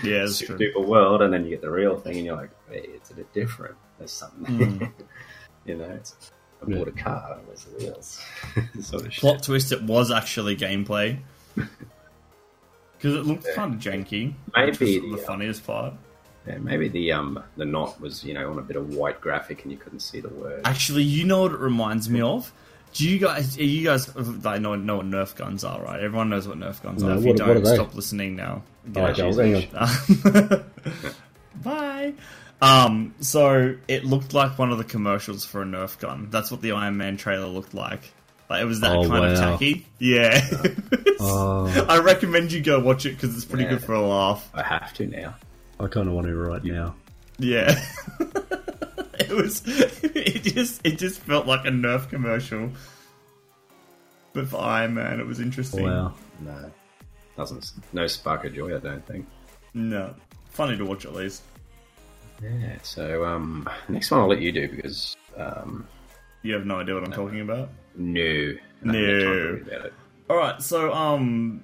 [0.03, 0.72] it's super true.
[0.73, 3.14] duper world, and then you get the real thing, and you're like, hey, it's a
[3.14, 3.76] bit different.
[3.99, 4.84] There's something, Hmm.
[5.65, 5.86] you know.
[5.86, 6.31] It's,
[6.61, 8.22] I bought a car, where's the wheels?
[8.81, 9.22] sort of shit.
[9.22, 11.19] Plot twist: It was actually gameplay
[13.00, 14.34] because it looked kind of janky.
[14.56, 15.94] Maybe which was the, the uh, funniest part.
[16.46, 19.64] Yeah, maybe the um the knot was you know on a bit of white graphic,
[19.64, 20.62] and you couldn't see the word.
[20.66, 22.52] Actually, you know what it reminds me of?
[22.94, 23.58] Do you guys?
[23.58, 24.14] Are you guys
[24.44, 26.02] like know, know what Nerf guns are, right?
[26.02, 27.18] Everyone knows what Nerf guns No, are.
[27.18, 28.64] If what- you don't, are stop listening now.
[28.96, 30.66] Oh, okay, well, hang on.
[31.64, 32.14] Bye.
[32.62, 36.28] Um, so it looked like one of the commercials for a Nerf gun.
[36.32, 38.12] That's what the Iron Man trailer looked like.
[38.50, 39.86] Like it was that Oh, kind of tacky.
[40.00, 40.42] Yeah.
[41.22, 43.72] Oh, I recommend you go watch it because it's pretty Yeah.
[43.72, 44.50] good for a laugh.
[44.54, 45.36] I have to now.
[45.78, 46.96] I kind of want to right now.
[47.38, 47.78] Yeah.
[49.20, 49.62] it was.
[50.16, 50.80] It just.
[50.86, 52.72] It just felt like a Nerf commercial.
[54.32, 55.84] But for Iron Man, it was interesting.
[55.84, 56.14] Wow.
[56.40, 56.72] No,
[57.36, 58.76] doesn't no spark of joy.
[58.76, 59.28] I don't think.
[59.74, 60.14] No,
[60.52, 61.42] funny to watch at least.
[62.42, 62.78] Yeah.
[62.84, 65.86] So um, next one I'll let you do because um,
[66.44, 67.70] You have no idea what I'm talking about.
[68.00, 68.94] No, No.
[68.94, 69.94] had time to read about it.
[70.30, 71.64] All right, so um,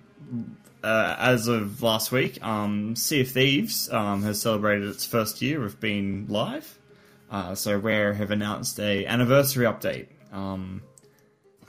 [0.84, 5.64] uh, as of last week, um, Sea of Thieves um, has celebrated its first year
[5.64, 6.78] of being live.
[7.32, 10.08] Uh, so Rare have announced a anniversary update.
[10.32, 10.82] Um,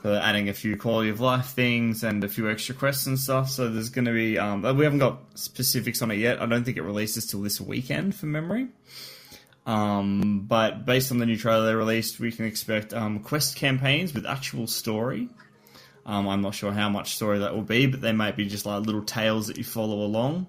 [0.03, 3.49] they're adding a few quality of life things and a few extra quests and stuff.
[3.49, 6.41] So there's going to be um, we haven't got specifics on it yet.
[6.41, 8.67] I don't think it releases till this weekend from memory.
[9.67, 14.13] Um, but based on the new trailer they released, we can expect um, quest campaigns
[14.13, 15.29] with actual story.
[16.05, 18.65] Um, I'm not sure how much story that will be, but they might be just
[18.65, 20.47] like little tales that you follow along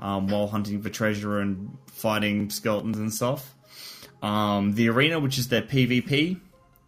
[0.00, 3.54] um, while hunting for treasure and fighting skeletons and stuff.
[4.20, 6.40] Um, the arena, which is their PvP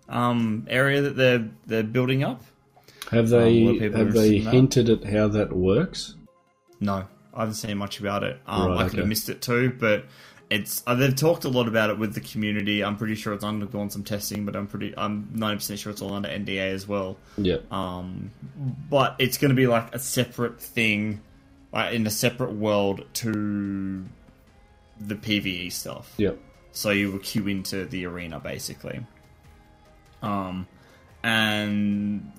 [0.08, 2.42] um, area that they're they're building up.
[3.12, 6.16] Have they have they hinted at how that works?
[6.80, 8.40] No, I haven't seen much about it.
[8.46, 10.06] Um, Right, I could have missed it too, but
[10.50, 12.82] it's uh, they've talked a lot about it with the community.
[12.82, 16.02] I'm pretty sure it's undergone some testing, but I'm pretty I'm 90 percent sure it's
[16.02, 17.16] all under NDA as well.
[17.36, 17.58] Yeah.
[17.70, 18.30] Um,
[18.88, 21.20] but it's going to be like a separate thing,
[21.72, 24.04] like in a separate world to
[25.00, 26.14] the PVE stuff.
[26.16, 26.32] Yeah.
[26.72, 29.00] So you will queue into the arena basically.
[30.22, 30.66] Um,
[31.28, 32.32] and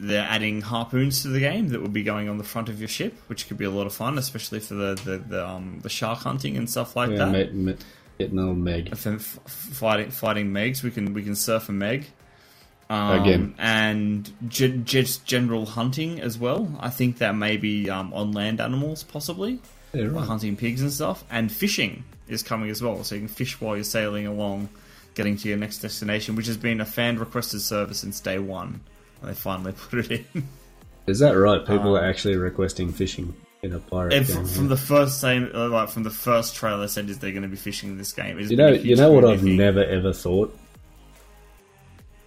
[0.00, 2.88] they're adding harpoons to the game that will be going on the front of your
[2.88, 5.88] ship, which could be a lot of fun, especially for the the, the, um, the
[5.88, 7.30] shark hunting and stuff like Yeah, that.
[7.32, 7.76] Meg, Meg,
[8.18, 8.88] getting old Meg.
[8.92, 10.82] F- fighting fighting Megs.
[10.82, 12.06] We can we can surf a Meg.
[12.90, 13.54] Um, Again.
[13.58, 16.68] and ge- just general hunting as well.
[16.78, 19.60] I think that may be um, on land animals possibly,
[19.94, 20.26] Yeah, right.
[20.26, 21.24] hunting pigs and stuff.
[21.30, 24.68] And fishing is coming as well, so you can fish while you're sailing along,
[25.14, 28.80] getting to your next destination, which has been a fan requested service since day one.
[29.20, 30.48] And they finally put it in.
[31.06, 31.60] Is that right?
[31.66, 34.36] People are actually requesting fishing in a pirate And game.
[34.36, 37.42] from, from the first same, uh, like from the first trailer, said is they're going
[37.42, 38.38] to be fishing in this game.
[38.38, 40.56] It's you know, you know what I've never ever thought.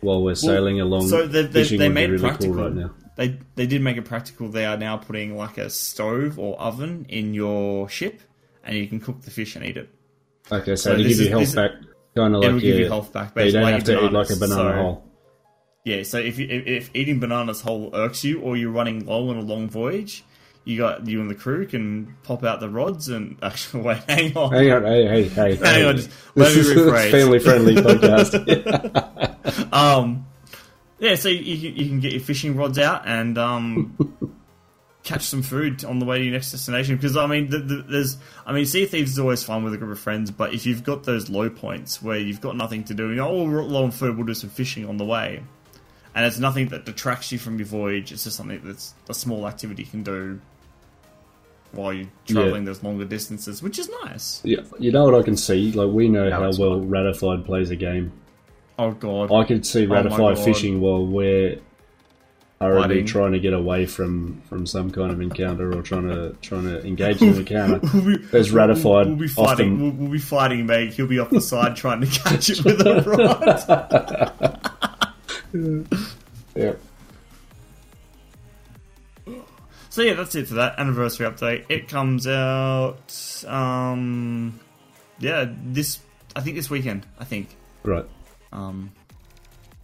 [0.02, 2.54] While we're sailing along, so they, they, fishing they would made be really practical.
[2.56, 2.92] cool right now.
[3.16, 4.50] They they did make it practical.
[4.50, 8.22] They are now putting like a stove or oven in your ship,
[8.64, 9.90] and you can cook the fish and eat it.
[10.52, 11.72] Okay, so, So to give you is- health back,
[12.16, 13.34] kind of it'll give you health back.
[13.34, 15.04] But you don't like have to eat like a banana So, whole.
[15.84, 19.38] Yeah, so if, you, if eating bananas whole irks you, or you're running low on
[19.38, 20.24] a long voyage,
[20.64, 23.98] you got you and the crew can pop out the rods and actually wait.
[24.10, 25.86] Hang on, Hang on, hey, hey, hey, Hang hey.
[25.86, 27.12] on, just let This me is a rephrase.
[27.12, 27.76] family-friendly
[28.96, 29.74] podcast.
[29.74, 30.26] Um,
[30.98, 33.96] yeah, so you you can get your fishing rods out and um,
[35.06, 36.96] catch some food on the way to your next destination.
[36.98, 39.74] Because I mean, the, the, there's I mean, Sea of Thieves is always fun with
[39.74, 42.84] a group of friends, but if you've got those low points where you've got nothing
[42.86, 45.06] to do, you know, oh, we're low on food, we'll do some fishing on the
[45.06, 45.42] way,
[46.16, 48.12] and it's nothing that detracts you from your voyage.
[48.12, 50.42] It's just something that's a small activity you can do
[51.72, 54.42] while you're traveling those longer distances, which is nice.
[54.44, 55.72] yeah, you know what I can see?
[55.72, 56.90] Like we know How how well fun.
[56.90, 58.12] Ratified plays a game.
[58.80, 60.40] Oh god, I could see Oh Ratified God.
[60.40, 61.60] fishing while we're
[62.62, 63.06] hurriedly Fighting.
[63.06, 66.86] trying to get away from, from some kind of encounter or trying to trying to
[66.86, 67.80] engage in an encounter.
[67.94, 69.82] We'll be- There's ratified We'll, we'll be fighting.
[69.82, 70.90] We'll, we'll be fighting Meg.
[70.92, 74.72] He'll be off the side trying to catch it with a rod.
[76.56, 76.74] Yeah.
[79.90, 81.66] So yeah, that's it for that anniversary update.
[81.70, 84.60] It comes out, um,
[85.20, 86.00] yeah, this
[86.36, 87.06] I think this weekend.
[87.18, 88.06] I think, Right.
[88.52, 88.92] um,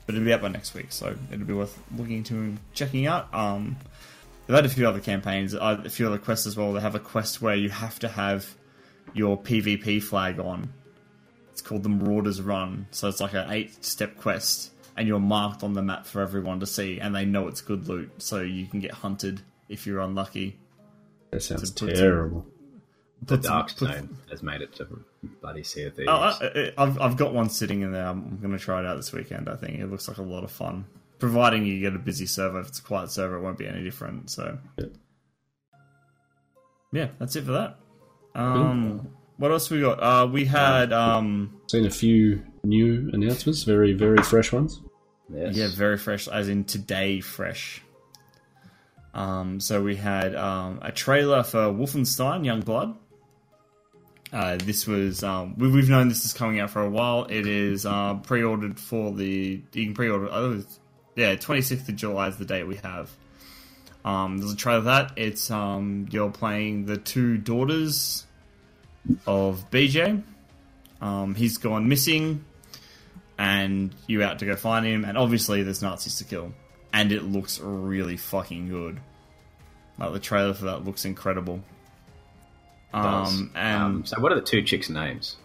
[0.05, 3.07] but it'll be out by next week, so it'll be worth looking into and checking
[3.07, 3.33] out.
[3.33, 3.77] Um,
[4.47, 6.73] they've had a few other campaigns, uh, a few other quests as well.
[6.73, 8.55] They have a quest where you have to have
[9.13, 10.73] your PvP flag on.
[11.51, 15.73] It's called the Marauders Run, so it's like an eight-step quest, and you're marked on
[15.73, 18.79] the map for everyone to see, and they know it's good loot, so you can
[18.79, 20.57] get hunted if you're unlucky.
[21.31, 22.45] That sounds terrible.
[23.23, 24.87] The Dark Zone has made it to
[25.41, 26.09] bloody Sea of Thieves.
[26.09, 28.05] Oh, I, I- I've I've got one sitting in there.
[28.07, 29.47] I'm going to try it out this weekend.
[29.47, 30.85] I think it looks like a lot of fun.
[31.19, 33.83] Providing you get a busy server, if it's a quiet server, it won't be any
[33.83, 34.31] different.
[34.31, 34.85] So, Yeah.
[36.91, 37.77] yeah, that's it for that.
[38.33, 39.07] Um,
[39.37, 40.01] what else we got?
[40.01, 44.81] Uh, we had um, Seen a few new announcements, very, very fresh ones.
[45.31, 45.55] yes.
[45.55, 47.81] yeah, very fresh, as in today fresh.
[49.13, 52.95] Um, so we had um, a trailer for Wolfenstein: Youngblood.
[54.31, 57.25] Uh, this was um, we, we've known this is coming out for a while.
[57.29, 60.29] It is uh, pre-ordered for the you can pre-order.
[60.31, 60.63] Oh,
[61.15, 63.11] yeah, twenty sixth of July is the date we have.
[64.05, 65.11] Um, there's a trailer of that.
[65.17, 68.25] It's um, you're playing the two daughters
[69.27, 70.23] of BJ.
[71.01, 72.45] Um, he's gone missing,
[73.37, 75.03] and you out to go find him.
[75.03, 76.53] And obviously, there's Nazis to kill,
[76.93, 79.01] and it looks really fucking good.
[79.99, 81.61] Like the trailer for that looks incredible.
[82.93, 83.39] Does.
[83.39, 85.37] Um, and Um, so, what are the two chicks' names?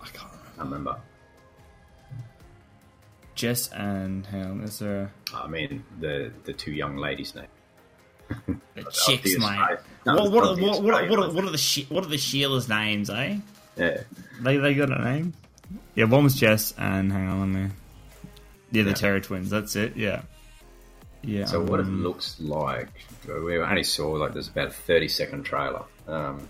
[0.00, 0.52] I can't remember.
[0.58, 0.96] I remember.
[3.34, 7.48] Jess and hang on, is there I mean, the the two young ladies' names.
[8.74, 9.78] the chicks, mate?
[10.06, 11.34] No, What, what, the what, what, what, ones.
[11.34, 13.38] what are the she, what are the Sheila's names, eh?
[13.76, 14.02] Yeah.
[14.40, 15.32] They they got a name?
[15.94, 17.70] Yeah, one was Jess and hang on, let me.
[18.70, 18.94] Yeah, the Yeah.
[18.94, 19.48] Terror twins.
[19.50, 19.96] That's it.
[19.96, 20.22] Yeah.
[21.22, 21.46] Yeah.
[21.46, 22.88] So what it um, looks like,
[23.26, 25.84] we only saw like there's about a 30 second trailer.
[26.08, 26.48] Um,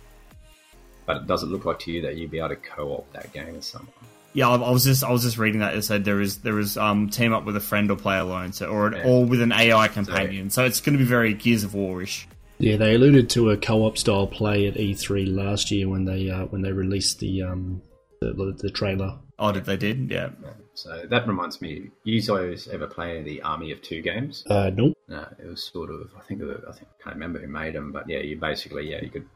[1.06, 3.52] but does it look like to you that you'd be able to co-op that game
[3.54, 3.92] with someone?
[4.34, 5.74] Yeah, I, I was just I was just reading that.
[5.74, 8.52] It said there is there is um team up with a friend or play alone,
[8.52, 9.04] so or Yeah.
[9.04, 10.48] or with an AI companion.
[10.50, 12.26] So it's going to be very Gears of War-ish.
[12.58, 16.46] Yeah, they alluded to a co-op style play at E3 last year when they uh,
[16.46, 17.82] when they released the um
[18.20, 19.18] the, the, the trailer.
[19.38, 20.10] Oh, did they did?
[20.10, 20.30] Yeah.
[20.74, 24.44] So that reminds me, you guys ever play any the Army of Two games?
[24.46, 24.96] Uh, nope.
[25.08, 27.74] No, it was sort of I think of, I think I can't remember who made
[27.74, 29.26] them, but yeah, you basically yeah you could.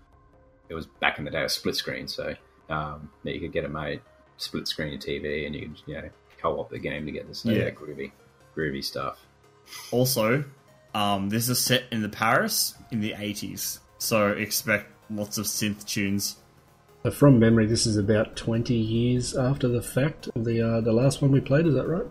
[0.69, 2.35] It was back in the day a split screen, so
[2.69, 4.01] um, yeah, you could get it made
[4.39, 6.09] split screen your TV, and you could you know
[6.41, 7.55] co-op the game to get this Yeah.
[7.65, 7.71] yeah.
[7.71, 8.13] groovy,
[8.57, 9.19] groovy stuff.
[9.91, 10.45] Also,
[10.95, 15.87] um, this is set in the Paris in the eighties, so expect lots of synth
[15.87, 16.37] tunes.
[17.13, 21.23] From memory, this is about 20 years after the fact of the uh, the last
[21.23, 21.67] one we played.
[21.67, 22.07] Is that right?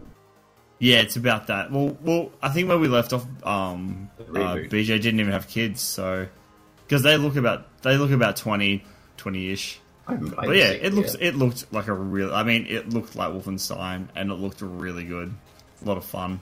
[0.80, 1.69] Yeah, it's about that.
[1.72, 4.56] Well, well, I think where we left off, um, uh.
[4.56, 6.27] BJ didn't even have kids, so
[6.86, 8.84] because they look about they look about 20,
[9.18, 9.80] 20-ish.
[10.07, 11.24] I haven't played But yeah, it looks yet.
[11.24, 12.34] it looked like a real.
[12.34, 15.34] I mean, it looked like Wolfenstein, and it looked really good.
[15.82, 16.41] A lot of fun.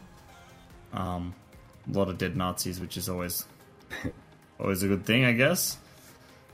[0.91, 1.33] Um,
[1.91, 3.45] a lot of dead Nazis, which is always
[4.59, 5.77] always a good thing, I guess.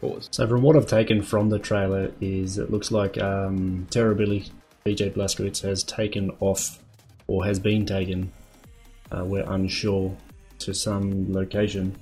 [0.01, 0.29] Pause.
[0.31, 4.49] So from what I've taken from the trailer is it looks like um, Terrorbilly
[4.85, 6.79] BJ Blazkowicz has taken off
[7.27, 8.31] or has been taken.
[9.11, 10.15] Uh, we're unsure
[10.59, 11.97] to some location,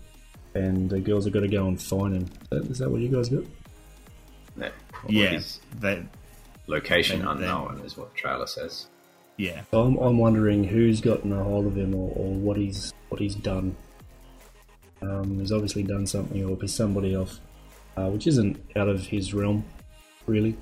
[0.57, 2.23] and the girls have got to go and find him.
[2.23, 3.43] Is that- Is that what you guys got?
[4.55, 4.69] No.
[5.07, 6.03] Yeah, His they,
[6.67, 8.88] location Then- then- unknown is what the trailer says.
[9.38, 9.61] yeah.
[9.71, 13.21] So I'm, I'm wondering who's gotten a hold of him or, or what he's what
[13.21, 13.75] he's done.
[15.01, 17.39] Um, he's obviously done something or pissed somebody off,
[17.95, 19.63] uh, which isn't out of his realm,
[20.25, 20.57] really.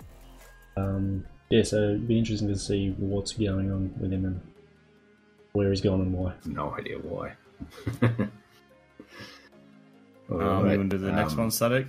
[0.75, 4.41] Um, yeah, so it'd be interesting to see what's going on with him and
[5.53, 6.33] where he's gone and why.
[6.45, 7.31] No idea why.
[10.29, 11.87] Um, want to do the next um, one, Static?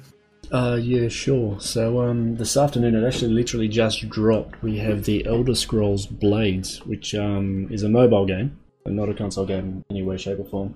[0.53, 1.59] Uh, yeah, sure.
[1.61, 4.63] So, um, this afternoon, it actually literally just dropped.
[4.63, 9.15] We have the Elder Scrolls Blades, which um, is a mobile game, and not a
[9.15, 10.75] console game in any way, shape, or form.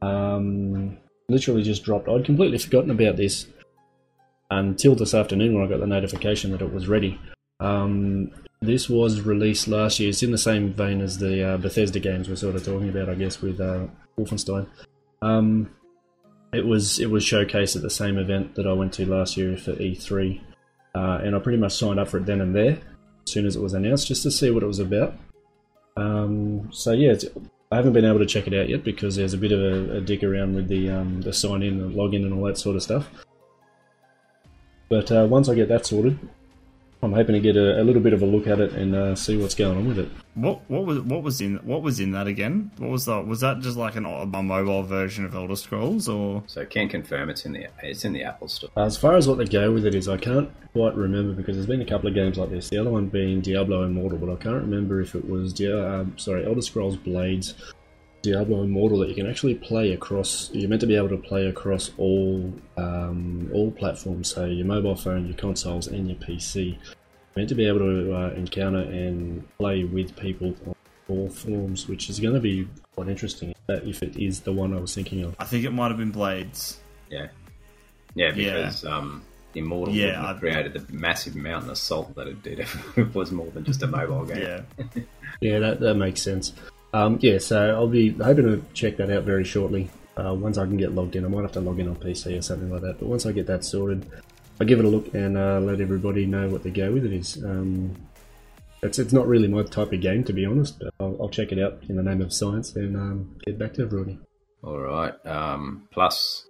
[0.00, 0.98] Um,
[1.28, 2.08] literally just dropped.
[2.08, 3.46] I'd completely forgotten about this
[4.50, 7.18] until this afternoon when I got the notification that it was ready.
[7.60, 10.10] Um, this was released last year.
[10.10, 13.08] It's in the same vein as the uh, Bethesda games we're sort of talking about,
[13.08, 13.86] I guess, with uh,
[14.18, 14.66] Wolfenstein.
[15.22, 15.70] Um,
[16.52, 19.56] it was it was showcased at the same event that I went to last year
[19.56, 20.40] for E3,
[20.94, 22.78] uh, and I pretty much signed up for it then and there,
[23.26, 25.14] as soon as it was announced, just to see what it was about.
[25.96, 27.14] Um, so yeah,
[27.70, 29.96] I haven't been able to check it out yet because there's a bit of a,
[29.96, 32.76] a dig around with the um, the sign in, and login, and all that sort
[32.76, 33.08] of stuff.
[34.88, 36.18] But uh, once I get that sorted,
[37.04, 39.16] I'm hoping to get a, a little bit of a look at it and uh,
[39.16, 40.08] see what's going on with it.
[40.34, 42.70] What what was what was in what was in that again?
[42.78, 43.26] What was that?
[43.26, 47.28] Was that just like an, a mobile version of Elder Scrolls, or So can confirm
[47.28, 48.70] it's in the it's in the Apple Store.
[48.76, 51.66] As far as what they go with it is, I can't quite remember because there's
[51.66, 52.70] been a couple of games like this.
[52.70, 56.16] The other one being Diablo Immortal, but I can't remember if it was Dia- um,
[56.18, 57.54] sorry Elder Scrolls Blades,
[58.22, 60.48] Diablo Immortal that you can actually play across.
[60.52, 64.94] You're meant to be able to play across all um, all platforms, so your mobile
[64.96, 66.66] phone, your consoles, and your PC.
[66.76, 66.76] You're
[67.36, 70.74] meant to be able to uh, encounter and play with people on
[71.08, 74.80] all forms, which is going to be quite interesting if it is the one I
[74.80, 75.34] was thinking of.
[75.40, 76.78] I think it might have been Blades.
[77.10, 77.28] Yeah,
[78.14, 78.54] yeah, Yeah.
[78.56, 79.22] because um,
[79.54, 83.32] Immortal Yeah, I- created the massive mountain of salt that it did if it was
[83.32, 84.42] more than just a mobile game.
[84.42, 85.02] Yeah,
[85.40, 86.52] Yeah, that, that makes sense.
[86.92, 89.90] Um, yeah, so I'll be hoping to check that out very shortly.
[90.16, 92.38] Uh, once I can get logged in, I might have to log in on PC
[92.38, 92.98] or something like that.
[92.98, 94.06] But once I get that sorted,
[94.60, 97.12] I'll give it a look and uh, let everybody know what the go with it
[97.12, 97.42] is.
[97.42, 97.96] Um,
[98.82, 100.78] it's it's not really my type of game, to be honest.
[100.78, 103.74] But I'll, I'll check it out in the name of science and um, get back
[103.74, 104.18] to everybody.
[104.62, 105.14] All right.
[105.26, 106.46] Um, plus,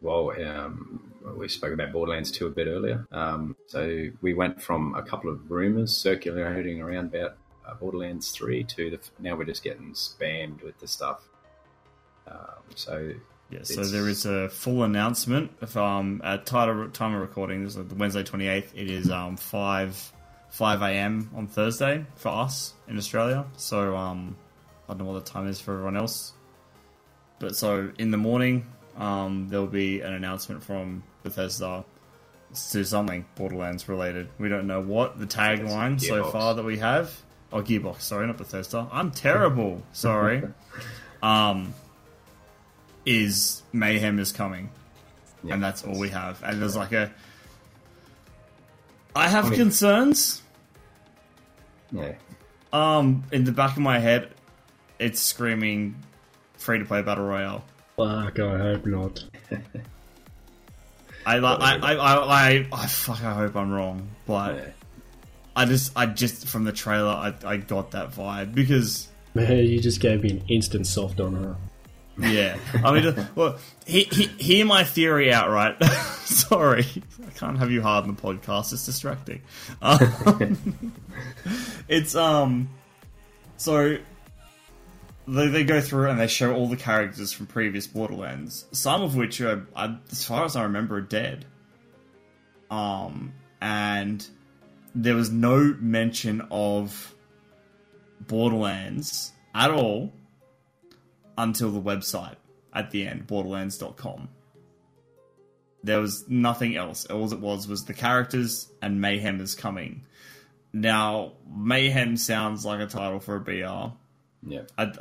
[0.00, 3.06] well, um, we spoke about Borderlands 2 a bit earlier.
[3.12, 7.36] Um, so we went from a couple of rumors circulating around about
[7.66, 11.22] uh, Borderlands 3 to the, now we're just getting spammed with the stuff.
[12.26, 13.14] Um, so
[13.50, 13.60] yeah.
[13.64, 15.52] So there is a full announcement.
[15.60, 18.72] If um at time of, time of recording, this is the Wednesday twenty eighth.
[18.74, 20.12] It is um five
[20.50, 21.30] five a.m.
[21.34, 23.44] on Thursday for us in Australia.
[23.56, 24.36] So um
[24.88, 26.32] I don't know what the time is for everyone else.
[27.38, 28.66] But so in the morning,
[28.96, 31.84] um, there'll be an announcement from Bethesda
[32.70, 34.28] to something Borderlands related.
[34.38, 37.12] We don't know what the tagline so far that we have.
[37.52, 38.00] Oh, Gearbox.
[38.00, 38.88] Sorry, not Bethesda.
[38.90, 39.82] I'm terrible.
[39.92, 40.42] Sorry.
[41.22, 41.74] um,
[43.04, 44.70] is Mayhem is coming,
[45.42, 46.42] yeah, and that's all we have.
[46.42, 47.10] And there's like a.
[49.14, 50.40] I have I mean- concerns.
[51.90, 52.14] Yeah.
[52.72, 54.30] Um, in the back of my head,
[54.98, 55.96] it's screaming
[56.56, 57.64] free to play battle royale.
[57.96, 59.24] Fuck, I hope not.
[61.26, 63.22] I like, I, I, I, I, I, fuck.
[63.22, 64.68] I hope I'm wrong, but yeah.
[65.54, 69.80] I just, I just from the trailer, I, I got that vibe because, Man, you
[69.80, 71.56] just gave me an instant soft on her.
[72.18, 72.58] yeah.
[72.84, 75.82] I mean, well, he, he, hear my theory out, right?
[76.24, 76.86] Sorry,
[77.26, 78.72] I can't have you hard on the podcast.
[78.72, 79.42] It's distracting.
[79.80, 80.92] Um,
[81.88, 82.68] it's um,
[83.56, 83.98] so
[85.26, 89.16] they, they go through and they show all the characters from previous Borderlands, some of
[89.16, 91.44] which are, I, as far as I remember, are dead.
[92.70, 94.26] Um, and
[94.94, 97.14] there was no mention of
[98.20, 100.12] Borderlands at all
[101.36, 102.36] until the website
[102.72, 104.28] at the end, borderlands.com.
[105.84, 107.06] There was nothing else.
[107.06, 110.04] All it was was the characters and Mayhem is coming.
[110.72, 113.94] Now, Mayhem sounds like a title for a BR.
[114.46, 114.62] Yeah.
[114.78, 114.92] I,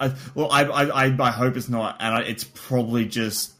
[0.00, 3.52] I, well, I, I, I- hope it's not, and I, it's probably just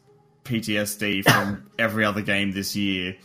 [0.45, 3.17] PTSD from every other game this year.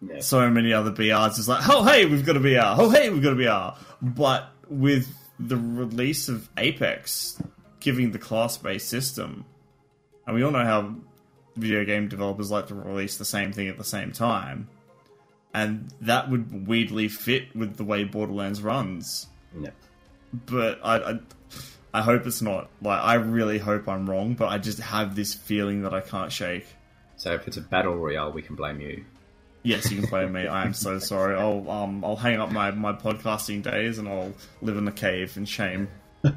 [0.00, 0.20] Yeah.
[0.20, 3.22] So many other BRs, it's like, oh hey, we've got a BR, oh hey, we've
[3.22, 3.80] got a BR.
[4.00, 7.40] But with the release of Apex
[7.80, 9.44] giving the class-based system,
[10.26, 10.94] and we all know how
[11.56, 14.68] video game developers like to release the same thing at the same time,
[15.52, 19.26] and that would weirdly fit with the way Borderlands runs
[19.58, 19.70] yeah.
[20.32, 21.18] but I, I
[21.94, 22.68] I hope it's not.
[22.82, 26.30] Like I really hope I'm wrong, but I just have this feeling that I can't
[26.30, 26.66] shake.
[27.16, 29.04] So if it's a battle royale, we can blame you.
[29.62, 30.46] Yes, you can play me.
[30.46, 31.36] I am so sorry.
[31.36, 34.32] I'll um I'll hang up my, my podcasting days and I'll
[34.62, 35.88] live in the cave in shame.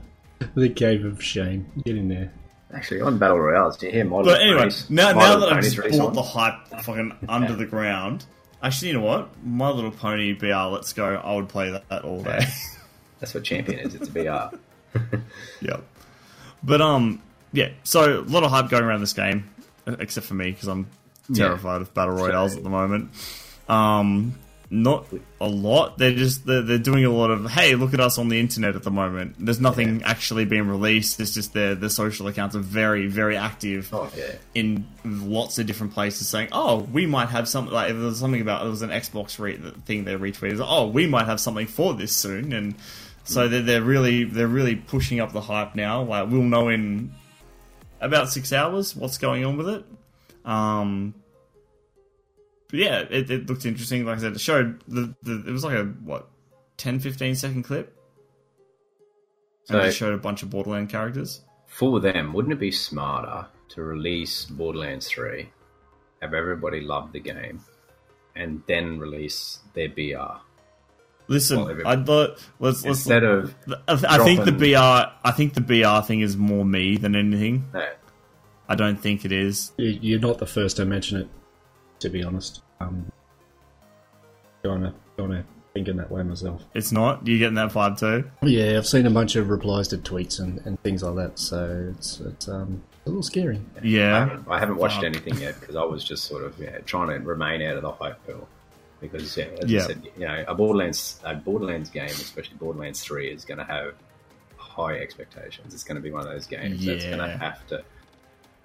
[0.55, 1.71] The cave of shame.
[1.85, 2.33] Get in there.
[2.73, 4.89] Actually, on battle royales, do you hear My But Little anyway, Ponies?
[4.89, 8.25] now My now that I've Ponies just release brought the hype fucking under the ground,
[8.63, 9.29] actually, you know what?
[9.45, 11.13] My Little Pony BR, let's go.
[11.15, 12.39] I would play that all day.
[13.19, 13.93] That's what champion is.
[13.93, 14.57] It's a BR.
[15.61, 15.83] Yep.
[16.63, 17.21] But um,
[17.53, 17.69] yeah.
[17.83, 19.47] So a lot of hype going around this game,
[19.85, 20.87] except for me because I'm
[21.33, 23.11] terrified of battle royales at the moment.
[23.69, 24.35] Um,
[24.73, 25.05] not
[25.41, 25.97] a lot.
[25.97, 28.75] They're just they're, they're doing a lot of hey, look at us on the internet
[28.77, 29.35] at the moment.
[29.37, 31.19] There's nothing actually being released.
[31.19, 34.31] It's just their their social accounts are very very active Oh yeah.
[34.53, 38.39] in lots of different places saying, "Oh, we might have something." Like there was something
[38.39, 40.65] about there was an Xbox re- thing they retweeted.
[40.65, 42.75] Oh, we might have something for this soon, and
[43.25, 46.03] so they're, they're really they're really pushing up the hype now.
[46.03, 47.11] Like we'll know in
[47.99, 49.83] about six hours what's going on with it.
[50.45, 51.13] Um,
[52.71, 54.05] yeah, it, it looked interesting.
[54.05, 56.29] Like I said, it showed the, the it was like a what
[56.77, 57.95] 10, 15 second clip.
[59.69, 61.41] And it So- showed a bunch of Borderland characters.
[61.67, 65.49] For them, wouldn't it be smarter to release Borderlands 3,
[66.21, 67.61] have everybody love the game,
[68.35, 70.41] and then release their BR
[71.27, 72.85] Listen, I thought let's let's.
[72.85, 73.55] instead of
[73.87, 74.75] I, I think the BR.
[75.25, 77.69] I think the BR thing is more me than anything.
[77.73, 77.87] no,
[78.71, 79.71] I don't think it is.
[79.77, 81.27] You- You're not the first to mention it,
[81.99, 82.61] to be honest.
[82.79, 83.11] Um,
[84.63, 86.63] kind of, kind of thinking that way myself.
[86.73, 87.25] It's not.
[87.27, 88.29] You getting that vibe too?
[88.43, 91.91] Yeah, I've seen a bunch of replies to tweets and, and things like that, so
[91.91, 93.59] it's it's um a little scary.
[93.75, 94.19] I Yeah.
[94.27, 95.05] haven't, I haven't watched Fuck.
[95.05, 97.91] anything yet because I was just sort of yeah, trying to remain out of the
[97.91, 98.47] hype pill.
[98.99, 99.79] Because yeah, as Yeah.
[99.83, 103.63] I said, you know, a Borderlands a Borderlands game, especially Borderlands Three, is going to
[103.63, 103.93] have
[104.57, 105.73] high expectations.
[105.73, 107.83] It's going to be one of those games that's going to have to.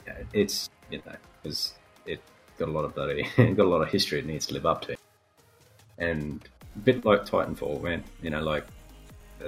[0.07, 1.74] Yeah, it's you know because
[2.07, 2.20] it
[2.59, 4.83] got a lot of bloody got a lot of history it needs to live up
[4.83, 4.97] to,
[5.99, 8.05] and a bit like Titanfall, man.
[8.23, 8.65] You know, like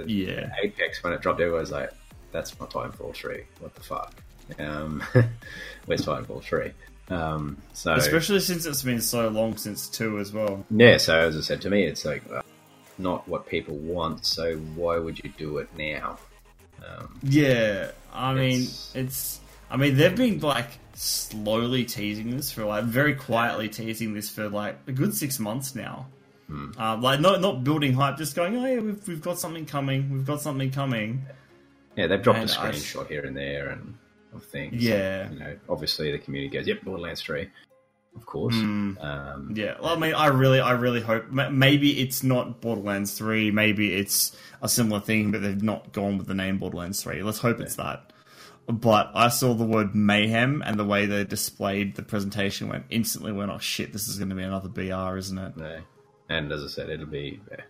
[0.05, 0.51] Yeah.
[0.61, 1.91] Apex when it dropped, everyone was like,
[2.31, 3.43] "That's not Titanfall three.
[3.59, 4.13] What the fuck?
[4.59, 5.03] Um,
[5.85, 6.71] where's Titanfall three?
[7.09, 10.63] Um, so Especially since it's been so long since two as well.
[10.69, 12.41] yeah, so as I said to me, it's like uh,
[12.99, 14.25] not what people want.
[14.25, 16.19] So why would you do it now?
[16.87, 19.39] Um, Yeah, I mean, It's- it's.
[19.71, 24.49] I mean, they've been like slowly teasing this for like very quietly teasing this for
[24.49, 26.07] like a good six months now.
[26.47, 26.71] Hmm.
[26.79, 30.09] Uh, like not not building hype, just going, oh yeah, we've we've got something coming,
[30.11, 31.21] we've got something coming.
[31.95, 33.95] yeah, they've dropped And a I- screenshot here and there and
[34.33, 34.83] of things.
[34.83, 35.29] Yeah.
[35.31, 37.49] you know, obviously the community goes, "Yep, Borderlands three,
[38.15, 38.93] of course." Hmm.
[38.99, 43.51] Um, Yeah, well, I mean, I really, I really hope maybe it's not Borderlands Three,
[43.51, 47.21] maybe it's a similar thing, but they've not gone with the name Borderlands Three.
[47.21, 48.11] Let's hope it's that.
[48.71, 53.31] But I saw the word mayhem and the way they displayed the presentation went instantly
[53.31, 55.57] went, oh shit, this is going to be another BR, isn't it?
[55.57, 55.79] no.
[56.29, 57.41] And as I said, it'll be.
[57.49, 57.61] Yeah.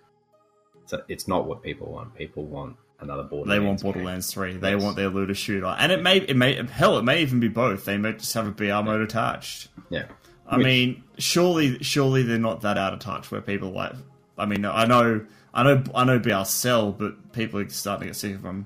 [0.88, 2.14] So it's not what people want.
[2.16, 3.48] People want another Borderlands.
[3.50, 3.84] They Borderlands.
[3.86, 4.04] want game.
[4.04, 4.58] Borderlands Three.
[4.58, 4.84] They Yes.
[4.84, 7.86] want their looter shooter, and it may, it may, hell, it may even be both.
[7.86, 9.70] They may just have a BR mode attached.
[9.90, 10.08] Yeah.
[10.46, 13.94] I Which- mean, surely, surely they're not that out of touch where people like.
[14.38, 18.06] I mean, I know, I know, I know BR sell, but people are starting to
[18.08, 18.66] get sick of them.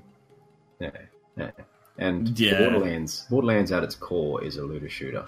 [0.80, 0.90] Yeah,
[1.36, 1.50] yeah.
[1.98, 2.58] And Yeah.
[2.58, 5.26] Borderlands, Borderlands at its core is a looter shooter.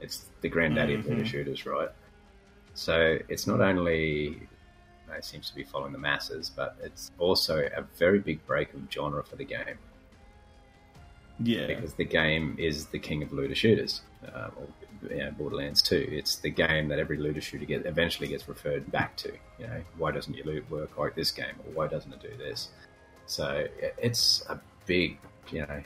[0.00, 1.10] It's the granddaddy of Mm-hmm.
[1.10, 1.88] looter shooters, right?
[2.74, 4.40] So it's not only you
[5.08, 8.74] know, it seems to be following the masses, but it's also a very big break
[8.74, 9.78] of genre for the game
[11.40, 14.02] Yeah, because the game is the king of looter shooters.
[14.26, 14.68] Uh, or,
[15.10, 16.08] you know, Borderlands 2.
[16.12, 19.32] It's the game that every looter shooter get, eventually gets referred back to.
[19.58, 22.34] You know, why doesn't your loot work like this game, or why doesn't it do
[22.38, 22.68] this?
[23.26, 23.66] So
[23.98, 25.18] it's a big,
[25.50, 25.82] you know,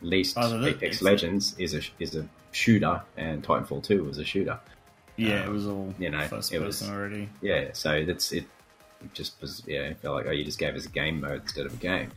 [0.00, 4.58] least Oh, Apex Legends is a is a shooter, and Titanfall 2 was a shooter.
[5.16, 7.28] yeah, it was all you know, first it was- already.
[7.42, 8.44] Yeah, so that's it.
[9.02, 11.42] it Just was yeah, it felt like oh, you just gave us a game mode
[11.42, 12.10] instead of a game.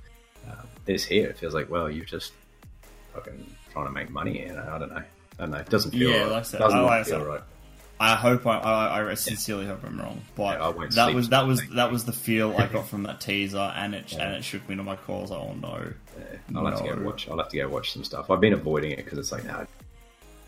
[0.50, 2.34] Uh, this here, it feels like well, you're just
[3.14, 4.40] fucking trying to make money.
[4.48, 4.98] You know, I don't know.
[5.40, 5.58] I don't know.
[5.58, 6.32] It doesn't feel Yeah, right.
[6.32, 7.26] like said, doesn't like feel that.
[7.28, 7.42] right.
[8.02, 11.30] I hope I, I, I sincerely hope I'm wrong, but Yeah, I won't that was
[11.30, 11.76] that was tonight.
[11.76, 14.76] that was the feel I got from that teaser, and it and it shook me
[14.76, 15.20] to my core.
[15.20, 17.30] I was like, oh no, Yeah, I'll have to go watch.
[17.30, 18.32] I'll have to go watch some stuff.
[18.32, 19.68] I've been avoiding it because it's like no,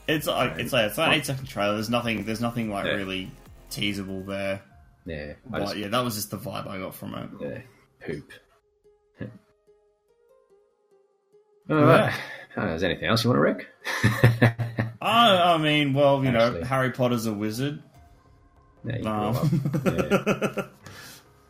[0.07, 1.75] it's like it's like it's an eight second trailer.
[1.75, 2.93] There's nothing there's nothing like Yeah.
[2.93, 3.31] really
[3.69, 4.61] teasable there.
[5.05, 7.30] yeah, I But just, yeah, that was just the vibe I got from it.
[7.39, 7.61] yeah,
[8.07, 8.31] poop.
[11.69, 12.13] All right.
[12.57, 13.67] Uh, is there anything else you want to wreck?
[15.03, 16.63] I, I mean, well, you know, Actually.
[16.65, 17.81] Harry Potter's a wizard.
[18.85, 19.34] Yeah, you Um,
[19.84, 20.55] grew up.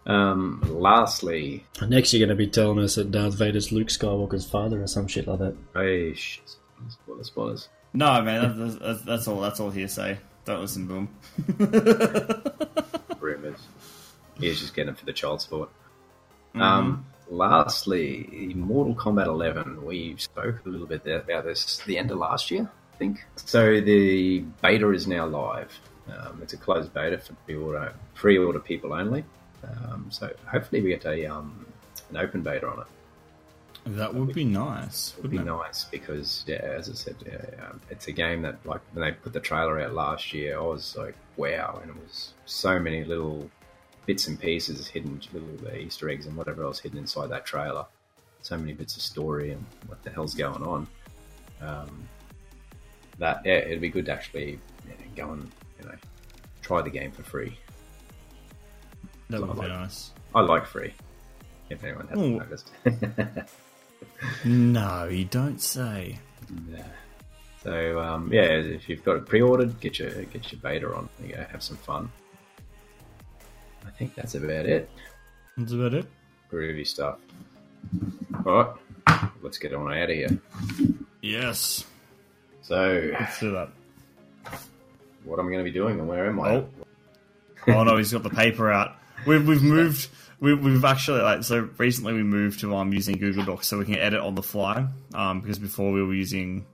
[0.06, 0.32] Yeah.
[0.32, 4.82] Um, lastly, Next, you're going to be telling us that Darth Vader's Luke Skywalker's father
[4.84, 5.56] or some shit like that.
[5.74, 6.42] hey, sh-
[6.90, 7.70] spoilers, spoilers.
[7.94, 9.40] no, man, that's, that's, that's all.
[9.40, 10.18] That's all hearsay.
[10.44, 11.10] Don't listen to him.
[13.20, 13.60] rumors.
[14.40, 15.70] He's just getting it for the child support.
[16.50, 16.62] Mm-hmm.
[16.62, 19.86] Um, lastly, Mortal Kombat 11.
[19.86, 23.26] We spoke a little bit there about this the end of last year, I think.
[23.36, 25.72] So the beta is now live.
[26.08, 29.24] Um, it's a closed beta for pre-order, pre-order people only.
[29.64, 31.66] Um, so hopefully we get a um,
[32.10, 32.88] an open beta on it.
[33.86, 35.14] That would be nice.
[35.22, 35.46] Would be it?
[35.46, 39.12] nice because, yeah, as I said, yeah, um, it's a game that, like, when they
[39.12, 43.04] put the trailer out last year, I was like, wow, and it was so many
[43.04, 43.50] little
[44.06, 47.86] bits and pieces hidden, little uh, Easter eggs and whatever else hidden inside that trailer.
[48.42, 50.88] So many bits of story and what the hell's going on.
[51.62, 52.08] Um,
[53.20, 54.60] that yeah, it'd be good to actually
[55.16, 55.96] go and you know
[56.62, 57.58] try the game for free.
[59.30, 60.12] That would be like- nice.
[60.36, 60.94] I like free.
[61.70, 62.40] If anyone hasn't Ooh.
[62.40, 62.72] noticed.
[64.46, 66.20] No, you don't say.
[66.70, 66.84] Yeah.
[67.64, 71.10] So um, yeah, if you've got it pre-ordered, get your get your beta on.
[71.22, 72.12] You go have some fun.
[73.86, 74.90] I think that's about it.
[75.58, 76.06] That's about it.
[76.52, 77.20] Groovy stuff.
[78.46, 78.76] All
[79.08, 80.40] right, let's get on out of here.
[81.22, 81.86] Yes.
[82.64, 83.70] So, Let's do that.
[85.26, 86.50] what am I going to be doing, and where am I?
[86.56, 86.70] Oh.
[87.68, 88.96] oh no, he's got the paper out.
[89.28, 90.10] We've we've moved.
[90.40, 93.86] We, we've actually like so recently we moved to um using Google Docs so we
[93.86, 94.88] can edit on the fly.
[95.14, 96.66] Um, because before we were using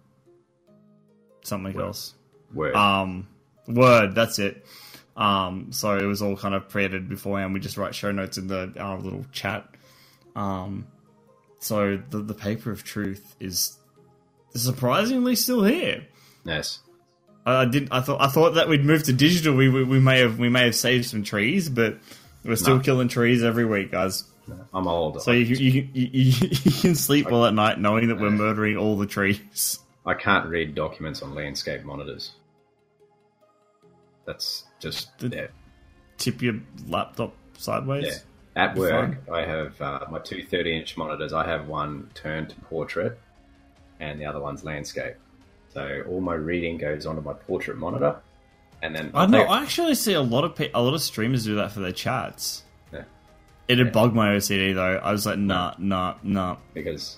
[1.44, 2.14] something else.
[2.54, 2.76] Word.
[2.76, 3.28] Um,
[3.68, 4.16] Word.
[4.16, 4.66] That's it.
[5.18, 7.54] Um, so it was all kind of pre-edited beforehand.
[7.54, 9.68] We just write show notes in the our little chat.
[10.36, 10.88] Um,
[11.60, 13.79] so the the paper of truth is
[14.56, 16.06] surprisingly still here.
[16.44, 16.80] yes.
[17.46, 17.88] I did.
[17.92, 18.22] I thought.
[18.22, 19.56] I thought that we'd move to digital.
[19.56, 21.98] We, we we may have we may have saved some trees, but
[22.44, 22.84] we're still No.
[22.84, 24.26] killing trees every week, guys.
[24.72, 25.22] I'm old.
[25.24, 28.98] So you you, you, you, can sleep well at night knowing that we're murdering all
[28.98, 29.80] the trees.
[30.06, 32.34] I can't read documents on landscape monitors.
[34.26, 35.48] That's just The- yeah.
[36.18, 36.56] Tip your
[36.88, 38.06] laptop sideways.
[38.06, 38.64] yeah.
[38.64, 41.32] At work, I have uh, my two 30 inch monitors.
[41.32, 43.18] I have one turned to portrait,
[44.00, 45.16] and the other one's landscape.
[45.74, 48.18] So all my reading goes onto my portrait monitor,
[48.82, 49.44] and then I know.
[49.44, 51.92] I actually see a lot of pe- a lot of streamers do that for their
[51.92, 52.64] chats.
[52.92, 53.04] Yeah.
[53.68, 54.98] It'd bug my OCD though.
[54.98, 56.58] I was like, nah, nah, nah.
[56.74, 57.18] because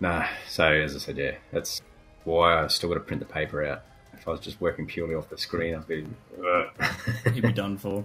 [0.00, 0.26] nah.
[0.48, 1.82] So as I said, yeah, that's
[2.24, 3.82] why I still got to print the paper out.
[4.14, 6.06] If I was just working purely off the screen, I'd be.
[6.42, 6.64] Uh,
[7.32, 8.04] He'd be done for.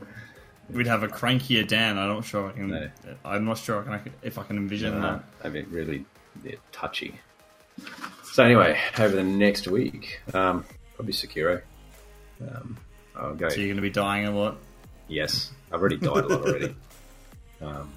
[0.70, 1.98] We'd have a crankier Dan.
[1.98, 2.70] I'm not sure I can.
[2.70, 2.90] No.
[3.24, 5.24] I'm not sure I can, if I can envision that.
[5.44, 6.06] I mean, really
[6.44, 7.20] yeah, touchy.
[8.36, 11.62] So anyway, over the next week, um, probably Sekiro.
[12.42, 12.78] Um,
[13.16, 13.48] I'll go.
[13.48, 14.58] So you're going to be dying a lot.
[15.08, 16.76] Yes, I've already died a lot already.
[17.62, 17.90] Um,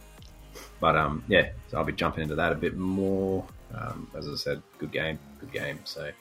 [0.78, 3.44] but um, yeah, so I'll be jumping into that a bit more.
[3.74, 5.80] Um, as I said, good game, good game.
[5.82, 6.12] So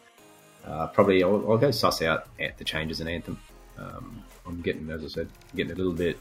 [0.65, 3.39] uh, probably I'll, I'll go suss out at the changes in Anthem.
[3.77, 6.17] Um, I'm getting, as I said, getting a little bit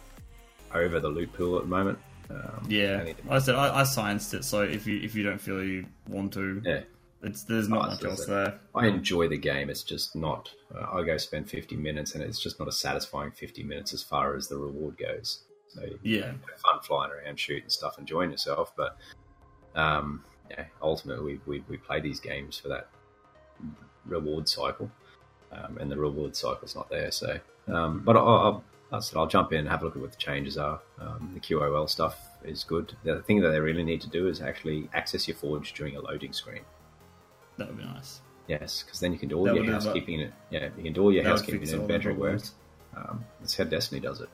[0.75, 1.99] over the loot pool at the moment.
[2.29, 4.45] Um, Yeah, I to- I said I, I scienced it.
[4.45, 6.81] So if you if you don't feel you want to, yeah.
[7.27, 8.59] It's there's not Oh, much else there.
[8.75, 9.69] I enjoy the game.
[9.71, 10.51] It's just not.
[10.75, 14.03] Uh, I go spend 50 minutes, and it's just not a satisfying 50 minutes as
[14.03, 15.41] far as the reward goes.
[15.69, 16.27] So Yeah.
[16.27, 18.73] have fun flying around, shooting stuff, enjoying yourself.
[18.77, 18.97] But
[19.75, 22.89] um, yeah, ultimately, we, we we play these games for that
[24.05, 24.91] reward cycle,
[25.53, 27.11] um, and the reward cycle's not there.
[27.11, 27.39] So,
[27.69, 30.13] um, but I'll, I'll, I said I'll jump in and have a look at what
[30.13, 30.81] the changes are.
[31.01, 32.97] Um, the QOL stuff is good.
[33.03, 36.01] The thing that they really need to do is actually access your forge during a
[36.01, 36.63] loading screen.
[37.59, 38.21] That would be nice.
[38.49, 40.21] Yes, because then you can do all That your would do housekeeping.
[40.21, 42.43] In, yeah, you can do all your That housekeeping fix and all the inventory work.
[42.43, 42.55] problems.
[42.97, 44.29] Um, that's how Destiny does it.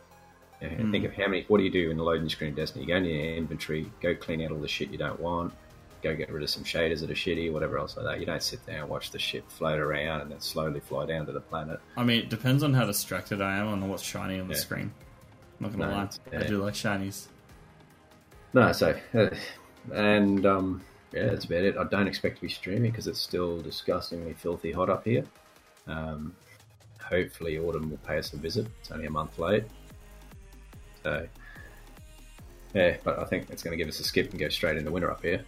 [0.60, 0.92] Yeah, Hmm.
[0.92, 1.44] Think of how many.
[1.48, 2.84] What do you do in the loading screen of Destiny?
[2.84, 5.52] You go into your inventory, go clean out all the shit you don't want,
[6.02, 8.20] go get rid of some shaders that are shitty, whatever else like that.
[8.20, 11.26] You don't sit there and watch the ship float around and then slowly fly down
[11.26, 11.80] to the planet.
[11.96, 14.60] I mean, it depends on how distracted I am on what's shiny on the Yeah.
[14.60, 14.92] screen.
[15.60, 17.28] I'm not gonna No, lie, it's- I do like shinies.
[18.52, 19.30] No, so uh,
[19.92, 20.82] and um,
[21.12, 21.76] yeah, that's about it.
[21.76, 25.24] I don't expect to be streaming because it's still disgustingly filthy hot up here.
[25.86, 26.34] Um,
[27.01, 28.66] hopefully, autumn will pay us a visit.
[28.80, 29.64] It's only a month late,
[31.02, 31.26] so
[32.74, 32.97] yeah.
[33.05, 35.10] But I think it's going to give us a skip and go straight into winter
[35.10, 35.44] up here.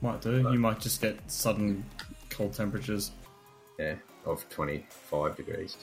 [0.00, 0.36] Might do.
[0.36, 1.84] You might just get sudden
[2.30, 3.12] cold temperatures.
[3.78, 5.76] Yeah, of twenty five degrees.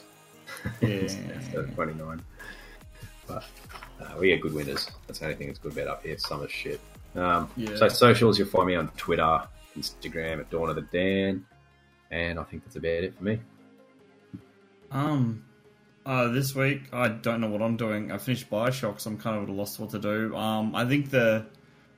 [0.80, 0.88] Yeah.
[0.88, 2.22] Instead of twenty nine.
[3.26, 3.44] But
[4.00, 4.90] uh, we get good winters.
[5.06, 6.16] That's the only thing that's good about up here.
[6.18, 6.80] Summer's shit.
[7.14, 7.76] Um, Yeah.
[7.76, 9.42] So socials, you'll find me on Twitter,
[9.76, 11.44] Instagram at Dawn of the Dan,
[12.10, 13.40] and I think that's about it for me.
[14.90, 15.44] Um,
[16.04, 18.12] uh, this week I don't know what I'm doing.
[18.12, 20.34] I finished Bioshock, so I'm kind of at a loss what to do.
[20.36, 21.46] Um, I think the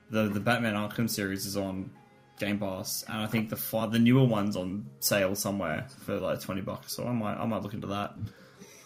[0.09, 1.91] the the Batman Arkham series is on
[2.39, 6.39] Game Pass, and I think the fi- the newer one's on sale somewhere for like
[6.41, 6.95] twenty bucks.
[6.95, 8.13] So I might I might look into that.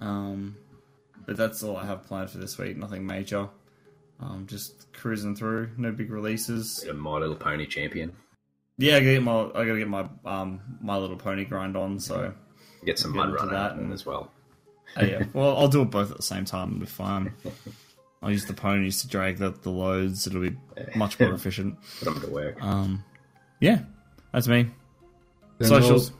[0.01, 0.55] Um,
[1.25, 2.77] but that's all I have planned for this week.
[2.77, 3.49] Nothing major.
[4.21, 5.71] Um, just cruising through.
[5.77, 6.81] No big releases.
[6.81, 8.11] Bit of My Little Pony champion.
[8.77, 11.99] Yeah, I gotta get my I gotta get my um my little pony grind on.
[11.99, 12.33] So.
[12.85, 14.31] Get some Get mud into run that and- as well.
[14.97, 15.23] Oh, yeah.
[15.33, 16.69] Well, I'll do it both at the same time.
[16.69, 17.33] It'll be fine.
[18.23, 20.25] I'll use the ponies to drag the, the loads.
[20.27, 20.55] It'll be
[20.95, 21.77] much more efficient.
[21.99, 22.61] Put them to work.
[22.63, 23.03] Um,
[23.61, 23.79] yeah,
[24.33, 24.69] that's me.
[25.57, 26.11] Then Socials.
[26.11, 26.15] I'll-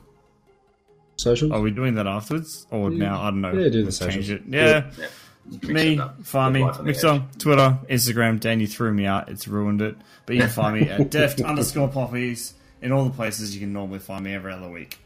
[1.16, 1.52] Socials?
[1.52, 3.20] Are we doing that afterwards or now?
[3.20, 3.52] I don't know.
[3.52, 4.26] Yeah, do the Let's socials.
[4.26, 4.42] Change it.
[4.48, 4.90] Yeah.
[4.98, 5.06] Yeah.
[5.46, 6.22] Mix Me, it up.
[6.22, 7.22] find me, Life Mixer.
[7.38, 8.38] Twitter, Instagram.
[8.40, 9.28] Dan, you threw me out.
[9.28, 9.96] It's ruined it.
[10.26, 13.72] But you can find me at deft underscore poppies in all the places you can
[13.72, 14.98] normally find me every other week.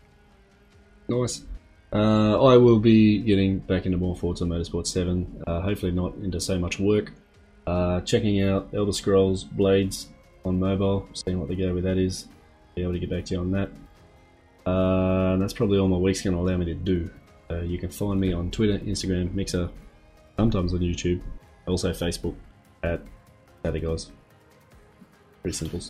[1.08, 1.42] Nice.
[1.92, 5.44] Uh, I will be getting back into more Forza Motorsport 7.
[5.46, 7.12] Uh, hopefully, not into so much work.
[7.66, 10.08] Uh, checking out Elder Scrolls Blades
[10.44, 12.26] on mobile, seeing what the go with that is.
[12.74, 13.70] Be able to get back to you on that.
[14.66, 17.10] Uh, and that's probably all my week's going to allow me to do.
[17.50, 19.70] Uh, you can find me on Twitter, Instagram, Mixer,
[20.36, 21.20] sometimes on YouTube,
[21.66, 22.34] also Facebook
[22.82, 23.00] at
[23.64, 24.10] Other Guys.
[25.42, 25.80] Pretty simple.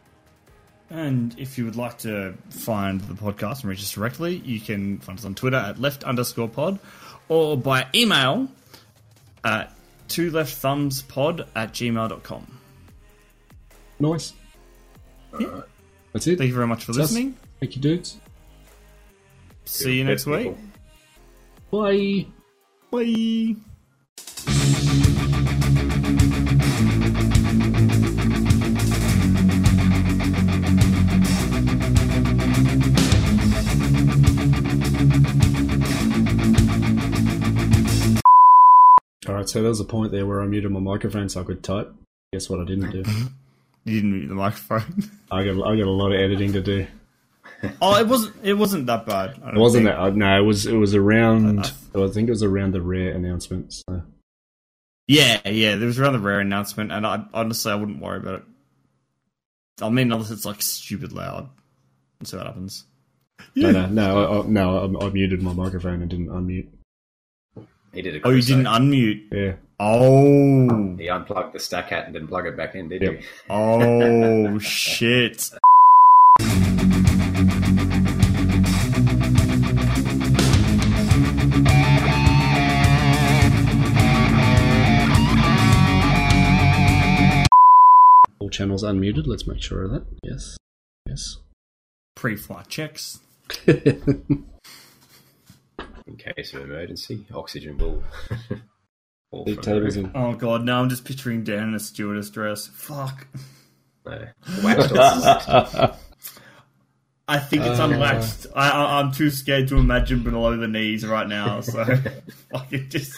[0.91, 4.99] And if you would like to find the podcast and reach us directly, you can
[4.99, 6.79] find us on Twitter at left underscore pod
[7.29, 8.49] or by email
[9.45, 9.73] at
[10.09, 12.59] two left thumbs pod at gmail.com.
[13.99, 14.35] Nice.
[15.41, 15.62] Yeah.
[16.12, 16.39] That's it.
[16.39, 17.11] Thank you very much for That's us.
[17.12, 17.37] listening.
[17.61, 18.19] Thank you, dudes.
[19.65, 20.55] See you next week.
[21.71, 22.27] Bye.
[22.91, 23.57] Bye.
[39.27, 41.45] All right, so there was a point there where I muted my microphone so I
[41.45, 41.91] could type.
[42.33, 43.05] Guess what I didn't do?
[43.87, 45.11] You didn't mute the microphone.
[45.31, 46.87] I got I got a lot of editing to do.
[47.83, 48.35] oh, it wasn't.
[48.43, 49.33] It wasn't that bad.
[49.33, 49.95] It wasn't think.
[49.95, 50.01] that.
[50.03, 51.71] uh, No, it was it was around.
[51.95, 53.83] I think it was around the rare announcements.
[53.87, 54.03] So.
[55.07, 55.77] Yeah, yeah.
[55.77, 58.45] There was around the rare announcement, and I honestly I wouldn't worry about it.
[59.83, 61.49] I mean, unless it's like stupid loud.
[62.21, 62.85] Let's see what happens.
[63.57, 64.99] No, no, uh, no, I, I, no.
[65.01, 66.69] I, I muted my microphone and didn't unmute.
[67.93, 68.57] He did a Oh, you crusade.
[68.57, 69.23] didn't unmute.
[69.33, 69.55] Yeah.
[69.81, 73.13] Oh, He unplugged the stack hat and didn't plug it back in, did Yep.
[73.13, 73.19] you?
[73.51, 75.51] oh shit.
[88.55, 89.27] Channels unmuted.
[89.27, 90.07] Let's make sure of that.
[90.23, 90.57] Yes.
[91.07, 91.37] Yes.
[92.15, 93.19] Pre-flight checks.
[93.67, 94.47] In
[96.19, 98.03] case of emergency, oxygen will
[99.45, 100.11] Big tables in.
[100.15, 102.69] Oh god, now I'm just picturing Dan in a stewardess dress.
[102.69, 103.27] Fuck.
[104.07, 104.29] No.
[104.63, 104.93] Waxed
[107.27, 107.85] I think it's Uh.
[107.85, 108.47] unlatched.
[108.55, 111.61] I, I, I'm too scared to imagine below the knees right now.
[111.63, 111.85] So,
[112.53, 113.15] fucking just.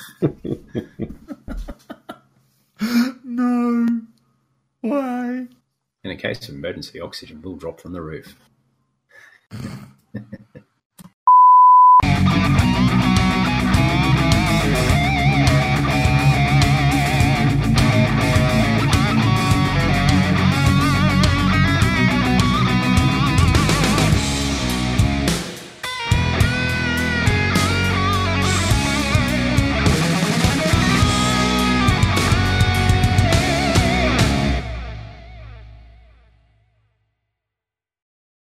[3.25, 3.87] no.
[4.89, 5.49] Why?
[6.05, 8.37] In a case of emergency, oxygen will drop from the roof.